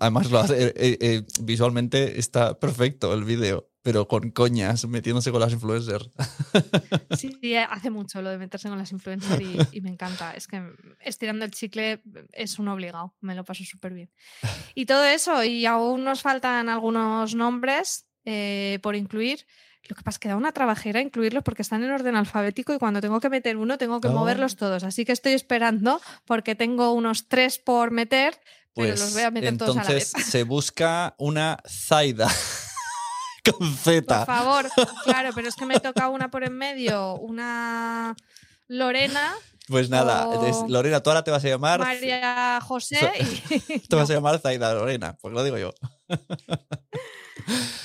además, 0.00 0.30
lo 0.30 0.38
hace, 0.38 0.72
eh, 0.76 1.22
visualmente 1.40 2.18
está 2.18 2.58
perfecto 2.58 3.12
el 3.14 3.24
vídeo 3.24 3.68
pero 3.84 4.08
con 4.08 4.30
coñas, 4.30 4.86
metiéndose 4.88 5.30
con 5.30 5.40
las 5.42 5.52
influencers. 5.52 6.10
Sí, 7.18 7.54
hace 7.54 7.90
mucho 7.90 8.22
lo 8.22 8.30
de 8.30 8.38
meterse 8.38 8.68
con 8.68 8.78
las 8.78 8.90
influencers 8.92 9.40
y, 9.72 9.80
me 9.82 9.90
encanta. 9.90 10.32
Es 10.32 10.48
que 10.48 10.62
estirando 11.00 11.44
el 11.44 11.50
chicle 11.50 12.02
es 12.32 12.58
un 12.58 12.68
obligado, 12.68 13.14
me 13.20 13.34
lo 13.34 13.44
paso 13.44 13.62
súper 13.64 13.92
bien. 13.92 14.10
Y 14.74 14.86
todo 14.86 15.04
eso, 15.04 15.44
y 15.44 15.66
aún 15.66 16.02
nos 16.02 16.22
faltan 16.22 16.70
algunos 16.70 17.34
nombres 17.34 18.06
eh, 18.24 18.78
por 18.82 18.96
incluir. 18.96 19.46
Lo 19.86 19.94
que 19.96 20.02
pasa 20.02 20.16
es 20.16 20.18
que 20.18 20.28
da 20.28 20.36
una 20.36 20.52
trabajera 20.52 21.02
incluirlos 21.02 21.44
porque 21.44 21.60
están 21.60 21.84
en 21.84 21.90
orden 21.90 22.16
alfabético 22.16 22.72
y 22.72 22.78
cuando 22.78 23.02
tengo 23.02 23.20
que 23.20 23.28
meter 23.28 23.58
uno 23.58 23.76
tengo 23.76 24.00
que 24.00 24.08
moverlos 24.08 24.54
oh. 24.54 24.56
todos. 24.56 24.82
Así 24.82 25.04
que 25.04 25.12
estoy 25.12 25.34
esperando 25.34 26.00
porque 26.24 26.54
tengo 26.54 26.92
unos 26.92 27.28
tres 27.28 27.58
por 27.58 27.90
meter, 27.90 28.40
pero 28.74 28.90
los 28.96 29.12
voy 29.12 29.22
a 29.22 29.30
meter 29.30 29.48
entonces 29.48 29.74
todos 29.74 29.86
a 29.86 29.90
la 29.90 29.94
vez. 29.94 30.12
Se 30.26 30.42
busca 30.42 31.14
una 31.18 31.58
Zaida. 31.68 32.28
con 33.44 33.76
Z. 33.76 34.24
Por 34.24 34.26
favor, 34.26 34.66
claro, 35.04 35.30
pero 35.34 35.48
es 35.48 35.54
que 35.54 35.66
me 35.66 35.78
toca 35.78 36.08
una 36.08 36.30
por 36.30 36.44
en 36.44 36.56
medio, 36.56 37.16
una 37.16 38.16
Lorena. 38.68 39.34
Pues 39.68 39.88
nada, 39.88 40.28
Lorena, 40.68 41.02
tú 41.02 41.10
ahora 41.10 41.24
te 41.24 41.30
vas 41.30 41.44
a 41.44 41.48
llamar. 41.48 41.80
María 41.80 42.60
José. 42.62 43.10
Y... 43.50 43.78
te 43.88 43.96
vas 43.96 44.10
a 44.10 44.14
llamar 44.14 44.38
Zaida 44.38 44.74
Lorena, 44.74 45.16
pues 45.20 45.32
lo 45.32 45.42
digo 45.42 45.58
yo. 45.58 45.74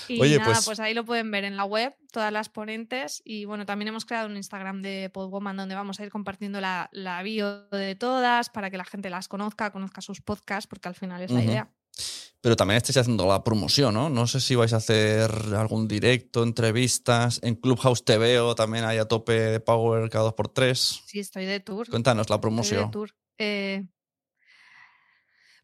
y 0.07 0.21
Oye, 0.21 0.37
nada, 0.37 0.53
pues... 0.53 0.65
pues... 0.65 0.79
ahí 0.79 0.93
lo 0.93 1.05
pueden 1.05 1.31
ver 1.31 1.43
en 1.43 1.57
la 1.57 1.65
web, 1.65 1.95
todas 2.11 2.31
las 2.31 2.49
ponentes. 2.49 3.21
Y 3.25 3.45
bueno, 3.45 3.65
también 3.65 3.89
hemos 3.89 4.05
creado 4.05 4.27
un 4.27 4.37
Instagram 4.37 4.81
de 4.81 5.09
Podwoman 5.13 5.57
donde 5.57 5.75
vamos 5.75 5.99
a 5.99 6.03
ir 6.03 6.11
compartiendo 6.11 6.61
la, 6.61 6.89
la 6.91 7.21
bio 7.23 7.67
de 7.69 7.95
todas 7.95 8.49
para 8.49 8.69
que 8.69 8.77
la 8.77 8.85
gente 8.85 9.09
las 9.09 9.27
conozca, 9.27 9.71
conozca 9.71 10.01
sus 10.01 10.21
podcasts, 10.21 10.67
porque 10.67 10.87
al 10.89 10.95
final 10.95 11.21
es 11.21 11.31
la 11.31 11.43
idea. 11.43 11.69
Pero 12.41 12.55
también 12.55 12.77
estáis 12.77 12.95
haciendo 12.95 13.27
la 13.27 13.43
promoción, 13.43 13.93
¿no? 13.93 14.09
No 14.09 14.25
sé 14.25 14.39
si 14.39 14.55
vais 14.55 14.71
a 14.71 14.77
hacer 14.77 15.29
algún 15.57 15.89
directo, 15.89 16.43
entrevistas. 16.43 17.41
En 17.43 17.55
Clubhouse 17.55 18.05
TV 18.05 18.39
o 18.39 18.55
también 18.55 18.85
hay 18.85 18.97
a 18.97 19.05
tope 19.05 19.33
de 19.33 19.59
Power 19.59 20.09
cada 20.09 20.25
dos 20.25 20.33
por 20.35 20.47
tres. 20.47 21.01
Sí, 21.05 21.19
estoy 21.19 21.45
de 21.45 21.59
tour. 21.59 21.89
Cuéntanos 21.89 22.29
la 22.29 22.35
Estoy 22.35 22.37
de 22.37 22.41
promoción. 22.41 22.91
tour. 22.91 23.13
Eh, 23.37 23.85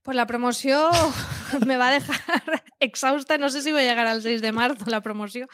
pues 0.04 0.16
la 0.18 0.28
promoción 0.28 0.92
me 1.66 1.78
va 1.78 1.90
a 1.90 1.92
dejar 1.94 2.64
exhausta. 2.86 3.38
No 3.38 3.50
sé 3.50 3.62
si 3.62 3.72
voy 3.72 3.82
a 3.82 3.90
llegar 3.90 4.08
al 4.08 4.22
6 4.22 4.42
de 4.42 4.52
marzo 4.52 4.86
la 4.90 5.02
promoción. 5.02 5.48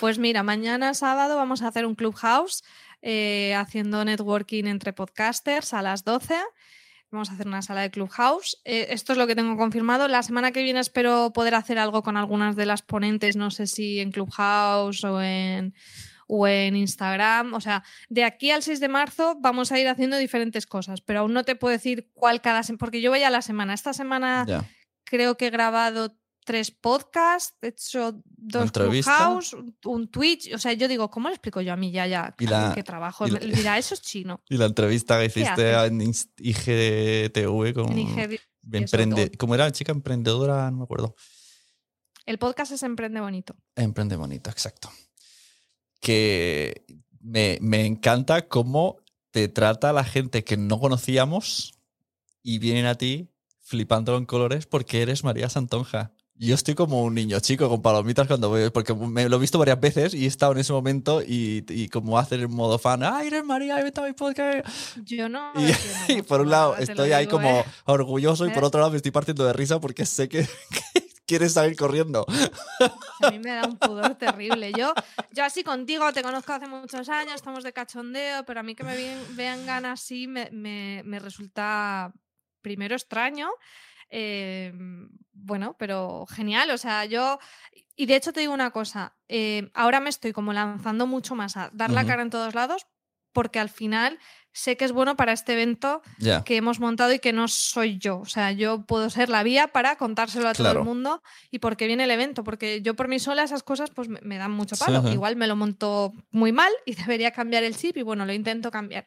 Pues 0.00 0.18
mira, 0.18 0.42
mañana 0.42 0.94
sábado 0.94 1.36
vamos 1.36 1.62
a 1.62 1.68
hacer 1.68 1.86
un 1.86 1.94
clubhouse 1.94 2.62
eh, 3.02 3.54
haciendo 3.54 4.04
networking 4.04 4.64
entre 4.64 4.92
podcasters 4.92 5.74
a 5.74 5.82
las 5.82 6.04
12. 6.04 6.34
Vamos 7.10 7.30
a 7.30 7.34
hacer 7.34 7.46
una 7.46 7.62
sala 7.62 7.82
de 7.82 7.90
clubhouse. 7.90 8.60
Eh, 8.64 8.88
esto 8.90 9.12
es 9.12 9.18
lo 9.18 9.26
que 9.26 9.36
tengo 9.36 9.56
confirmado. 9.56 10.08
La 10.08 10.22
semana 10.22 10.50
que 10.50 10.62
viene 10.62 10.80
espero 10.80 11.32
poder 11.32 11.54
hacer 11.54 11.78
algo 11.78 12.02
con 12.02 12.16
algunas 12.16 12.56
de 12.56 12.66
las 12.66 12.82
ponentes. 12.82 13.36
No 13.36 13.50
sé 13.50 13.66
si 13.66 14.00
en 14.00 14.10
clubhouse 14.10 15.04
o 15.04 15.22
en, 15.22 15.72
o 16.26 16.48
en 16.48 16.74
Instagram. 16.74 17.54
O 17.54 17.60
sea, 17.60 17.84
de 18.08 18.24
aquí 18.24 18.50
al 18.50 18.62
6 18.62 18.80
de 18.80 18.88
marzo 18.88 19.36
vamos 19.40 19.72
a 19.72 19.78
ir 19.78 19.88
haciendo 19.88 20.16
diferentes 20.16 20.66
cosas, 20.66 21.00
pero 21.00 21.20
aún 21.20 21.32
no 21.32 21.44
te 21.44 21.54
puedo 21.54 21.72
decir 21.72 22.10
cuál 22.12 22.40
cada 22.40 22.62
semana, 22.62 22.78
porque 22.78 23.00
yo 23.00 23.10
voy 23.10 23.22
a 23.22 23.30
la 23.30 23.42
semana. 23.42 23.74
Esta 23.74 23.92
semana 23.92 24.44
creo 25.04 25.36
que 25.36 25.46
he 25.46 25.50
grabado 25.50 26.16
tres 26.46 26.70
podcasts, 26.70 27.54
he 27.60 27.66
hecho 27.68 28.22
dos. 28.24 28.70
Clubhouse, 28.72 29.54
un- 29.84 30.08
Twitch. 30.08 30.54
O 30.54 30.58
sea, 30.58 30.72
yo 30.72 30.88
digo, 30.88 31.10
¿cómo 31.10 31.28
le 31.28 31.34
explico 31.34 31.60
yo 31.60 31.72
a 31.72 31.76
mi 31.76 31.90
yaya 31.90 32.34
Y 32.38 32.46
la- 32.46 32.72
que 32.74 32.82
trabajo? 32.82 33.26
la- 33.26 33.40
Mira, 33.40 33.76
eso 33.76 33.92
es 33.94 34.00
chino. 34.00 34.40
Y 34.48 34.56
la 34.56 34.66
entrevista 34.66 35.18
que 35.18 35.26
hiciste 35.26 35.72
en 35.84 36.00
IGTV 36.00 37.74
con 37.74 37.92
En 37.92 38.38
emprende. 38.72 39.30
¿Cómo 39.36 39.54
era? 39.54 39.70
Chica 39.72 39.92
emprendedora, 39.92 40.70
no 40.70 40.78
me 40.78 40.84
acuerdo. 40.84 41.14
El 42.24 42.38
podcast 42.38 42.72
es 42.72 42.82
Emprende 42.82 43.20
Bonito. 43.20 43.54
Emprende 43.76 44.16
bonito, 44.16 44.50
exacto. 44.50 44.90
Que 46.00 46.84
me, 47.20 47.58
me 47.60 47.86
encanta 47.86 48.48
cómo 48.48 48.96
te 49.30 49.48
trata 49.48 49.92
la 49.92 50.04
gente 50.04 50.44
que 50.44 50.56
no 50.56 50.78
conocíamos 50.80 51.74
y 52.42 52.58
vienen 52.58 52.86
a 52.86 52.94
ti 52.96 53.32
flipándolo 53.60 54.18
en 54.18 54.26
colores 54.26 54.66
porque 54.66 55.02
eres 55.02 55.24
María 55.24 55.48
Santonja. 55.48 56.14
Yo 56.38 56.54
estoy 56.54 56.74
como 56.74 57.02
un 57.02 57.14
niño 57.14 57.40
chico 57.40 57.66
con 57.68 57.80
palomitas 57.80 58.26
cuando 58.26 58.50
voy, 58.50 58.68
porque 58.70 58.94
me 58.94 59.26
lo 59.28 59.36
he 59.36 59.40
visto 59.40 59.58
varias 59.58 59.80
veces 59.80 60.12
y 60.12 60.24
he 60.24 60.28
estado 60.28 60.52
en 60.52 60.58
ese 60.58 60.72
momento 60.72 61.22
y, 61.22 61.64
y 61.68 61.88
como 61.88 62.18
hacer 62.18 62.40
en 62.40 62.50
modo 62.50 62.78
fan, 62.78 63.02
¡ay, 63.02 63.28
eres 63.28 63.42
María! 63.44 63.76
¡Vete 63.82 64.00
a 64.00 64.04
mi 64.04 64.12
podcast! 64.12 64.66
Yo 65.04 65.28
no. 65.30 65.52
Y, 65.54 65.70
entiendo 65.70 65.98
y 66.08 66.12
mucho, 66.16 66.26
por 66.26 66.40
un 66.42 66.50
la 66.50 66.56
lado 66.58 66.76
estoy 66.76 67.12
ahí 67.12 67.24
digo, 67.24 67.38
como 67.38 67.48
¿eh? 67.60 67.64
orgulloso 67.86 68.46
y 68.46 68.50
por 68.50 68.64
otro 68.64 68.80
lado 68.80 68.90
me 68.90 68.98
estoy 68.98 69.12
partiendo 69.12 69.46
de 69.46 69.54
risa 69.54 69.80
porque 69.80 70.04
sé 70.04 70.28
que, 70.28 70.42
que 70.92 71.06
quieres 71.26 71.54
salir 71.54 71.74
corriendo. 71.74 72.26
A 73.22 73.30
mí 73.30 73.38
me 73.38 73.52
da 73.52 73.66
un 73.66 73.78
pudor 73.78 74.14
terrible. 74.16 74.72
Yo, 74.76 74.92
yo 75.32 75.42
así 75.42 75.64
contigo 75.64 76.12
te 76.12 76.22
conozco 76.22 76.52
hace 76.52 76.66
muchos 76.68 77.08
años, 77.08 77.36
estamos 77.36 77.64
de 77.64 77.72
cachondeo, 77.72 78.44
pero 78.44 78.60
a 78.60 78.62
mí 78.62 78.74
que 78.74 78.84
me 78.84 78.94
vean, 78.94 79.18
vengan 79.36 79.86
así 79.86 80.26
me, 80.26 80.50
me- 80.52 81.02
me 81.06 81.18
resulta 81.18 82.12
primero 82.60 82.94
extraño. 82.94 83.48
Eh, 84.10 84.72
bueno, 85.32 85.76
pero 85.78 86.26
genial. 86.26 86.70
O 86.70 86.78
sea, 86.78 87.04
yo. 87.04 87.38
Y 87.94 88.06
de 88.06 88.16
hecho 88.16 88.32
te 88.32 88.40
digo 88.40 88.52
una 88.52 88.70
cosa. 88.70 89.14
eh, 89.28 89.70
ahora 89.74 90.00
me 90.00 90.10
estoy 90.10 90.32
como 90.32 90.52
lanzando 90.52 91.06
mucho 91.06 91.34
más 91.34 91.56
a 91.56 91.70
dar 91.72 91.90
la 91.90 92.02
cara 92.06 92.22
en 92.22 92.30
todos 92.30 92.54
lados, 92.54 92.86
porque 93.32 93.58
al 93.58 93.68
final 93.70 94.18
sé 94.52 94.76
que 94.78 94.84
es 94.86 94.92
bueno 94.92 95.16
para 95.16 95.32
este 95.32 95.52
evento 95.52 96.00
que 96.44 96.56
hemos 96.56 96.80
montado 96.80 97.12
y 97.12 97.18
que 97.18 97.32
no 97.34 97.48
soy 97.48 97.98
yo. 97.98 98.18
O 98.20 98.24
sea, 98.26 98.52
yo 98.52 98.86
puedo 98.86 99.10
ser 99.10 99.28
la 99.28 99.42
vía 99.42 99.68
para 99.68 99.96
contárselo 99.96 100.48
a 100.48 100.52
todo 100.54 100.68
el 100.80 100.84
mundo 100.84 101.22
y 101.50 101.58
porque 101.58 101.86
viene 101.86 102.04
el 102.04 102.10
evento, 102.10 102.44
porque 102.44 102.80
yo 102.82 102.94
por 102.96 103.08
mí 103.08 103.18
sola 103.18 103.42
esas 103.42 103.62
cosas 103.62 103.90
pues 103.90 104.08
me, 104.08 104.20
me 104.22 104.38
dan 104.38 104.52
mucho 104.52 104.74
palo. 104.76 105.00
Igual 105.12 105.36
me 105.36 105.46
lo 105.46 105.56
monto 105.56 106.12
muy 106.30 106.52
mal 106.52 106.72
y 106.86 106.94
debería 106.94 107.30
cambiar 107.32 107.64
el 107.64 107.76
chip 107.76 107.96
y 107.98 108.02
bueno, 108.02 108.24
lo 108.24 108.32
intento 108.32 108.70
cambiar. 108.70 109.04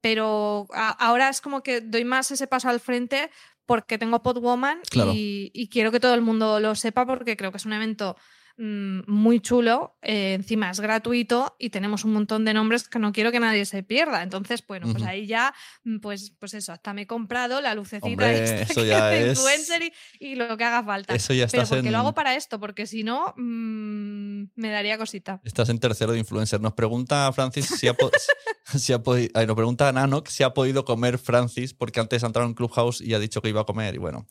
Pero 0.00 0.66
a- 0.72 0.90
ahora 0.90 1.28
es 1.28 1.40
como 1.40 1.62
que 1.62 1.80
doy 1.80 2.04
más 2.04 2.30
ese 2.30 2.46
paso 2.46 2.68
al 2.68 2.80
frente 2.80 3.30
porque 3.68 3.98
tengo 3.98 4.22
Podwoman 4.22 4.80
Claro. 4.90 5.12
y, 5.14 5.50
y 5.54 5.68
quiero 5.68 5.92
que 5.92 6.00
todo 6.00 6.14
el 6.14 6.22
mundo 6.22 6.58
lo 6.58 6.74
sepa 6.74 7.06
porque 7.06 7.36
creo 7.36 7.52
que 7.52 7.58
es 7.58 7.66
un 7.66 7.74
evento 7.74 8.16
mm, 8.58 9.00
muy 9.06 9.40
chulo, 9.40 9.96
eh, 10.02 10.34
encima 10.34 10.70
es 10.70 10.80
gratuito 10.80 11.56
y 11.58 11.70
tenemos 11.70 12.04
un 12.04 12.12
montón 12.12 12.44
de 12.44 12.52
nombres 12.52 12.88
que 12.88 12.98
no 12.98 13.12
quiero 13.12 13.32
que 13.32 13.40
nadie 13.40 13.64
se 13.64 13.82
pierda. 13.82 14.22
Entonces, 14.22 14.62
bueno, 14.66 14.86
pues 14.92 15.02
ahí 15.04 15.26
ya, 15.26 15.54
mm, 15.84 15.98
pues, 16.00 16.32
pues 16.38 16.52
eso, 16.54 16.72
hasta 16.72 16.92
me 16.92 17.02
he 17.02 17.06
comprado 17.06 17.60
la 17.60 17.74
lucecita 17.74 18.06
Hombre, 18.06 18.44
esta 18.44 18.62
eso 18.72 18.82
que 18.82 18.86
ya 18.88 19.06
de 19.08 19.30
es- 19.30 19.38
influencer 19.38 19.82
y, 19.82 19.92
y 20.20 20.34
lo 20.34 20.56
que 20.56 20.64
haga 20.64 20.82
falta. 20.84 21.14
Eso 21.14 21.32
ya 21.32 21.46
Pero 21.46 21.66
porque 21.66 21.90
lo 21.90 21.98
hago 21.98 22.12
para 22.14 22.34
esto, 22.34 22.60
porque 22.60 22.86
si 22.86 23.02
no, 23.04 23.32
mm, 23.36 24.50
me 24.56 24.68
daría 24.70 24.98
cosita. 24.98 25.40
Estás 25.44 25.68
en 25.68 25.78
tercero 25.78 26.12
de 26.12 26.18
influencer. 26.18 26.60
Nos 26.60 26.74
pregunta 26.74 27.32
Francis 27.32 27.66
si 27.66 27.88
ha, 27.88 27.96
si 28.76 28.92
ha 28.92 29.02
podido. 29.02 29.30
Nos 29.46 29.56
pregunta 29.56 29.90
Nanok 29.92 30.28
si 30.28 30.42
ha 30.42 30.50
podido 30.54 30.84
comer 30.84 31.18
Francis, 31.18 31.74
porque 31.74 32.00
antes 32.00 32.22
ha 32.24 32.26
entrado 32.26 32.48
en 32.48 32.54
Clubhouse 32.54 33.00
y 33.00 33.14
ha 33.14 33.18
dicho 33.18 33.40
que 33.40 33.48
iba 33.48 33.60
a 33.60 33.64
comer. 33.64 33.94
Y 33.94 33.98
bueno, 33.98 34.26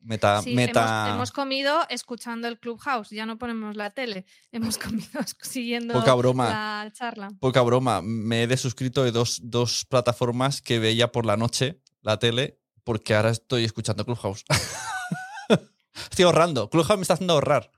meta. 0.00 0.42
Sí, 0.42 0.54
meta 0.54 1.04
hemos, 1.06 1.14
hemos 1.14 1.32
comido 1.32 1.86
escuchando 1.88 2.48
el 2.48 2.58
Clubhouse, 2.58 3.10
ya 3.10 3.26
no 3.26 3.38
ponemos 3.38 3.76
la 3.76 3.90
tele, 3.90 4.24
hemos 4.52 4.78
comido 4.78 5.08
siguiendo 5.42 5.94
Poca 5.94 6.14
broma. 6.14 6.84
la 6.84 6.92
charla. 6.92 7.28
Poca 7.40 7.62
broma. 7.62 8.00
Me 8.02 8.42
he 8.42 8.46
desuscrito 8.46 9.04
de 9.04 9.12
dos, 9.12 9.40
dos 9.42 9.84
plataformas 9.84 10.62
que 10.62 10.78
veía 10.78 11.12
por 11.12 11.26
la 11.26 11.36
noche, 11.36 11.80
la 12.02 12.18
tele, 12.18 12.58
porque 12.84 13.14
ahora 13.14 13.30
estoy 13.30 13.64
escuchando 13.64 14.04
Clubhouse. 14.04 14.44
estoy 16.10 16.24
ahorrando. 16.24 16.70
Clubhouse 16.70 16.96
me 16.96 17.02
está 17.02 17.14
haciendo 17.14 17.34
ahorrar. 17.34 17.70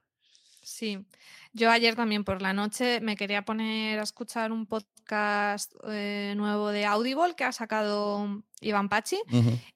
Sí, 0.63 1.05
yo 1.53 1.71
ayer 1.71 1.95
también 1.97 2.25
por 2.25 2.43
la 2.43 2.53
noche 2.53 3.01
me 3.01 3.17
quería 3.17 3.43
poner 3.45 3.99
a 3.99 4.03
escuchar 4.03 4.53
un 4.53 4.67
podcast 4.67 5.73
eh, 5.89 6.35
nuevo 6.37 6.69
de 6.71 6.85
Audible 6.87 7.35
que 7.37 7.45
ha 7.45 7.53
sacado 7.53 8.43
Iván 8.61 8.89
Pachi 8.89 9.19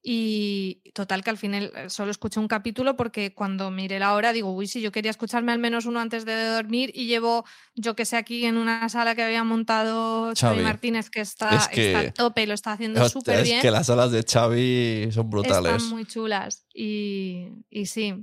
y 0.02 0.82
total 0.94 1.24
que 1.24 1.30
al 1.30 1.38
final 1.38 1.72
eh, 1.74 1.90
solo 1.90 2.10
escuché 2.10 2.38
un 2.38 2.48
capítulo 2.48 2.96
porque 2.96 3.34
cuando 3.34 3.70
miré 3.70 3.98
la 3.98 4.14
hora 4.14 4.32
digo, 4.32 4.52
uy, 4.52 4.66
si 4.68 4.80
yo 4.80 4.92
quería 4.92 5.10
escucharme 5.10 5.52
al 5.52 5.58
menos 5.58 5.86
uno 5.86 6.00
antes 6.00 6.24
de 6.24 6.46
dormir 6.48 6.90
y 6.94 7.06
llevo, 7.06 7.44
yo 7.74 7.96
que 7.96 8.04
sé, 8.04 8.16
aquí 8.16 8.44
en 8.44 8.56
una 8.58 8.88
sala 8.88 9.14
que 9.14 9.22
había 9.22 9.42
montado 9.42 10.26
Xavi, 10.26 10.36
Xavi. 10.56 10.62
Martínez 10.62 11.10
que 11.10 11.20
está, 11.20 11.56
Es 11.56 11.68
que- 11.68 11.86
está 11.94 12.00
a 12.00 12.12
tope 12.12 12.42
y 12.42 12.46
lo 12.46 12.54
está 12.54 12.72
haciendo 12.72 13.04
Es 13.04 13.12
súper 13.12 13.42
bien. 13.42 13.60
que 13.62 13.70
las 13.70 13.86
salas 13.86 14.10
de 14.12 14.22
Xavi 14.22 15.08
son 15.12 15.30
brutales. 15.30 15.72
Están 15.72 15.90
muy 15.90 16.04
chulas 16.04 16.66
y, 16.72 17.48
y 17.70 17.86
sí. 17.86 18.14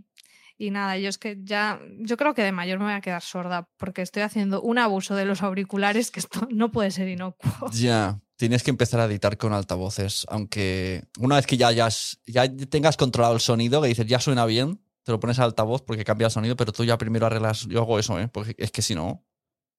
Y 0.62 0.70
nada, 0.70 0.96
yo 1.00 1.10
es 1.10 1.18
que 1.18 1.40
ya, 1.42 1.82
yo 1.98 2.18
creo 2.18 2.36
que 2.36 2.44
de 2.44 2.52
mayor 2.52 2.78
me 2.78 2.86
voy 2.86 2.94
a 2.94 3.02
quedar 3.02 3.24
sorda 3.24 3.68
porque 3.78 4.04
estoy 4.04 4.22
haciendo 4.22 4.62
un 4.62 4.78
abuso 4.78 5.16
de 5.16 5.26
los 5.26 5.42
auriculares 5.42 6.12
que 6.12 6.20
esto 6.20 6.48
no 6.52 6.72
puede 6.72 6.92
ser 6.92 7.08
inocuo. 7.08 7.52
Ya, 7.74 8.20
tienes 8.36 8.62
que 8.62 8.70
empezar 8.70 9.00
a 9.00 9.06
editar 9.06 9.40
con 9.40 9.54
altavoces, 9.54 10.24
aunque 10.30 11.06
una 11.18 11.38
vez 11.38 11.48
que 11.48 11.58
ya, 11.58 11.72
ya, 11.72 11.90
ya 12.28 12.48
tengas 12.70 12.96
controlado 12.96 13.34
el 13.34 13.40
sonido, 13.40 13.82
que 13.82 13.88
dices 13.88 14.06
ya 14.06 14.20
suena 14.20 14.46
bien, 14.46 14.80
te 15.02 15.12
lo 15.12 15.20
pones 15.20 15.40
al 15.40 15.46
altavoz 15.46 15.82
porque 15.82 16.04
cambia 16.04 16.26
el 16.26 16.32
sonido, 16.32 16.56
pero 16.56 16.72
tú 16.72 16.86
ya 16.86 17.00
primero 17.00 17.26
arreglas, 17.26 17.66
yo 17.68 17.80
hago 17.82 17.98
eso, 17.98 18.20
¿eh? 18.20 18.28
porque 18.28 18.54
es 18.60 18.70
que 18.72 18.84
si 18.84 18.94
no, 18.94 19.26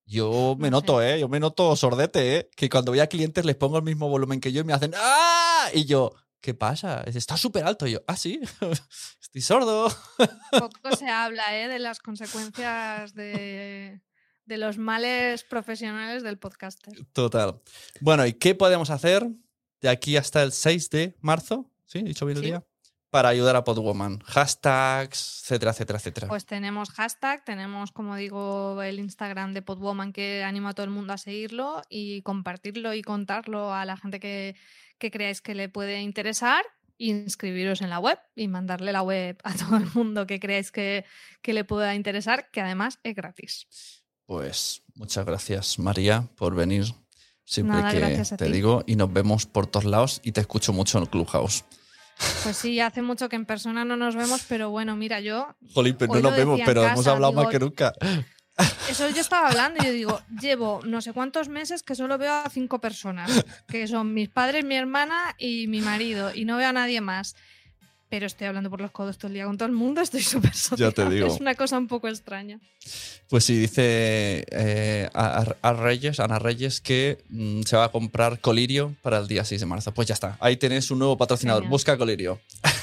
yo 0.04 0.56
me 0.58 0.68
No 0.68 0.78
noto, 0.78 1.00
¿eh? 1.00 1.20
yo 1.20 1.28
me 1.28 1.38
noto 1.38 1.76
sordete, 1.76 2.38
¿eh? 2.38 2.50
que 2.56 2.68
cuando 2.68 2.90
voy 2.90 2.98
a 2.98 3.06
clientes 3.06 3.44
les 3.44 3.54
pongo 3.54 3.76
el 3.76 3.84
mismo 3.84 4.08
volumen 4.08 4.40
que 4.40 4.50
yo 4.50 4.62
y 4.62 4.64
me 4.64 4.72
hacen 4.72 4.92
¡Ah! 4.96 5.68
Y 5.72 5.84
yo, 5.84 6.12
¿qué 6.42 6.52
pasa? 6.52 7.02
Está 7.06 7.38
súper 7.38 7.64
alto. 7.64 7.86
Y 7.86 7.92
yo, 7.92 8.02
ah, 8.06 8.16
sí, 8.16 8.40
estoy 9.22 9.40
sordo. 9.40 9.88
Poco 10.50 10.94
se 10.96 11.08
habla 11.08 11.56
¿eh? 11.58 11.68
de 11.68 11.78
las 11.78 12.00
consecuencias 12.00 13.14
de, 13.14 14.02
de 14.44 14.58
los 14.58 14.76
males 14.76 15.44
profesionales 15.44 16.22
del 16.22 16.38
podcaster. 16.38 16.92
Total. 17.14 17.62
Bueno, 18.00 18.26
¿y 18.26 18.34
qué 18.34 18.54
podemos 18.54 18.90
hacer 18.90 19.26
de 19.80 19.88
aquí 19.88 20.16
hasta 20.18 20.42
el 20.42 20.52
6 20.52 20.90
de 20.90 21.16
marzo? 21.20 21.70
¿Sí? 21.86 22.00
¿He 22.00 22.02
dicho 22.02 22.26
bien 22.26 22.36
el 22.38 22.42
Sí. 22.44 22.50
día? 22.50 22.64
Para 23.12 23.28
ayudar 23.28 23.56
a 23.56 23.62
Podwoman. 23.62 24.20
Hashtags, 24.20 25.42
etcétera, 25.42 25.72
etcétera, 25.72 25.98
etcétera. 25.98 26.28
Pues 26.28 26.46
tenemos 26.46 26.88
hashtag, 26.92 27.44
tenemos, 27.44 27.92
como 27.92 28.16
digo, 28.16 28.80
el 28.80 28.98
Instagram 28.98 29.52
de 29.52 29.60
Podwoman 29.60 30.14
que 30.14 30.42
animo 30.42 30.68
a 30.68 30.72
todo 30.72 30.84
el 30.84 30.90
mundo 30.92 31.12
a 31.12 31.18
seguirlo 31.18 31.82
y 31.90 32.22
compartirlo 32.22 32.94
y 32.94 33.02
contarlo 33.02 33.74
a 33.74 33.84
la 33.84 33.98
gente 33.98 34.18
que, 34.18 34.56
que 34.96 35.10
creáis 35.10 35.42
que 35.42 35.54
le 35.54 35.68
puede 35.68 36.00
interesar. 36.00 36.64
Inscribiros 36.96 37.82
en 37.82 37.90
la 37.90 37.98
web 37.98 38.18
y 38.34 38.48
mandarle 38.48 38.92
la 38.92 39.02
web 39.02 39.36
a 39.44 39.52
todo 39.56 39.76
el 39.76 39.88
mundo 39.92 40.26
que 40.26 40.40
creáis 40.40 40.72
que, 40.72 41.04
que 41.42 41.52
le 41.52 41.64
pueda 41.64 41.94
interesar, 41.94 42.50
que 42.50 42.62
además 42.62 42.98
es 43.02 43.14
gratis. 43.14 43.66
Pues 44.24 44.84
muchas 44.94 45.26
gracias, 45.26 45.78
María, 45.78 46.30
por 46.36 46.54
venir 46.54 46.86
siempre 47.44 47.76
Nada, 47.76 47.92
que 47.92 48.36
te 48.38 48.50
digo. 48.50 48.84
Y 48.86 48.96
nos 48.96 49.12
vemos 49.12 49.44
por 49.44 49.66
todos 49.66 49.84
lados 49.84 50.22
y 50.24 50.32
te 50.32 50.40
escucho 50.40 50.72
mucho 50.72 50.96
en 50.96 51.04
el 51.04 51.10
Clubhouse. 51.10 51.66
Pues 52.42 52.56
sí, 52.56 52.80
hace 52.80 53.02
mucho 53.02 53.28
que 53.28 53.36
en 53.36 53.46
persona 53.46 53.84
no 53.84 53.96
nos 53.96 54.16
vemos, 54.16 54.44
pero 54.48 54.70
bueno, 54.70 54.96
mira, 54.96 55.20
yo 55.20 55.54
Jolín, 55.72 55.96
pero 55.96 56.12
Hoy 56.12 56.22
no 56.22 56.28
nos 56.30 56.38
vemos, 56.38 56.60
pero 56.64 56.84
hemos 56.84 57.06
hablado 57.06 57.32
más 57.32 57.48
que 57.48 57.58
nunca. 57.58 57.92
Eso 58.90 59.08
yo 59.08 59.20
estaba 59.20 59.48
hablando 59.48 59.82
y 59.82 59.86
yo 59.86 59.92
digo, 59.92 60.20
llevo 60.40 60.80
no 60.84 61.00
sé 61.00 61.12
cuántos 61.12 61.48
meses 61.48 61.82
que 61.82 61.94
solo 61.94 62.18
veo 62.18 62.32
a 62.32 62.50
cinco 62.50 62.80
personas, 62.80 63.44
que 63.68 63.86
son 63.88 64.12
mis 64.12 64.28
padres, 64.28 64.64
mi 64.64 64.74
hermana 64.76 65.34
y 65.38 65.68
mi 65.68 65.80
marido, 65.80 66.34
y 66.34 66.44
no 66.44 66.56
veo 66.58 66.68
a 66.68 66.72
nadie 66.72 67.00
más. 67.00 67.34
Pero 68.12 68.26
estoy 68.26 68.46
hablando 68.46 68.68
por 68.68 68.82
los 68.82 68.90
codos 68.90 69.16
todo 69.16 69.28
el 69.28 69.32
día 69.32 69.46
con 69.46 69.56
todo 69.56 69.64
el 69.64 69.74
mundo, 69.74 70.02
estoy 70.02 70.20
súper 70.20 70.52
Ya 70.76 70.90
te 70.90 71.08
digo. 71.08 71.28
Es 71.28 71.40
una 71.40 71.54
cosa 71.54 71.78
un 71.78 71.88
poco 71.88 72.08
extraña. 72.08 72.60
Pues 73.30 73.42
sí, 73.42 73.56
dice 73.56 74.44
eh, 74.50 75.08
a, 75.14 75.46
a 75.62 75.72
Reyes, 75.72 76.20
Ana 76.20 76.38
Reyes, 76.38 76.82
que 76.82 77.24
mm, 77.30 77.62
se 77.62 77.74
va 77.74 77.84
a 77.84 77.88
comprar 77.88 78.38
Colirio 78.38 78.94
para 79.00 79.16
el 79.16 79.28
día 79.28 79.46
6 79.46 79.62
de 79.62 79.66
marzo. 79.66 79.94
Pues 79.94 80.08
ya 80.08 80.12
está, 80.12 80.36
ahí 80.40 80.58
tenés 80.58 80.90
un 80.90 80.98
nuevo 80.98 81.16
patrocinador. 81.16 81.62
Genial. 81.62 81.70
Busca 81.70 81.96
Colirio. 81.96 82.38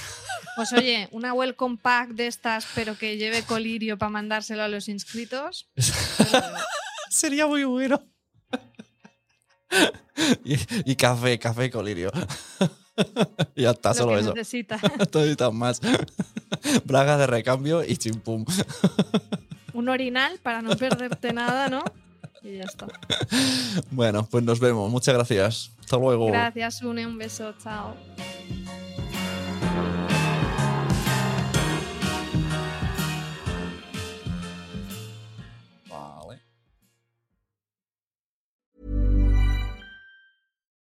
Pues 0.56 0.74
oye, 0.74 1.08
una 1.12 1.32
welcome 1.32 1.78
pack 1.82 2.10
de 2.10 2.28
estas, 2.28 2.68
pero 2.76 2.98
que 2.98 3.16
lleve 3.16 3.44
colirio 3.44 3.98
para 3.98 4.10
mandárselo 4.10 4.62
a 4.62 4.68
los 4.68 4.90
inscritos. 4.90 5.70
Sería 7.10 7.48
muy 7.48 7.64
bueno. 7.64 8.04
y, 10.44 10.58
y 10.84 10.96
café, 10.98 11.40
café 11.40 11.70
Colirio. 11.70 12.12
Y 13.56 13.62
ya 13.64 13.72
está, 13.72 13.89
Lo 13.89 13.95
solo 13.95 14.14
que 14.14 14.20
eso. 14.22 14.34
necesita. 14.34 14.78
No 14.97 15.20
necesitas 15.20 15.54
más. 15.54 15.82
Braga 16.86 17.18
de 17.18 17.28
recambio 17.28 17.84
y 17.84 17.97
chimpum. 17.97 18.45
Un 19.74 19.89
orinal 19.89 20.39
para 20.43 20.62
no 20.62 20.76
perderte 20.76 21.32
nada, 21.34 21.70
¿no? 21.70 21.84
Y 22.41 22.58
ya 22.58 22.64
está. 22.64 22.88
Bueno, 23.91 24.28
pues 24.30 24.43
nos 24.43 24.60
vemos. 24.60 24.89
Muchas 24.89 25.14
gracias. 25.14 25.72
Hasta 25.82 25.97
luego. 25.97 26.28
Gracias, 26.28 26.82
Une, 26.82 27.06
un 27.06 27.18
beso, 27.18 27.54
chao. 27.62 27.95